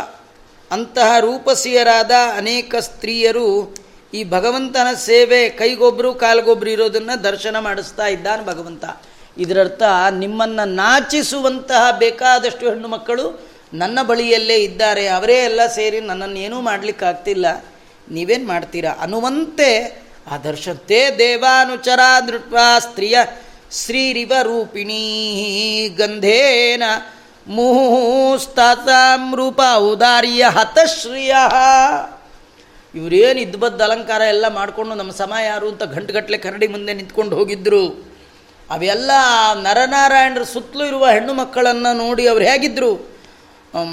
ಅಂತಹ 0.72 1.20
ರೂಪಸಿಯರಾದ 1.20 2.12
ಅನೇಕ 2.38 2.76
ಸ್ತ್ರೀಯರು 2.76 3.82
ಈ 4.14 4.24
ಭಗವಂತನ 4.24 4.88
ಸೇವೆ 4.93 5.49
ಕೈಗೊಬ್ಬರು 5.49 6.14
ಕಾಲ್ಗೊಬ್ಬರು 6.14 6.70
ಇರೋದನ್ನು 6.70 7.24
ದರ್ಶನ 7.24 7.59
ಮಾಡಿಸ್ತಾ 7.59 8.07
ಇದ್ದಾನೆ 8.07 8.45
ಭಗವಂತ. 8.45 8.86
ಇದರರ್ಥ 9.38 9.84
ನಿಮ್ಮನ್ನು 10.11 10.68
ನಾಚಿಸುವಂತಹ 10.68 11.91
ಬೇಕಾದಷ್ಟು 11.91 12.70
ಹೆಣ್ಣು 12.70 12.88
ಮಕ್ಕಳು 12.88 13.49
ನನ್ನ 13.74 13.99
ಬಳಿಯಲ್ಲೇ 14.01 14.55
ಇದ್ದಾರೆ. 14.55 15.07
ಅವರೇ 15.07 15.34
ಎಲ್ಲ 15.34 15.68
ಸೇರಿ 15.68 15.99
ನನ್ನನ್ನು 15.99 16.39
ಏನೂ 16.39 16.61
ಮಾಡಲಿಕ್ಕಾಗ್ತಿಲ್ಲ. 16.61 17.66
ನೀವೇನು 18.11 18.47
ಮಾಡ್ತೀರಾ? 18.47 18.91
ಅನ್ನುವಂತೆ 18.91 20.01
ಆ 20.32 20.38
ದರ್ಶನತೆ 20.38 21.16
ದೇವಾನುಚರ 21.18 21.99
ನೃಪ 22.26 22.55
ಸ್ತ್ರೀಯ 22.80 23.18
ಶ್ರೀರಿವ 23.72 24.32
ರೂಪಿಣೀ 24.43 25.89
ಗಂಧೇನ 25.89 26.84
ಮುಹೂಸ್ತಾತಾಂ 27.47 29.36
ರೂಪ 29.36 29.61
ಔದಾರ್ಯ 29.76 30.45
ಹತಶ್ರಿಯ. 30.49 31.36
ಇವರೇನು 32.96 33.39
ಇದ್ಬದ್ದ 33.39 33.82
ಅಲಂಕಾರ 33.82 34.22
ಎಲ್ಲ 34.22 34.48
ಮಾಡಿಕೊಂಡು 34.48 34.96
ನಮ್ಮ 34.96 35.12
ಸಮ 35.12 35.34
ಯಾರು 35.44 35.70
ಅಂತ 35.70 35.84
ಗಂಟುಗಟ್ಟಲೆ 35.84 36.38
ಕರಡಿ 36.38 36.68
ಮುಂದೆ 36.68 36.94
ನಿಂತ್ಕೊಂಡು 36.94 37.36
ಹೋಗಿದ್ದರು 37.36 38.14
ಅವೆಲ್ಲ 38.70 39.12
ನರನಾರಾಯಣರ 39.54 40.44
ಸುತ್ತಲೂ 40.44 40.86
ಇರುವ 40.86 41.10
ಹೆಣ್ಣು 41.10 41.34
ಮಕ್ಕಳನ್ನು 41.34 41.98
ನೋಡಿ 41.98 42.28
ಅವ್ರು 42.28 42.46
ಹೇಗಿದ್ದರು 42.46 43.14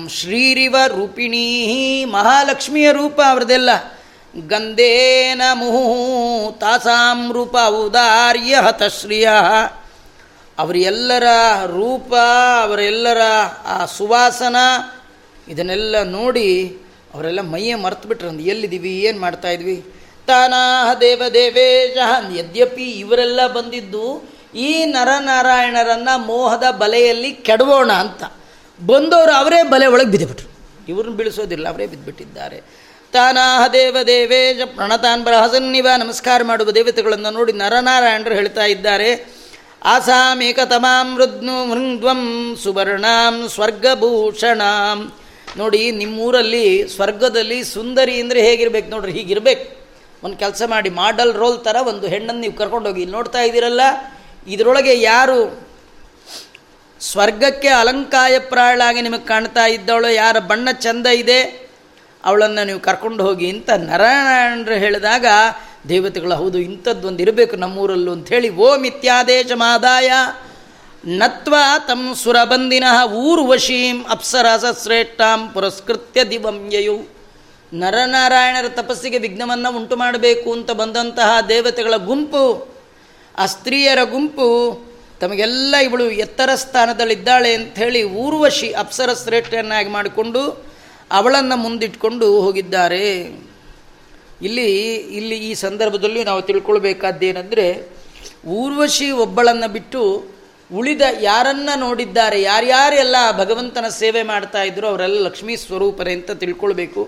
ಶ್ರೀರಿವ 0.09 0.77
ರೂಪಿಣೀ 0.87 2.05
ಮಹಾಲಕ್ಷ್ಮಿಯ 2.05 2.93
ರೂಪ 2.93 3.21
ಅವ್ರದ್ದೆಲ್ಲ 3.31 3.71
ಗಂಧೇನ 4.47 5.43
ಮುಹು 5.53 6.59
ತಾಸಾಂ 6.59 7.33
ರೂಪ 7.33 7.57
ಔದಾರ್ಯ 7.67 8.57
ಹತಶ್ರಿಯ. 8.57 9.31
ಅವರೆಲ್ಲರ 10.59 11.25
ರೂಪ, 11.67 12.15
ಅವರೆಲ್ಲರ 12.63 13.21
ಆ 13.67 13.87
ಸುವಾಸನ 13.87 14.57
ಇದನ್ನೆಲ್ಲ 15.49 16.03
ನೋಡಿ 16.03 16.79
ಅವರೆಲ್ಲ 17.15 17.41
ಮೈಯೇ 17.53 17.77
ಮರ್ತು 17.85 18.09
ಬಿಟ್ರಂದು 18.09 18.43
ಎಲ್ಲಿದ್ದೀವಿ? 18.53 18.93
ಏನು 19.09 19.19
ಮಾಡ್ತಾ 19.21 19.51
ಇದ್ವಿ? 19.57 19.77
ತಾನಾಹ 20.27 20.89
ದೇವ 21.01 21.23
ದೇವೇಶ 21.35 21.97
ಯದ್ಯಪಿ 22.39 22.87
ಇವರೆಲ್ಲ 23.03 23.41
ಬಂದಿದ್ದು 23.57 24.05
ಈ 24.67 24.71
ನರನಾರಾಯಣರನ್ನು 24.95 26.15
ಮೋಹದ 26.27 26.67
ಬಲೆಯಲ್ಲಿ 26.83 27.31
ಕೆಡವೋಣ 27.47 27.91
ಅಂತ. 28.05 28.23
ಬಂದವರು 28.79 29.33
ಅವರೇ 29.33 29.61
ಬಲೆ 29.73 29.87
ಒಳಗೆ 29.95 30.11
ಬಿದ್ದುಬಿಟ್ರು 30.11 30.49
ಇವ್ರನ್ನ 30.89 31.17
ಬೀಳಿಸೋದಿಲ್ಲ, 31.17 31.67
ಅವರೇ 31.69 31.87
ಬಿದ್ದುಬಿಟ್ಟಿದ್ದಾರೆ 31.87 32.59
ತಾನಾಹ 33.13 33.63
ದೇವ 33.73 33.97
ದೇವೇಶ 34.07 34.61
ಪ್ರಣತಾನ್ 34.77 35.23
ಬರಹಸನ್ನಿವ 35.25 35.89
ನಮಸ್ಕಾರ 35.99 36.43
ಮಾಡುವ 36.43 36.71
ದೇವತೆಗಳನ್ನು 36.79 37.31
ನೋಡಿ 37.37 37.53
ನರನಾರಾಯಣರು 37.63 38.35
ಹೇಳ್ತಾ 38.35 38.65
ಇದ್ದಾರೆ. 38.75 39.11
ಆಸಾಮೇಕತಮಾಂ 39.85 41.07
ಮೃದ್ನು 41.15 41.57
ಮೃಂದ್ವಂ 41.71 42.21
ಸುವರ್ಣಾಂ 42.63 43.37
ಸ್ವರ್ಗಭೂಷಣಾಂ. 43.55 45.01
ನೋಡಿ, 45.59 45.81
ನಿಮ್ಮೂರಲ್ಲಿ 46.01 46.67
ಸ್ವರ್ಗದಲ್ಲಿ 46.95 47.59
ಸುಂದರಿ 47.75 48.15
ಅಂದರೆ 48.23 48.41
ಹೇಗಿರ್ಬೇಕು 48.49 48.89
ನೋಡ್ರಿ, 48.95 49.13
ಹೀಗಿರ್ಬೇಕು. 49.19 49.65
ಒಂದು 50.25 50.37
ಕೆಲಸ 50.43 50.63
ಮಾಡಿ, 50.73 50.91
ಮಾಡಲ್ 51.01 51.33
ರೋಲ್ 51.43 51.59
ಥರ 51.67 51.77
ಒಂದು 51.91 52.07
ಹೆಣ್ಣನ್ನು 52.13 52.43
ನೀವು 52.45 52.57
ಕರ್ಕೊಂಡೋಗಿ, 52.61 53.01
ಇಲ್ಲಿ 53.05 53.15
ನೋಡ್ತಾ 53.19 53.41
ಇದ್ದೀರಲ್ಲ, 53.49 53.83
ಇದರೊಳಗೆ 54.55 54.95
ಯಾರು 55.01 55.41
ಸ್ವರ್ಗಕ್ಕೆ 57.01 57.71
ಅಲಂಕಾಯ 57.83 58.35
ಪ್ರಾಳಾಗಿ 58.53 59.01
ನಿಮಗೆ 59.07 59.27
ಕಾಣ್ತಾ 59.31 59.65
ಇದ್ದವಳು, 59.77 60.09
ಯಾರ 60.23 60.37
ಬಣ್ಣ 60.51 60.69
ಚಂದ 60.85 61.07
ಇದೆ, 61.23 61.41
ಅವಳನ್ನು 62.25 62.63
ನೀವು 62.71 62.81
ಕರ್ಕೊಂಡು 62.89 63.23
ಹೋಗಿ 63.27 63.47
ಅಂತ 63.55 63.71
ನಾರಾಯಣರು 63.89 64.77
ಹೇಳಿದಾಗ, 64.85 65.27
ದೇವತೆಗಳು 65.93 66.37
ಹೌದು 66.43 66.59
ಇಂಥದ್ದೊಂದು 66.69 67.23
ಇರಬೇಕು 67.25 67.57
ನಮ್ಮೂರಲ್ಲೂ 67.57 68.13
ಅಂಥೇಳಿ 68.17 68.49
ಓಂ 68.67 68.83
ಇತ್ಯಾದೇಶ 68.91 69.53
ಮಾದಾಯ 69.65 70.11
ನತ್ವ 71.05 71.55
ತಂ 71.87 72.15
ಸುರಬಂದಿನ 72.15 72.85
ಊರ್ವಶೀಂ 73.13 74.05
ಅಪ್ಸರಸ 74.05 74.65
ಶ್ರೇಷ್ಠಾಂ 74.83 75.49
ಪುರಸ್ಕೃತ್ಯ 75.53 76.25
ದಿವಂಯಯು 76.25 77.09
ನರನಾರಾಯಣರ 77.75 78.69
ತಪಸ್ಸಿಗೆ 78.69 79.19
ವಿಘ್ನವನ್ನು 79.19 79.77
ಉಂಟು 79.77 79.97
ಮಾಡಬೇಕು 79.97 80.53
ಅಂತ 80.53 80.71
ಬಂದಂತಹ 80.71 81.41
ದೇವತೆಗಳ 81.49 81.97
ಗುಂಪು, 81.97 82.69
ಆ 83.39 83.47
ಸ್ತ್ರೀಯರ 83.47 83.99
ಗುಂಪು, 84.05 84.49
ತಮಗೆಲ್ಲ 85.21 85.75
ಇವಳು 85.77 86.11
ಎತ್ತರ 86.11 86.51
ಸ್ಥಾನದಲ್ಲಿದ್ದಾಳೆ 86.55 87.55
ಅಂಥೇಳಿ 87.55 88.03
ಊರ್ವಶಿ 88.03 88.73
ಅಪ್ಸರ 88.73 89.11
ಶ್ರೇಷ್ಠನಾಗಿ 89.25 89.89
ಮಾಡಿಕೊಂಡು 89.89 90.65
ಅವಳನ್ನು 91.11 91.57
ಮುಂದಿಟ್ಕೊಂಡು 91.57 92.41
ಹೋಗಿದ್ದಾರೆ. 92.41 93.21
ಇಲ್ಲಿ 94.43 94.97
ಇಲ್ಲಿ 94.97 95.39
ಈ 95.39 95.55
ಸಂದರ್ಭದಲ್ಲಿ 95.55 96.25
ನಾವು 96.25 96.43
ತಿಳ್ಕೊಳ್ಬೇಕಾದ್ದೇನೆಂದರೆ 96.43 97.89
ಊರ್ವಶಿ 98.47 99.11
ಒಬ್ಬಳನ್ನು 99.11 99.69
ಬಿಟ್ಟು 99.73 100.03
ಉಳಿದ 100.79 101.05
ಯಾರನ್ನ 101.21 101.71
ನೋಡಿದ್ದಾರೆ, 101.85 102.39
ಯಾರ್ಯಾರೆಲ್ಲ 102.43 103.17
ಭಗವಂತನ 103.39 103.87
ಸೇವೆ 104.01 104.23
ಮಾಡ್ತಾ 104.31 104.61
ಇದ್ರು 104.69 104.87
ಅವರೆಲ್ಲ 104.91 105.19
ಲಕ್ಷ್ಮೀ 105.27 105.55
ಸ್ವರೂಪರೇ 105.63 106.13
ಅಂತ 106.19 106.31
ತಿಳ್ಕೊಳ್ಬೇಕು. 106.43 107.03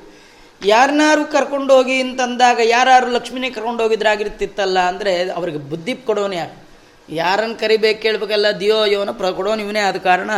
ಯಾರನ್ನಾರು 0.60 1.22
ಕರ್ಕೊಂಡೋಗಿ 1.34 1.96
ಅಂತಂದಾಗ 2.00 2.58
ಯಾರು 2.76 3.08
ಲಕ್ಷ್ಮಿನೇ 3.16 3.50
ಕರ್ಕೊಂಡೋಗಿದ್ರಾಗಿರ್ತಿತ್ತಲ್ಲ 3.56 4.78
ಅಂದರೆ 4.92 5.12
ಅವ್ರಿಗೆ 5.38 5.60
ಬುದ್ಧಿ 5.70 5.94
ಕೊಡೋನು 6.08 6.36
ಯಾರು? 6.40 6.56
ಯಾರನ್ನು 7.08 7.56
ಕರಿಬೇಕು 7.62 8.00
ಕೇಳಬೇಕಲ್ಲ, 8.02 8.48
ದಿಯೋ 8.60 8.80
ಯೋನ 8.94 9.10
ಪ್ರ 9.20 9.30
ಕೊಡೋನು 9.38 9.62
ಇವನೇ 9.66 9.82
ಆದ 9.90 9.98
ಕಾರಣ 10.08 10.30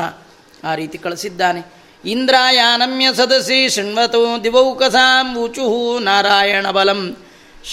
ಆ 0.65 0.75
ರೀತಿ 0.81 0.99
ಕಳಿಸಿದ್ದಾನೆ. 0.99 1.61
ಇಂದ್ರಾಯಾನಮ್ಯ 2.05 3.09
ಸದಸಿ 3.17 3.59
ಶೃಣ್ವತು 3.75 4.23
ದಿವೌಕಸಾಂ 4.45 5.29
ಊಚುಹು 5.43 5.83
ನಾರಾಯಣ 6.09 6.67
ಬಲಂ. 6.71 7.03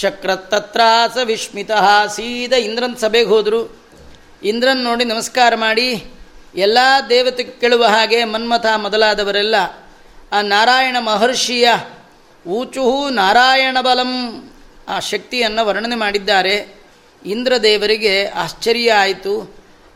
ಶಕ್ರತತ್ರಾಸ 0.02 1.16
ವಿಸ್ಮಿತ 1.30 1.72
ಸೀದ 2.16 2.54
ಇಂದ್ರನ್ 2.68 2.98
ಸಭೆಗೆ 3.04 3.32
ಹೋದರು. 3.34 3.62
ಇಂದ್ರನ್ 4.44 4.78
ನೋಡಿ 4.78 5.06
ನಮಸ್ಕಾರ 5.06 5.56
ಮಾಡಿ, 5.56 5.90
ಎಲ್ಲ 6.56 6.78
ದೇವತೆ 7.10 7.44
ಕೇಳುವ 7.44 7.86
ಹಾಗೆ 7.86 8.24
ಮನ್ಮಥ 8.26 8.66
ಮೊದಲಾದವರೆಲ್ಲ, 8.78 9.56
ಆ 10.32 10.42
ನಾರಾಯಣ 10.42 10.98
ಮಹರ್ಷಿಯ 11.00 11.68
ಊಚುಹು 12.48 13.10
ನಾರಾಯಣ 13.10 13.78
ಬಲಂ 13.82 14.12
ಆ 14.90 15.00
ಶಕ್ತಿಯನ್ನು 15.00 15.66
ವರ್ಣನೆ 15.66 15.96
ಮಾಡಿದ್ದಾರೆ. 15.96 16.56
ಇಂದ್ರದೇವರಿಗೆ 17.26 18.28
ಆಶ್ಚರ್ಯ 18.28 18.94
ಆಯಿತು. 18.94 19.36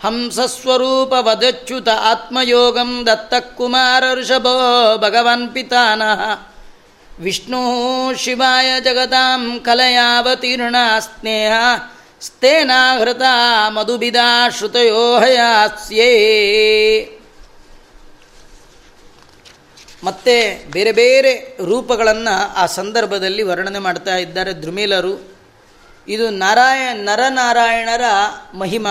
ಹಂಸಸ್ವರೂಪ 0.04 1.14
ವದಚ್ಯುತ 1.20 1.90
ಆತ್ಮಯೋಗಂ 1.90 2.92
ದತ್ತಕುಮಾರ 3.08 4.04
ಋಷಭೋ 4.14 4.56
ಭಗವಾನ್ 4.98 5.50
ಪಿತಾನಃ 5.54 6.22
ವಿಷ್ಣು 7.20 7.62
ಶಿವಾಯ 8.16 8.82
ಜಗತಾಂ 8.82 9.60
ಕಲಯಾವತೀರ್ಣ 9.60 10.76
ಸ್ನೇಹ. 11.00 11.54
ಸ್ಥೇನಾಹೃತ 12.26 13.22
ಮಧುಬಿದಾ 13.68 14.50
ಶ್ರುತಯೋ 14.50 15.20
ಹಯಾಸ್ಯೇ. 15.20 16.10
ಮತ್ತೆ 20.04 20.66
ಬೇರೆ 20.72 20.92
ಬೇರೆ 20.92 21.58
ರೂಪಗಳನ್ನು 21.66 22.56
ಆ 22.56 22.66
ಸಂದರ್ಭದಲ್ಲಿ 22.66 23.44
ವರ್ಣನೆ 23.44 23.80
ಮಾಡ್ತಾ 23.80 24.16
ಇದ್ದಾರೆ 24.16 24.54
ಧ್ರುಮೀಲರು 24.54 25.32
ಇದು 26.08 26.30
ನಾರಾಯಣ, 26.30 27.10
ನರನಾರಾಯಣರ 27.10 28.04
ಮಹಿಮ. 28.54 28.88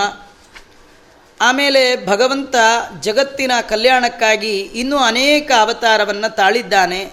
ಆಮೇಲೆ 1.41 2.07
ಭಗವಂತ 2.07 2.55
ಜಗತ್ತಿನ 3.01 3.51
ಕಲ್ಯಾಣಕ್ಕಾಗಿ 3.69 4.59
ಇನ್ನೂ 4.59 4.97
ಅನೇಕ 4.97 5.51
ಅವತಾರವನ್ನು 5.59 6.35
ತಾಳಿದ್ದಾನೆ. 6.35 7.11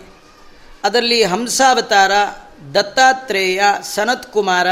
ಅದರಲ್ಲಿ 0.85 1.25
ಹಂಸಾವತಾರ, 1.25 2.11
ದತ್ತಾತ್ರೇಯ, 2.75 3.63
ಸನತ್ಕುಮಾರ 3.83 4.67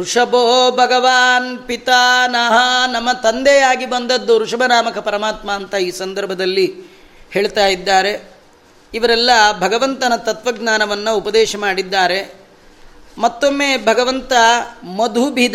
ಋಷಭೋ 0.00 0.70
ಭಗವಾನ್ 0.70 1.58
ಪಿತಾನಹ 1.58 2.52
ನಮ್ಮ 2.92 3.12
ತಂದೆಯಾಗಿ 3.12 3.86
ಬಂದದ್ದು 3.86 4.38
ಋಷಭನಾಮಕ 4.38 4.98
ಪರಮಾತ್ಮ 4.98 5.52
ಅಂತ 5.52 5.74
ಈ 5.74 5.90
ಸಂದರ್ಭದಲ್ಲಿ 5.90 6.74
ಹೇಳ್ತಾ 7.30 7.66
ಇದ್ದಾರೆ. 7.66 8.30
ಇವರೆಲ್ಲ 8.94 9.30
ಭಗವಂತನ 9.60 10.12
ತತ್ವಜ್ಞಾನವನ್ನು 10.16 11.16
ಉಪದೇಶ 11.16 11.56
ಮಾಡಿದ್ದಾರೆ. 11.56 12.34
ಮತ್ತೊಮ್ಮೆ 13.18 13.76
ಭಗವಂತ 13.76 14.32
ಮಧುಭಿದ, 14.84 15.54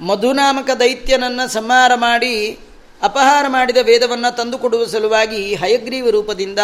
ಮಧುನಾಮಕ 0.00 0.70
ದೈತ್ಯನನ್ನು 0.70 1.48
ಸಂಹಾರ 1.48 1.92
ಮಾಡಿ 1.94 2.58
ಅಪಹಾರ 3.02 3.44
ಮಾಡಿದ 3.48 3.76
ವೇದವನ್ನು 3.82 4.36
ತಂದುಕೊಡುವ 4.36 4.84
ಸಲುವಾಗಿ 4.84 5.54
ಹಯಗ್ರೀವ 5.54 6.10
ರೂಪದಿಂದ 6.10 6.58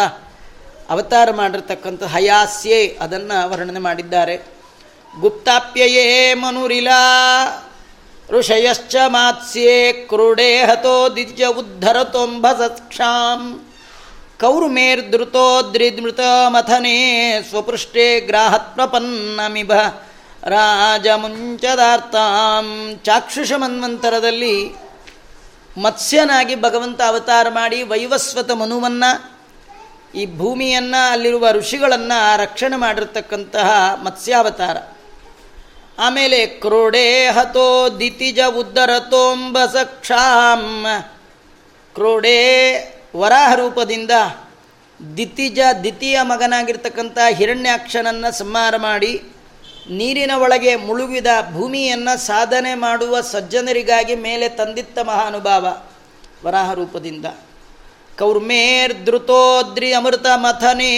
ಅವತಾರ 0.89 1.31
ಮಾಡಿರ್ತಕ್ಕಂಥ 1.31 2.03
ಹಯಾಸ್ಯೆ 2.03 2.97
ಅದನ್ನು 3.01 3.49
ವರ್ಣನೆ 3.49 3.79
ಮಾಡಿದ್ದಾರೆ. 3.79 4.56
ಗುಪ್ತಾಪ್ಯಯೇ 5.19 6.33
ಮನುರಿಲಾ. 6.33 7.01
ಋಷಯಶ್ಚ 8.29 8.95
ಮಾತ್ಸ್ಯೆ 9.07 9.93
ಕ್ರೂಡೇ 9.93 10.63
ಹತೋ 10.63 11.09
ದಿಜ್ಯ 11.09 11.45
ಉದ್ಧರತೋಂಭಸಕ್ಷಾಂ 11.45 13.61
ಕೌರುಮೇರ್ಧೃತೋದ್ರಿಮೃತ 14.41 16.19
ಮಥನೆ 16.47 17.43
ಸ್ವಪೃಷ್ಟೇ 17.49 18.19
ಗ್ರಾಹತ್ವಪನ್ನಮಿಭ 18.19 19.71
ರಾಜಮುಂಚದಾರ್ತಾಂ. 20.43 22.99
ಚಾಕ್ಷುಷ 23.03 23.51
ಮನ್ವಂತರದಲ್ಲಿ 23.51 24.75
ಮತ್ಸ್ಯನಾಗಿ 25.81 26.55
ಭಗವಂತ 26.55 27.01
ಅವತಾರ 27.01 27.47
ಮಾಡಿ 27.49 27.83
ವೈವಸ್ವತ 27.83 28.51
ಮನುವನ್ನು, 28.51 29.31
ಈ 30.15 30.37
ಭೂಮಿಯನ್ನು, 30.37 31.11
ಅಲ್ಲಿರುವ 31.11 31.51
ಋಷಿಗಳನ್ನು 31.51 32.37
ರಕ್ಷಣೆ 32.37 32.75
ಮಾಡಿರ್ತಕ್ಕಂತಹ 32.75 33.99
ಮತ್ಸ್ಯಾವತಾರ. 34.03 34.77
ಆಮೇಲೆ 35.97 36.45
ಕ್ರೋಡೆ 36.45 37.29
ಹತೋ 37.29 37.99
ದಿತಿಜ 37.99 38.39
ಉದ್ದರತೋಂಬಸಕ್ಷಾಂ 38.57 40.85
ಕ್ರೋಡೆ 41.93 42.37
ವರಾಹ 43.15 43.55
ರೂಪದಿಂದ 43.55 44.11
ದಿತಿಜ 45.17 45.59
ದ್ವಿತೀಯ 45.79 46.21
ಮಗನಾಗಿರ್ತಕ್ಕಂಥ 46.21 47.17
ಹಿರಣ್ಯಾಕ್ಷನನ್ನು 47.33 48.37
ಸಂಹಾರ 48.37 48.77
ಮಾಡಿ 48.77 49.23
ನೀರಿನ 49.89 50.31
ಒಳಗೆ 50.37 50.75
ಮುಳುಗಿದ 50.75 51.27
ಭೂಮಿಯನ್ನು 51.53 52.17
ಸಾಧನೆ 52.17 52.75
ಮಾಡುವ 52.75 53.21
ಸಜ್ಜನರಿಗಾಗಿ 53.21 54.15
ಮೇಲೆ 54.15 54.49
ತಂದಿತ್ತ 54.49 54.99
ಮಹಾನುಭಾವ 54.99 55.81
ವರಾಹ 56.45 56.73
ರೂಪದಿಂದ. 56.73 57.25
ಕೌರ್ಮೇರ್ಧೃತೋದ್ರಿ 58.19 59.93
ಅಮೃತ 59.93 60.25
ಮಥನೇ 60.35 60.93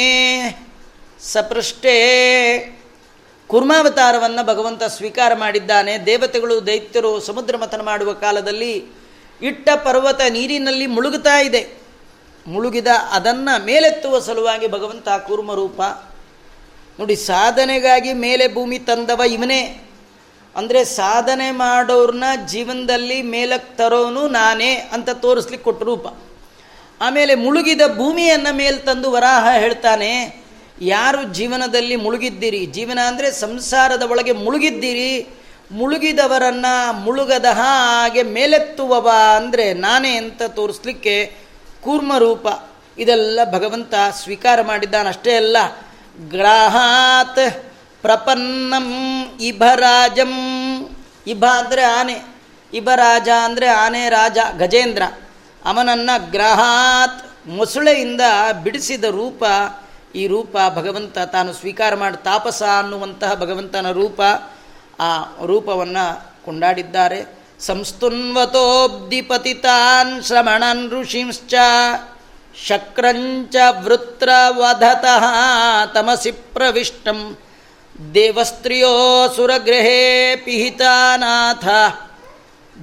ಸಪೃಷ್ಟೇ 1.19 1.97
ಕುರ್ಮಾವತಾರವನ್ನು 3.51 4.41
ಭಗವಂತ 4.45 4.83
ಸ್ವೀಕಾರ 4.95 5.31
ಮಾಡಿದ್ದಾನೆ. 5.33 5.93
ದೇವತೆಗಳು, 6.09 6.55
ದೈತ್ಯರು 6.67 7.11
ಸಮುದ್ರ 7.19 7.57
ಮಥನ 7.57 7.81
ಮಾಡುವ 7.81 8.09
ಕಾಲದಲ್ಲಿ 8.23 8.73
ಇಟ್ಟ 9.41 9.69
ಪರ್ವತ 9.85 10.21
ನೀರಿನಲ್ಲಿ 10.29 10.87
ಮುಳುಗುತ್ತಾ 10.95 11.37
ಇದೆ. 11.39 11.61
ಮುಳುಗಿದ 12.45 12.89
ಅದನ್ನು 13.11 13.53
ಮೇಲೆತ್ತುವ 13.65 14.19
ಸಲುವಾಗಿ 14.19 14.67
ಭಗವಂತ 14.67 15.07
ಕೂರ್ಮರೂಪ, 15.27 15.79
ನೋಡಿ 16.99 17.15
ಸಾಧನೆಗಾಗಿ 17.15 18.11
ಮೇಲೆ 18.25 18.45
ಭೂಮಿ 18.53 18.77
ತಂದವ 18.89 19.21
ಇವನೇ. 19.35 19.61
ಅಂದರೆ 20.55 20.79
ಸಾಧನೆ 20.85 21.47
ಮಾಡೋರ್ನ 21.51 22.23
ಜೀವನದಲ್ಲಿ 22.45 23.17
ಮೇಲಕ್ಕೆ 23.33 23.71
ತರೋನು 23.77 24.23
ನಾನೇ 24.27 24.71
ಅಂತ 24.93 25.09
ತೋರಿಸ್ಲಿಕ್ಕೆ 25.23 25.65
ಕೊಟ್ಟ 25.65 25.83
ರೂಪ. 25.83 26.07
ಆಮೇಲೆ 27.01 27.33
ಮುಳುಗಿದ 27.35 27.83
ಭೂಮಿಯನ್ನು 27.97 28.51
ಮೇಲೆ 28.55 28.77
ತಂದು 28.87 29.09
ವರಾಹ 29.11 29.45
ಹೇಳ್ತಾನೆ. 29.57 30.11
ಯಾರು 30.81 31.23
ಜೀವನದಲ್ಲಿ 31.23 31.95
ಮುಳುಗಿದ್ದೀರಿ? 31.95 32.65
ಜೀವನ 32.65 32.99
ಅಂದರೆ 33.07 33.31
ಸಂಸಾರದ 33.31 34.01
ಒಳಗೆ 34.01 34.31
ಮುಳುಗಿದ್ದೀರಿ. 34.31 35.27
ಮುಳುಗಿದವರನ್ನು 35.71 36.93
ಮುಳುಗದ 36.93 37.45
ಹಾಗೆ 37.45 38.23
ಮೇಲೆತ್ತುವವ 38.23 39.11
ಅಂದರೆ 39.35 39.73
ನಾನೇ 39.73 40.15
ಅಂತ 40.15 40.41
ತೋರಿಸ್ಲಿಕ್ಕೆ 40.41 41.35
ಕೂರ್ಮರೂಪ. 41.83 42.47
ಇದೆಲ್ಲ 42.97 43.39
ಭಗವಂತ 43.51 43.93
ಸ್ವೀಕಾರ 44.23 44.61
ಮಾಡಿದ್ದಾನೆ 44.61 45.09
ಅಷ್ಟೇ 45.09 45.35
ಅಲ್ಲ. 45.35 45.57
ಗ್ರಹಾತ್ 46.29 47.63
ಪ್ರಪನ್ನಂ 48.01 48.91
ಇಭರಾಜಂ. 49.41 50.33
ಇಭ 51.27 51.45
ಅಂದರೆ 51.45 51.83
ಆನೆ. 51.83 52.21
ಇಭರಾಜ 52.73 53.29
ಅಂದರೆ 53.43 53.67
ಆನೆ 53.67 54.09
ರಾಜ, 54.09 54.37
ಗಜೇಂದ್ರ. 54.57 55.01
ಅವನನ್ನು 55.65 56.31
ಗ್ರಹಾತ್ 56.31 57.47
ಮೊಸಳೆಯಿಂದ 57.47 58.21
ಬಿಡಿಸಿದ 58.63 59.03
ರೂಪ 59.03 59.43
ಈ 60.15 60.27
ರೂಪ 60.27 60.57
ಭಗವಂತ 60.75 61.19
ತಾನು 61.19 61.53
ಸ್ವೀಕಾರ 61.53 61.95
ಮಾಡಿ 61.95 62.23
ತಾಪಸ 62.23 62.63
ಅನ್ನುವಂತಹ 62.79 63.33
ಭಗವಂತನ 63.33 63.91
ರೂಪ, 63.91 64.21
ಆ 64.99 65.23
ರೂಪವನ್ನು 65.45 66.27
ಕೊಂಡಾಡಿದ್ದಾರೆ. 66.45 67.39
ಸಂಸ್ತುನ್ವತೋಬ್ಧಿಪತಿತಾನ್ 67.59 70.23
ಶ್ರಮಣನ್ 70.23 70.89
ಋಷಿಂಶ್ಚ 70.89 71.53
ಶಕ್ರಂಚ 72.67 73.55
ವೃತ್ರವಧತಃ 73.79 75.23
ತಮಸಿ 75.93 76.31
ಪ್ರವಿಷ್ಟಂ. 76.31 77.37
ದೇವಸ್ತ್ರಿಯೋ 78.13 79.27
ಸುರಗೃಹೇ 79.35 80.35
ಪಿಹಿತಾನಾಥ. 80.35 81.67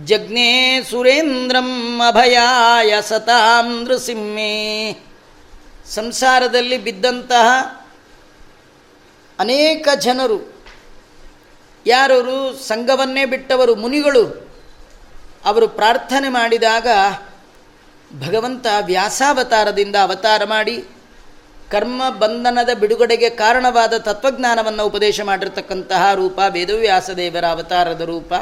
ಜಗ್ನೇ 0.04 0.82
ಸುರೇಂದ್ರಂ 0.90 2.02
ಅಭಯಾಯ 2.08 3.02
ಸತಾಂ 3.02 3.84
ನೃಸಿಂಹೇ. 3.84 5.05
ಸಂಸಾರದಲ್ಲಿ 5.90 6.78
ಬಿದ್ದಂತಹ 6.78 7.76
ಅನೇಕ 9.38 9.88
ಜನರು 10.00 10.56
ಯಾರವರು 11.86 12.52
ಸಂಘವನ್ನೇ 12.52 13.24
ಬಿಟ್ಟವರು, 13.24 13.74
ಮುನಿಗಳು, 13.74 14.50
ಅವರು 15.44 15.68
ಪ್ರಾರ್ಥನೆ 15.68 16.28
ಮಾಡಿದಾಗ 16.28 16.86
ಭಗವಂತ 18.26 18.66
ವ್ಯಾಸಾವತಾರದಿಂದ 18.84 19.96
ಅವತಾರ 19.96 20.44
ಮಾಡಿ 20.44 20.84
ಕರ್ಮ 21.70 22.10
ಬಂಧನದ 22.10 22.76
ಬಿಡುಗಡೆಗೆ 22.76 23.30
ಕಾರಣವಾದ 23.30 23.96
ತತ್ವಜ್ಞಾನವನ್ನು 23.96 24.86
ಉಪದೇಶ 24.86 25.20
ಮಾಡಿರ್ತಕ್ಕಂತಹ 25.20 26.14
ರೂಪ 26.14 26.40
ವೇದವ್ಯಾಸದೇವರ 26.48 27.46
ಅವತಾರದ 27.46 28.00
ರೂಪ. 28.00 28.34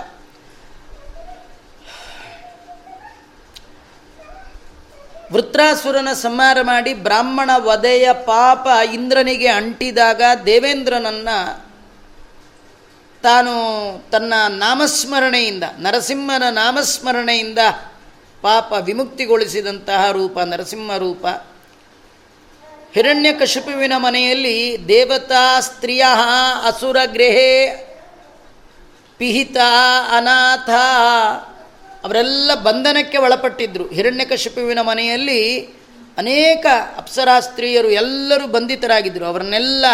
ವೃತ್ರಾಸುರನ 5.35 6.09
ಸಂಹಾರ 6.13 6.59
ಮಾಡಿ 6.63 6.95
ಬ್ರಾಹ್ಮಣ 6.95 7.51
ವಧೆಯ 7.57 8.13
ಪಾಪ 8.13 8.69
ಇಂದ್ರನಿಗೆ 8.93 9.47
ಅಂಟಿದಾಗ 9.47 10.23
ದೇವೇಂದ್ರನನ್ನು 10.47 11.67
ತಾನು 13.23 13.53
ತನ್ನ 14.11 14.35
ನಾಮಸ್ಮರಣೆಯಿಂದ, 14.49 15.65
ನರಸಿಂಹನ 15.79 16.43
ನಾಮಸ್ಮರಣೆಯಿಂದ 16.51 17.59
ಪಾಪ 18.43 18.73
ವಿಮುಕ್ತಿಗೊಳಿಸಿದಂತಹ 18.81 20.11
ರೂಪ, 20.11 20.39
ನರಸಿಂಹ 20.39 20.97
ರೂಪ. 20.97 21.27
ಹಿರಣ್ಯಕಶಿಪುವಿನ 22.95 23.93
ಮನೆಯಲ್ಲಿ 23.97 24.77
ದೇವತಾ 24.89 25.61
ಸ್ತ್ರೀಯ 25.61 26.05
ಅಸುರ 26.67 26.97
ಗೃಹೇ 27.13 27.77
ಪಿಹಿತ 29.19 29.57
ಅನಾಥ. 30.17 30.71
ಅವರೆಲ್ಲ 32.05 32.55
ಬಂಧನಕ್ಕೆ 32.55 33.19
ಒಳಪಟ್ಟಿದ್ದರು 33.19 33.89
ಹಿರಣ್ಯಕಶಿಪುವಿನ 33.89 34.81
ಮನೆಯಲ್ಲಿ 34.81 35.61
ಅನೇಕ 36.19 36.67
ಅಪ್ಸರಾಸ್ತ್ರೀಯರು 36.97 37.91
ಎಲ್ಲರೂ 37.91 38.47
ಬಂಧಿತರಾಗಿದ್ದರು. 38.47 39.25
ಅವರನ್ನೆಲ್ಲ 39.25 39.85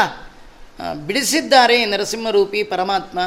ಬಿಡಿಸಿದ್ದಾರೆ 1.07 1.87
ನರಸಿಂಹರೂಪಿ 1.87 2.63
ಪರಮಾತ್ಮ. 2.63 3.19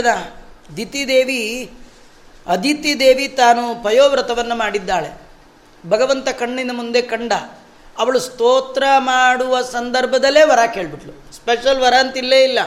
ದಿತಿ 0.77 1.09
ದೇವಿ 1.09 1.71
ಅದಿತಿ 2.47 3.01
ದೇವಿ 3.01 3.29
ತಾನು 3.29 3.85
ಪಯೋವ್ರತವನ್ನು 3.85 4.55
ಮಾಡಿದ್ದಾಳೆ. 4.55 5.23
ಭಗವಂತ 5.89 6.29
ಕಣ್ಣಿನ 6.29 6.71
ಮುಂದೆ 6.75 7.03
ಕಂಡ. 7.03 7.33
ಅವಳು 7.99 8.19
ಸ್ತೋತ್ರ 8.19 8.83
ಮಾಡುವ 8.99 9.63
ಸಂದರ್ಭದಲ್ಲೇ 9.63 10.43
ವರ 10.43 10.59
ಕೇಳ್ಬಿಟ್ಲು. 10.75 11.35
ಸ್ಪೆಷಲ್ 11.35 11.81
ವರ 11.81 11.95
ಅಂತಿಲ್ಲೇ 11.95 12.45
ಇಲ್ಲ 12.45 12.59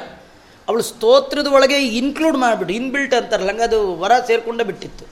ಅವಳು 0.68 0.84
ಸ್ತೋತ್ರದ 0.84 1.48
ಒಳಗೆ 1.48 1.88
ಇನ್ಕ್ಲೂಡ್ 1.88 2.38
ಮಾಡಿಬಿಟ್ಟು 2.38 2.76
ಇನ್ಬಿಲ್ಟ್ 2.76 3.14
ಅಂತಾರಲ್ಲ 3.14 3.64
ಅದು 3.64 3.96
ವರ 3.96 4.12
ಸೇರಿಕೊಂಡೇ 4.28 4.64
ಬಿಟ್ಟಿತ್ತು. 4.64 5.06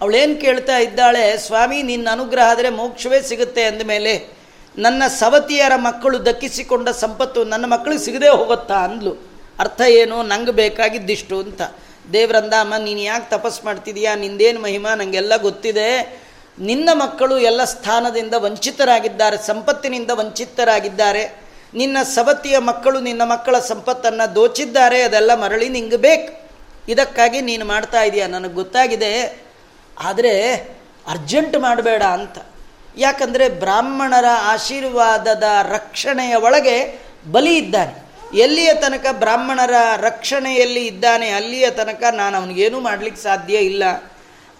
ಅವಳೇನು 0.00 0.40
ಕೇಳ್ತಾ 0.40 0.78
ಇದ್ದಾಳೆ, 0.78 1.38
ಸ್ವಾಮಿ, 1.38 1.82
ನಿನ್ನ 1.82 2.08
ಅನುಗ್ರಹ 2.12 2.50
ಆದರೆ 2.50 2.70
ಮೋಕ್ಷವೇ 2.70 3.20
ಸಿಗುತ್ತೆ 3.20 3.64
ಅಂದಮೇಲೆ 3.64 4.33
ನನ್ನ 4.78 5.02
ಸವತಿಯರ 5.08 5.72
ಮಕ್ಕಳು 5.76 6.26
ದಕ್ಕಿಸಿಕೊಂಡ 6.26 6.88
ಸಂಪತ್ತು 6.88 7.44
ನನ್ನ 7.44 7.64
ಮಕ್ಕಳಿಗೆ 7.66 8.04
ಸಿಗದೆ 8.04 8.28
ಹೋಗುತ್ತಾ 8.28 8.74
ಅಂದ್ಲು. 8.74 9.34
ಅರ್ಥ 9.58 9.80
ಏನು? 9.80 10.22
ನಂಗೆ 10.22 10.50
ಬೇಕಾಗಿದ್ದಿಷ್ಟು 10.50 11.38
ಅಂತ. 11.38 11.62
ದೇವ್ರಂದಾಮ 12.12 12.74
ಅಮ್ಮ 12.74 12.84
ನೀನು 12.84 13.00
ಯಾಕೆ 13.00 13.30
ತಪಸ್ 13.30 13.64
ಮಾಡ್ತಿದೀಯಾ? 13.64 14.14
ನಿಂದೇನು 14.14 14.60
ಮಹಿಮಾ? 14.60 14.94
ನನಗೆಲ್ಲ 14.94 15.36
ಗೊತ್ತಿದೆ. 15.36 16.22
ನಿನ್ನ 16.58 16.88
ಮಕ್ಕಳು 16.92 17.38
ಎಲ್ಲ 17.38 17.64
ಸ್ಥಾನದಿಂದ 17.64 18.34
ವಂಚಿತರಾಗಿದ್ದಾರೆ, 18.38 19.46
ಸಂಪತ್ತಿನಿಂದ 19.46 20.10
ವಂಚಿತರಾಗಿದ್ದಾರೆ. 20.14 21.40
ನಿನ್ನ 21.74 21.96
ಸವತಿಯ 22.02 22.58
ಮಕ್ಕಳು 22.58 23.00
ನಿನ್ನ 23.00 23.22
ಮಕ್ಕಳ 23.24 23.58
ಸಂಪತ್ತನ್ನು 23.58 24.34
ದೋಚಿದ್ದಾರೆ, 24.34 25.02
ಅದೆಲ್ಲ 25.02 25.34
ಮರಳಿ 25.34 25.68
ನಿಂಗೆ 25.68 25.96
ಬೇಕು. 25.96 26.50
ಇದಕ್ಕಾಗಿ 26.88 27.40
ನೀನು 27.40 27.64
ಮಾಡ್ತಾ 27.64 28.02
ಇದೀಯ? 28.02 28.26
ನನಗೆ 28.26 28.52
ಗೊತ್ತಾಗಿದೆ. 28.52 29.42
ಆದರೆ 30.00 30.54
ಅರ್ಜೆಂಟ್ 31.08 31.58
ಮಾಡಬೇಡ 31.58 32.02
ಅಂತ. 32.02 32.38
ಯಾಕಂದರೆ 32.96 33.48
ಬ್ರಾಹ್ಮಣರ 33.48 34.24
ಆಶೀರ್ವಾದದ 34.42 35.42
ರಕ್ಷಣೆಯ 35.62 36.34
ಒಳಗೆ 36.34 37.00
ಬಲಿ 37.30 37.56
ಇದ್ದಾನೆ. 37.56 38.04
ಎಲ್ಲಿಯ 38.38 38.74
ತನಕ 38.74 39.06
ಬ್ರಾಹ್ಮಣರ 39.12 39.74
ರಕ್ಷಣೆಯಲ್ಲಿ 39.96 40.86
ಇದ್ದಾನೆ, 40.86 41.30
ಅಲ್ಲಿಯ 41.30 41.70
ತನಕ 41.70 42.04
ನಾನು 42.12 42.36
ಅವನಿಗೇನೂ 42.36 42.80
ಮಾಡಲಿಕ್ಕೆ 42.80 43.22
ಸಾಧ್ಯ 43.22 43.56
ಇಲ್ಲ. 43.56 43.82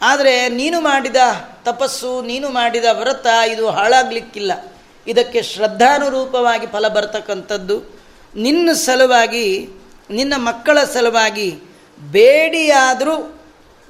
ಆದರೆ 0.02 0.48
ನೀನು 0.48 0.80
ಮಾಡಿದ 0.80 1.16
ತಪಸ್ಸು, 1.64 2.22
ನೀನು 2.22 2.48
ಮಾಡಿದ 2.48 2.84
ವ್ರತ 2.92 3.26
ಇದು 3.26 3.70
ಹಾಳಾಗಲಿಕ್ಕಿಲ್ಲ. 3.70 4.52
ಇದಕ್ಕೆ 5.06 5.42
ಶ್ರದ್ಧಾನುರೂಪವಾಗಿ 5.42 6.66
ಫಲ 6.66 6.88
ಬರ್ತಕ್ಕಂಥದ್ದು. 6.88 8.00
ನಿನ್ನ 8.36 8.72
ಸಲುವಾಗಿ, 8.72 9.68
ನಿನ್ನ 10.10 10.34
ಮಕ್ಕಳ 10.36 10.84
ಸಲುವಾಗಿ 10.84 11.50
ಬೇಡಿಯಾದರೂ 12.12 13.40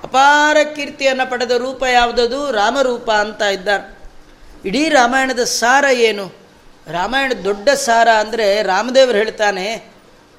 ಅಪಾರ 0.02 0.56
ಕೀರ್ತಿಯನ್ನು 0.76 1.30
ಪಡೆದ 1.30 1.50
ರೂಪ 1.50 1.82
ಯಾವುದದು? 1.82 2.52
ರಾಮರೂಪ 2.52 3.10
ಅಂತ 3.10 3.42
ಇದ್ದಾರೆ. 3.42 3.98
ಇಡೀ 4.64 4.88
ರಾಮಾಯಣದ 4.88 5.44
ಸಾರ 5.44 5.84
ಏನು? 5.84 6.32
ರಾಮಾಯಣ 6.92 7.32
ದೊಡ್ಡ 7.44 7.68
ಸಾರ 7.68 8.08
ಅಂದರೆ 8.08 8.62
ರಾಮದೇವರು 8.62 9.18
ಹೇಳ್ತಾನೆ 9.18 9.95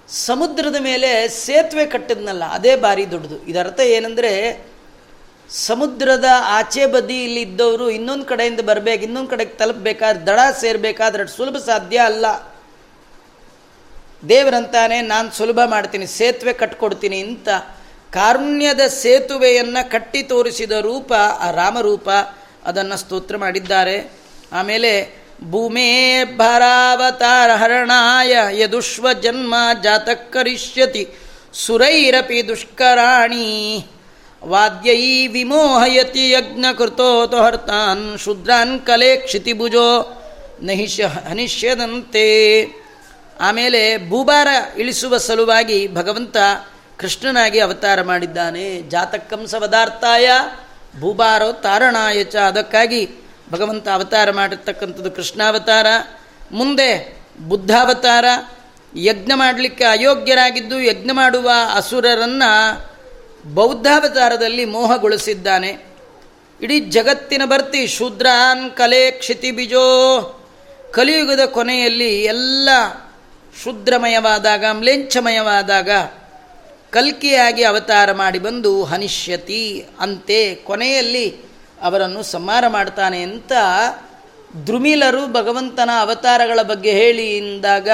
ಸಮುದ್ರದ 0.09 0.75
ಮೇಲೆ 0.79 1.27
ಸೇತುವೆ 1.27 1.85
ಕಟ್ಟಿದ್ನಲ್ಲ, 1.85 2.43
ಅದೇ 2.45 2.75
ಭಾರಿ 2.75 3.11
ದೊಡ್ಡದು. 3.11 3.45
ಇದರ್ಥ 3.45 3.79
ಏನಂದರೆ, 3.79 4.65
ಸಮುದ್ರದ 5.49 6.25
ಆಚೆ 6.43 6.85
ಬದಿಯಲ್ಲಿ 6.85 7.41
ಇದ್ದವರು 7.41 7.89
ಇನ್ನೊಂದು 7.89 8.25
ಕಡೆಯಿಂದ 8.25 8.59
ಬರಬೇಕು, 8.59 9.03
ಇನ್ನೊಂದು 9.03 9.29
ಕಡೆಗೆ 9.29 9.51
ತಲುಪಬೇಕಾದ್ರೆ, 9.51 10.27
ದಡ 10.27 10.39
ಸೇರಬೇಕಾದ್ರೆ 10.59 11.27
ಸುಲಭ 11.27 11.57
ಸಾಧ್ಯ 11.57 11.97
ಅಲ್ಲ. 11.97 12.25
ದೇವರಂತಾನೆ 14.29 15.01
ನಾನು 15.01 15.31
ಸುಲಭ 15.31 15.59
ಮಾಡ್ತೀನಿ, 15.65 16.07
ಸೇತುವೆ 16.07 16.53
ಕಟ್ಕೊಡ್ತೀನಿ 16.53 17.19
ಅಂತ 17.19 17.49
ಕಾರುಣ್ಯದ 18.13 18.79
ಸೇತುವೆಯನ್ನು 18.79 19.91
ಕಟ್ಟಿ 19.91 20.23
ತೋರಿಸಿದ 20.23 20.71
ರೂಪ, 20.71 21.13
ಆ 21.13 21.51
ರಾಮರೂಪ, 21.51 22.09
ಅದನ್ನು 22.65 22.97
ಸ್ತೋತ್ರ 22.97 23.37
ಮಾಡಿದ್ದಾರೆ. 23.37 24.11
ಆಮೇಲೆ 24.53 25.26
ಭೂಮೇ 25.43 26.23
ಭಾರಾವತಾರ 26.23 27.51
ಹರಣಾಯ 27.51 28.37
ಯದುಷ್ವ 28.51 29.13
ಜನ್ಮ 29.13 29.55
ಜಾತಕರಿಷ್ಯತಿ 29.83 31.07
ಸುರೈರಪಿ 31.53 32.47
ದುಷ್ಕರಾಣಿ. 32.47 33.85
ವಾದ್ಯೈ 34.43 35.27
ವಿಮೋಹಯತಿ 35.27 36.31
ಯಜ್ಞಕೃತೋತಹರ್ತಾನ್ 36.31 38.19
ಶುದ್ರಾನ್ 38.19 38.81
ಕಲೆ 38.81 39.15
ಕ್ಷಿತಿಭುಜೋ 39.15 40.21
ನಹಿಷ್ಯ 40.61 41.05
ಹನಿಷ್ಯದಂತೆ. 41.05 42.65
ಆಮೇಲೆ 43.39 44.09
ಭೂಭಾರ 44.09 44.47
ಇಳಿಸುವ 44.77 45.17
ಸಲುವಾಗಿ 45.17 45.93
ಭಗವಂತ 45.93 46.37
ಕೃಷ್ಣನಾಗಿ 46.97 47.59
ಅವತಾರ 47.59 48.01
ಮಾಡಿದ್ದಾನೆ. 48.01 48.81
ಜಾತಕಂಸ 48.81 49.55
ಪದಾರ್ಥಾಯ 49.55 50.29
ಭೂಭಾರೋ 50.99 51.51
ತಾರಣಾಯ 51.51 52.23
ಚ. 52.23 52.35
ಅದಕ್ಕಾಗಿ 52.35 53.26
ಭಗವಂತ 53.51 53.87
ಅವತಾರ 53.87 54.31
ಮಾಡಿರ್ತಕ್ಕಂಥದ್ದು 54.31 55.11
ಕೃಷ್ಣಾವತಾರ. 55.11 55.85
ಮುಂದೆ 56.51 57.17
ಬುದ್ಧಾವತಾರ. 57.47 58.25
ಯಜ್ಞ 58.97 59.31
ಮಾಡಲಿಕ್ಕೆ 59.35 59.83
ಅಯೋಗ್ಯರಾಗಿದ್ದು 59.83 60.81
ಯಜ್ಞ 60.81 61.11
ಮಾಡುವ 61.11 61.51
ಅಸುರರನ್ನು 61.75 62.87
ಬೌದ್ಧಾವತಾರದಲ್ಲಿ 63.53 64.65
ಮೋಹಗೊಳಿಸಿದ್ದಾನೆ. 64.65 65.87
ಇಡೀ 66.61 66.79
ಜಗತ್ತಿನ 66.79 67.41
ಬರ್ತಿ 67.45 67.87
ಶೂದ್ರಾನ್ 67.87 68.71
ಕಲೆ 68.71 69.11
ಕ್ಷಿತಿಬಿಜೋ 69.11 69.85
ಕಲಿಯುಗದ 70.91 71.39
ಕೊನೆಯಲ್ಲಿ 71.45 72.23
ಎಲ್ಲ 72.23 72.69
ಶುದ್ರಮಯವಾದಾಗ 73.63 74.65
ಮ್ಲೇಂಛಮಯವಾದಾಗ 74.71 75.89
ಕಲ್ಕಿಯಾಗಿ 76.91 77.63
ಅವತಾರ 77.63 78.11
ಮಾಡಿ 78.11 78.39
ಬಂದು 78.39 78.83
ಹನಿಷ್ಯತಿ 78.83 79.85
ಅಂತೆ 79.99 80.55
ಕೊನೆಯಲ್ಲಿ 80.55 81.46
ಅವರನ್ನು 81.81 82.23
ಸಂಹಾರ 82.23 82.67
ಮಾಡ್ತಾನೆ 82.67 83.21
ಅಂತ 83.21 83.51
ದ್ರುಮಿಲರು 84.65 85.27
ಭಗವಂತನ 85.27 85.89
ಅವತಾರಗಳ 85.99 86.61
ಬಗ್ಗೆ 86.61 86.91
ಹೇಳಿ 86.91 87.37
ಎಂದಾಗ 87.37 87.89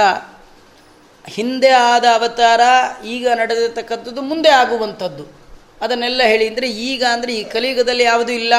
ಹಿಂದೆ 1.28 1.70
ಆದ 1.70 2.06
ಅವತಾರ 2.14 2.62
ಈಗ 3.06 3.28
ನಡೆದಿರ್ತಕ್ಕಂಥದ್ದು 3.28 4.22
ಮುಂದೆ 4.22 4.50
ಆಗುವಂಥದ್ದು. 4.50 5.44
ಅದನ್ನೆಲ್ಲ 5.82 6.24
ಹೇಳಿ 6.24 6.48
ಅಂದರೆ 6.48 6.70
ಈಗ 6.70 7.04
ಅಂದರೆ 7.12 7.36
ಈ 7.36 7.44
ಕಲಿಯುಗದಲ್ಲಿ 7.44 8.04
ಯಾವುದೂ 8.04 8.32
ಇಲ್ಲ. 8.32 8.54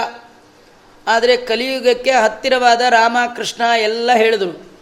ಆದರೆ 1.07 1.37
ಕಲಿಯುಗಕ್ಕೆ 1.37 2.11
ಹತ್ತಿರವಾದ 2.11 2.81
ರಾಮ, 2.81 3.17
ಕೃಷ್ಣ 3.37 3.63
ಎಲ್ಲ 3.83 4.13
ಹೇಳಿದರು. 4.13 4.75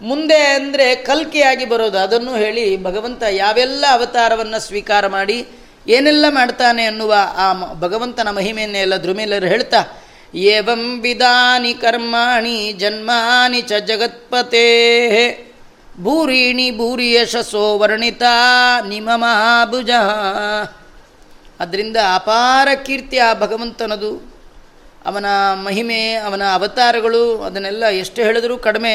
ಮುಂದೆ 0.00 0.38
ಅಂದರೆ 0.38 0.94
ಕಲ್ಕಿಯಾಗಿ 0.94 1.64
ಬರೋದು. 1.64 1.98
ಅದನ್ನು 1.98 2.36
ಹೇಳಿ 2.36 2.82
ಭಗವಂತ 2.82 3.22
ಯಾವೆಲ್ಲ 3.30 3.84
ಅವತಾರವನ್ನು 3.90 4.60
ಸ್ವೀಕಾರ 4.60 5.06
ಮಾಡಿ 5.06 5.48
ಏನೆಲ್ಲ 5.88 6.24
ಮಾಡ್ತಾನೆ 6.28 6.84
ಅನ್ನುವ 6.84 7.14
ಆ 7.36 7.74
ಭಗವಂತನ 7.74 8.30
ಮಹಿಮೆಯನ್ನೆಲ್ಲ 8.30 8.96
ಧ್ರುಮಿಲರು 8.96 9.46
ಹೇಳ್ತಾ, 9.46 10.04
ಏವಂ 10.34 11.00
ವಿಧಾನಿ 11.00 11.74
ಕರ್ಮಾಣಿ 11.74 12.72
ಜನ್ಮಾನಿ 12.72 13.60
ಚ 13.62 13.72
ಜಗತ್ಪತೆ, 13.72 14.66
ಭೂರಿಣಿ 16.02 16.76
ಭೂರಿ 16.76 17.12
ಯಶಸ್ಸೋ 17.12 17.78
ವರ್ಣಿತ 17.78 18.22
ನಿಮಮಾಭುಜ 18.88 19.90
ಅದರಿಂದ 21.60 21.96
ಅಪಾರ 22.14 22.68
ಕೀರ್ತಿ 22.86 23.18
ಆ 23.18 23.34
ಭಗವಂತನದು. 23.34 24.38
ಅವನ 25.06 25.26
ಮಹಿಮೆ, 25.54 26.14
ಅವನ 26.14 26.42
ಅವತಾರಗಳು 26.52 27.42
ಅದನ್ನೆಲ್ಲ 27.42 27.86
ಎಷ್ಟು 27.86 28.22
ಹೇಳಿದರೂ 28.22 28.58
ಕಡಿಮೆ, 28.58 28.94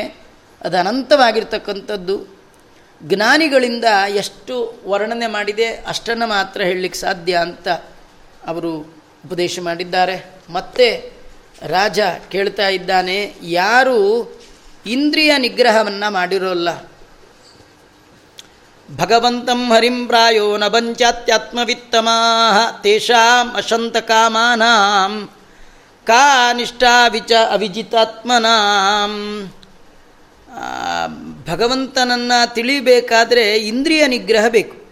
ಅದು 0.61 0.77
ಅನಂತವಾಗಿರ್ತಕ್ಕಂಥದ್ದು. 0.77 2.32
ಜ್ಞಾನಿಗಳಿಂದ 3.03 3.85
ಎಷ್ಟು 4.07 4.81
ವರ್ಣನೆ 4.85 5.27
ಮಾಡಿದೆ 5.27 5.67
ಅಷ್ಟನ್ನು 5.67 6.27
ಮಾತ್ರ 6.27 6.61
ಹೇಳಲಿಕ್ಕೆ 6.61 6.99
ಸಾಧ್ಯ 6.99 7.35
ಅಂತ 7.35 7.67
ಅವರು 8.47 8.77
ಉಪದೇಶ 9.25 9.59
ಮಾಡಿದ್ದಾರೆ. 9.63 10.25
ಮತ್ತೆ 10.49 11.13
ರಾಜ 11.61 11.99
ಕೇಳ್ತಾ 12.29 12.67
ಇದ್ದಾನೆ, 12.67 13.33
ಯಾರು 13.41 13.97
ಇಂದ್ರಿಯ 14.85 15.37
ನಿಗ್ರಹವನ್ನು 15.37 16.13
ಮಾಡಿರೋಲ್ಲ. 16.13 16.69
ಭಗವಂತಂ 18.95 19.73
ಹರಿಂ 19.73 20.07
ಪ್ರಾಯೋ 20.07 20.57
ನ 20.57 20.63
ತೇಷಾಂ 22.81 23.55
ಅಶಂತಕಾಮಾನಾಂ, 23.55 25.29
ಕಾ 26.05 26.53
ನಿಷ್ಠಾ 26.53 27.07
ವಿಚ 27.07 27.31
ಅವಿಜಿತಾತ್ಮನಾಂ 27.51 29.13
ಭಗವಂತನನ್ನು 31.47 32.53
ತಿಳಿಬೇಕಾದರೆ 32.53 33.55
ಇಂದ್ರಿಯ 33.55 34.07
ನಿಗ್ರಹ 34.07 34.47
ಬೇಕು. 34.47 34.83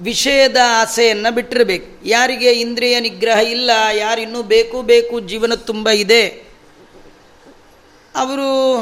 ವಿಷಯದ 0.00 0.56
ಆಸೆಯನ್ನು 0.66 1.34
ಬಿಟ್ಟಿರಬೇಕು. 1.34 2.08
ಯಾರಿಗೆ 2.08 2.52
ಇಂದ್ರಿಯ 2.52 3.00
ನಿಗ್ರಹ 3.00 3.38
ಇಲ್ಲ, 3.38 3.70
ಯಾರಿನ್ನೂ 3.92 4.42
ಬೇಕು 4.42 4.82
ಬೇಕು, 4.82 5.20
ಜೀವನ 5.20 5.54
ತುಂಬ 5.54 5.90
ಇದೆ. 5.90 6.44
ಅವರು 8.16 8.80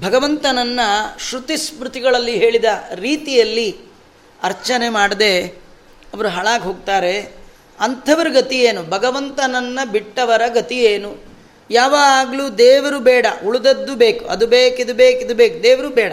ಭಗವಂತನನ್ನು 0.00 1.20
ಶ್ರುತಿ 1.28 1.56
ಸ್ಮೃತಿಗಳಲ್ಲಿ 1.56 2.36
ಹೇಳಿದ 2.36 2.64
ರೀತಿಯಲ್ಲಿ 2.94 3.76
ಅರ್ಚನೆ 4.42 4.88
ಮಾಡದೆ 4.88 5.46
ಅವರು 6.14 6.28
ಹಾಳಾಗಿ 6.28 6.62
ಹೋಗ್ತಾರೆ. 6.62 7.20
ಅಂಥವ್ರ 7.80 8.28
ಗತಿ 8.28 8.58
ಏನು? 8.58 8.82
ಭಗವಂತನನ್ನು 8.82 9.92
ಬಿಟ್ಟವರ 9.92 10.42
ಗತಿ 10.48 10.76
ಏನು? 10.76 11.33
ಯಾವಾಗಲೂ 11.70 12.48
ದೇವರು 12.48 13.00
ಬೇಡ, 13.00 13.26
ಉಳಿದದ್ದು 13.46 13.94
ಬೇಕು, 13.94 14.24
ಅದು 14.24 14.46
ಬೇಕು, 14.46 14.76
ಇದು 14.76 14.94
ಬೇಕು 14.94 15.20
ಇದು 15.20 15.34
ಬೇಕು, 15.34 15.62
ದೇವರು 15.62 15.90
ಬೇಡ. 15.90 16.12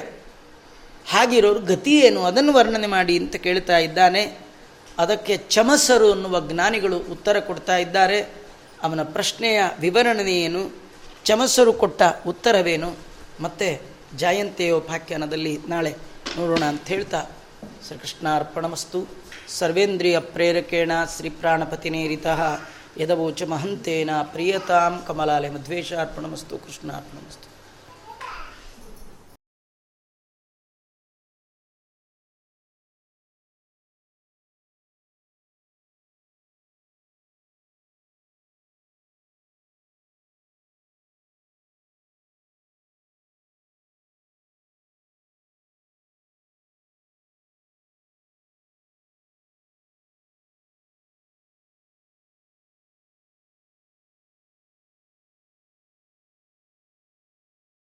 ಹಾಗಿರೋರು 1.10 1.60
ಗತಿ 1.60 2.00
ಏನು? 2.00 2.24
ಅದನ್ನು 2.24 2.54
ವರ್ಣನೆ 2.54 2.88
ಮಾಡಿ 2.88 3.18
ಅಂತ 3.18 3.36
ಕೇಳ್ತಾ 3.36 3.78
ಇದ್ದಾನೆ. 3.78 4.38
ಅದಕ್ಕೆ 4.98 5.38
ಚಮಸರು 5.38 6.12
ಅನ್ನುವ 6.12 6.40
ಜ್ಞಾನಿಗಳು 6.40 6.98
ಉತ್ತರ 6.98 7.40
ಕೊಡ್ತಾ 7.40 7.78
ಇದ್ದಾರೆ. 7.78 8.22
ಅವನ 8.84 9.04
ಪ್ರಶ್ನೆಯ 9.04 9.64
ವಿವರಣೆಯೇನು 9.80 10.72
ಚಮಸರು 11.24 11.74
ಕೊಟ್ಟ 11.74 12.02
ಉತ್ತರವೇನು? 12.28 12.96
ಮತ್ತು 13.40 13.82
ಜಾಯಂತೆಯೋಪಾಖ್ಯಾನದಲ್ಲಿ 14.18 15.60
ನಾಳೆ 15.68 15.96
ನೋಡೋಣ 16.38 16.64
ಅಂತ 16.64 16.86
ಹೇಳ್ತಾ 16.86 17.26
ಶ್ರೀಕೃಷ್ಣಾರ್ಪಣಮಸ್ತು. 17.88 19.08
ಸರ್ವೇಂದ್ರಿಯ 19.50 20.20
ಪ್ರೇರಕೇಣ 20.20 20.92
ಶ್ರೀಪ್ರಾಣಪತಿನೇರಿತಃ. 21.18 22.62
ಯದವೋಚ 22.98 23.44
ಮಹಂತೇನ 23.44 24.10
ಪ್ರಿಯತಾಂ 24.22 25.04
ಕಮಲಾಲಯ 25.08 25.50
ಮಧ್ವೇಶಾರ್ಪಣಮಸ್ತು 25.50 26.58
ಕೃಷ್ಣಾರ್ಪಣಮಸ್ತು. 26.58 27.51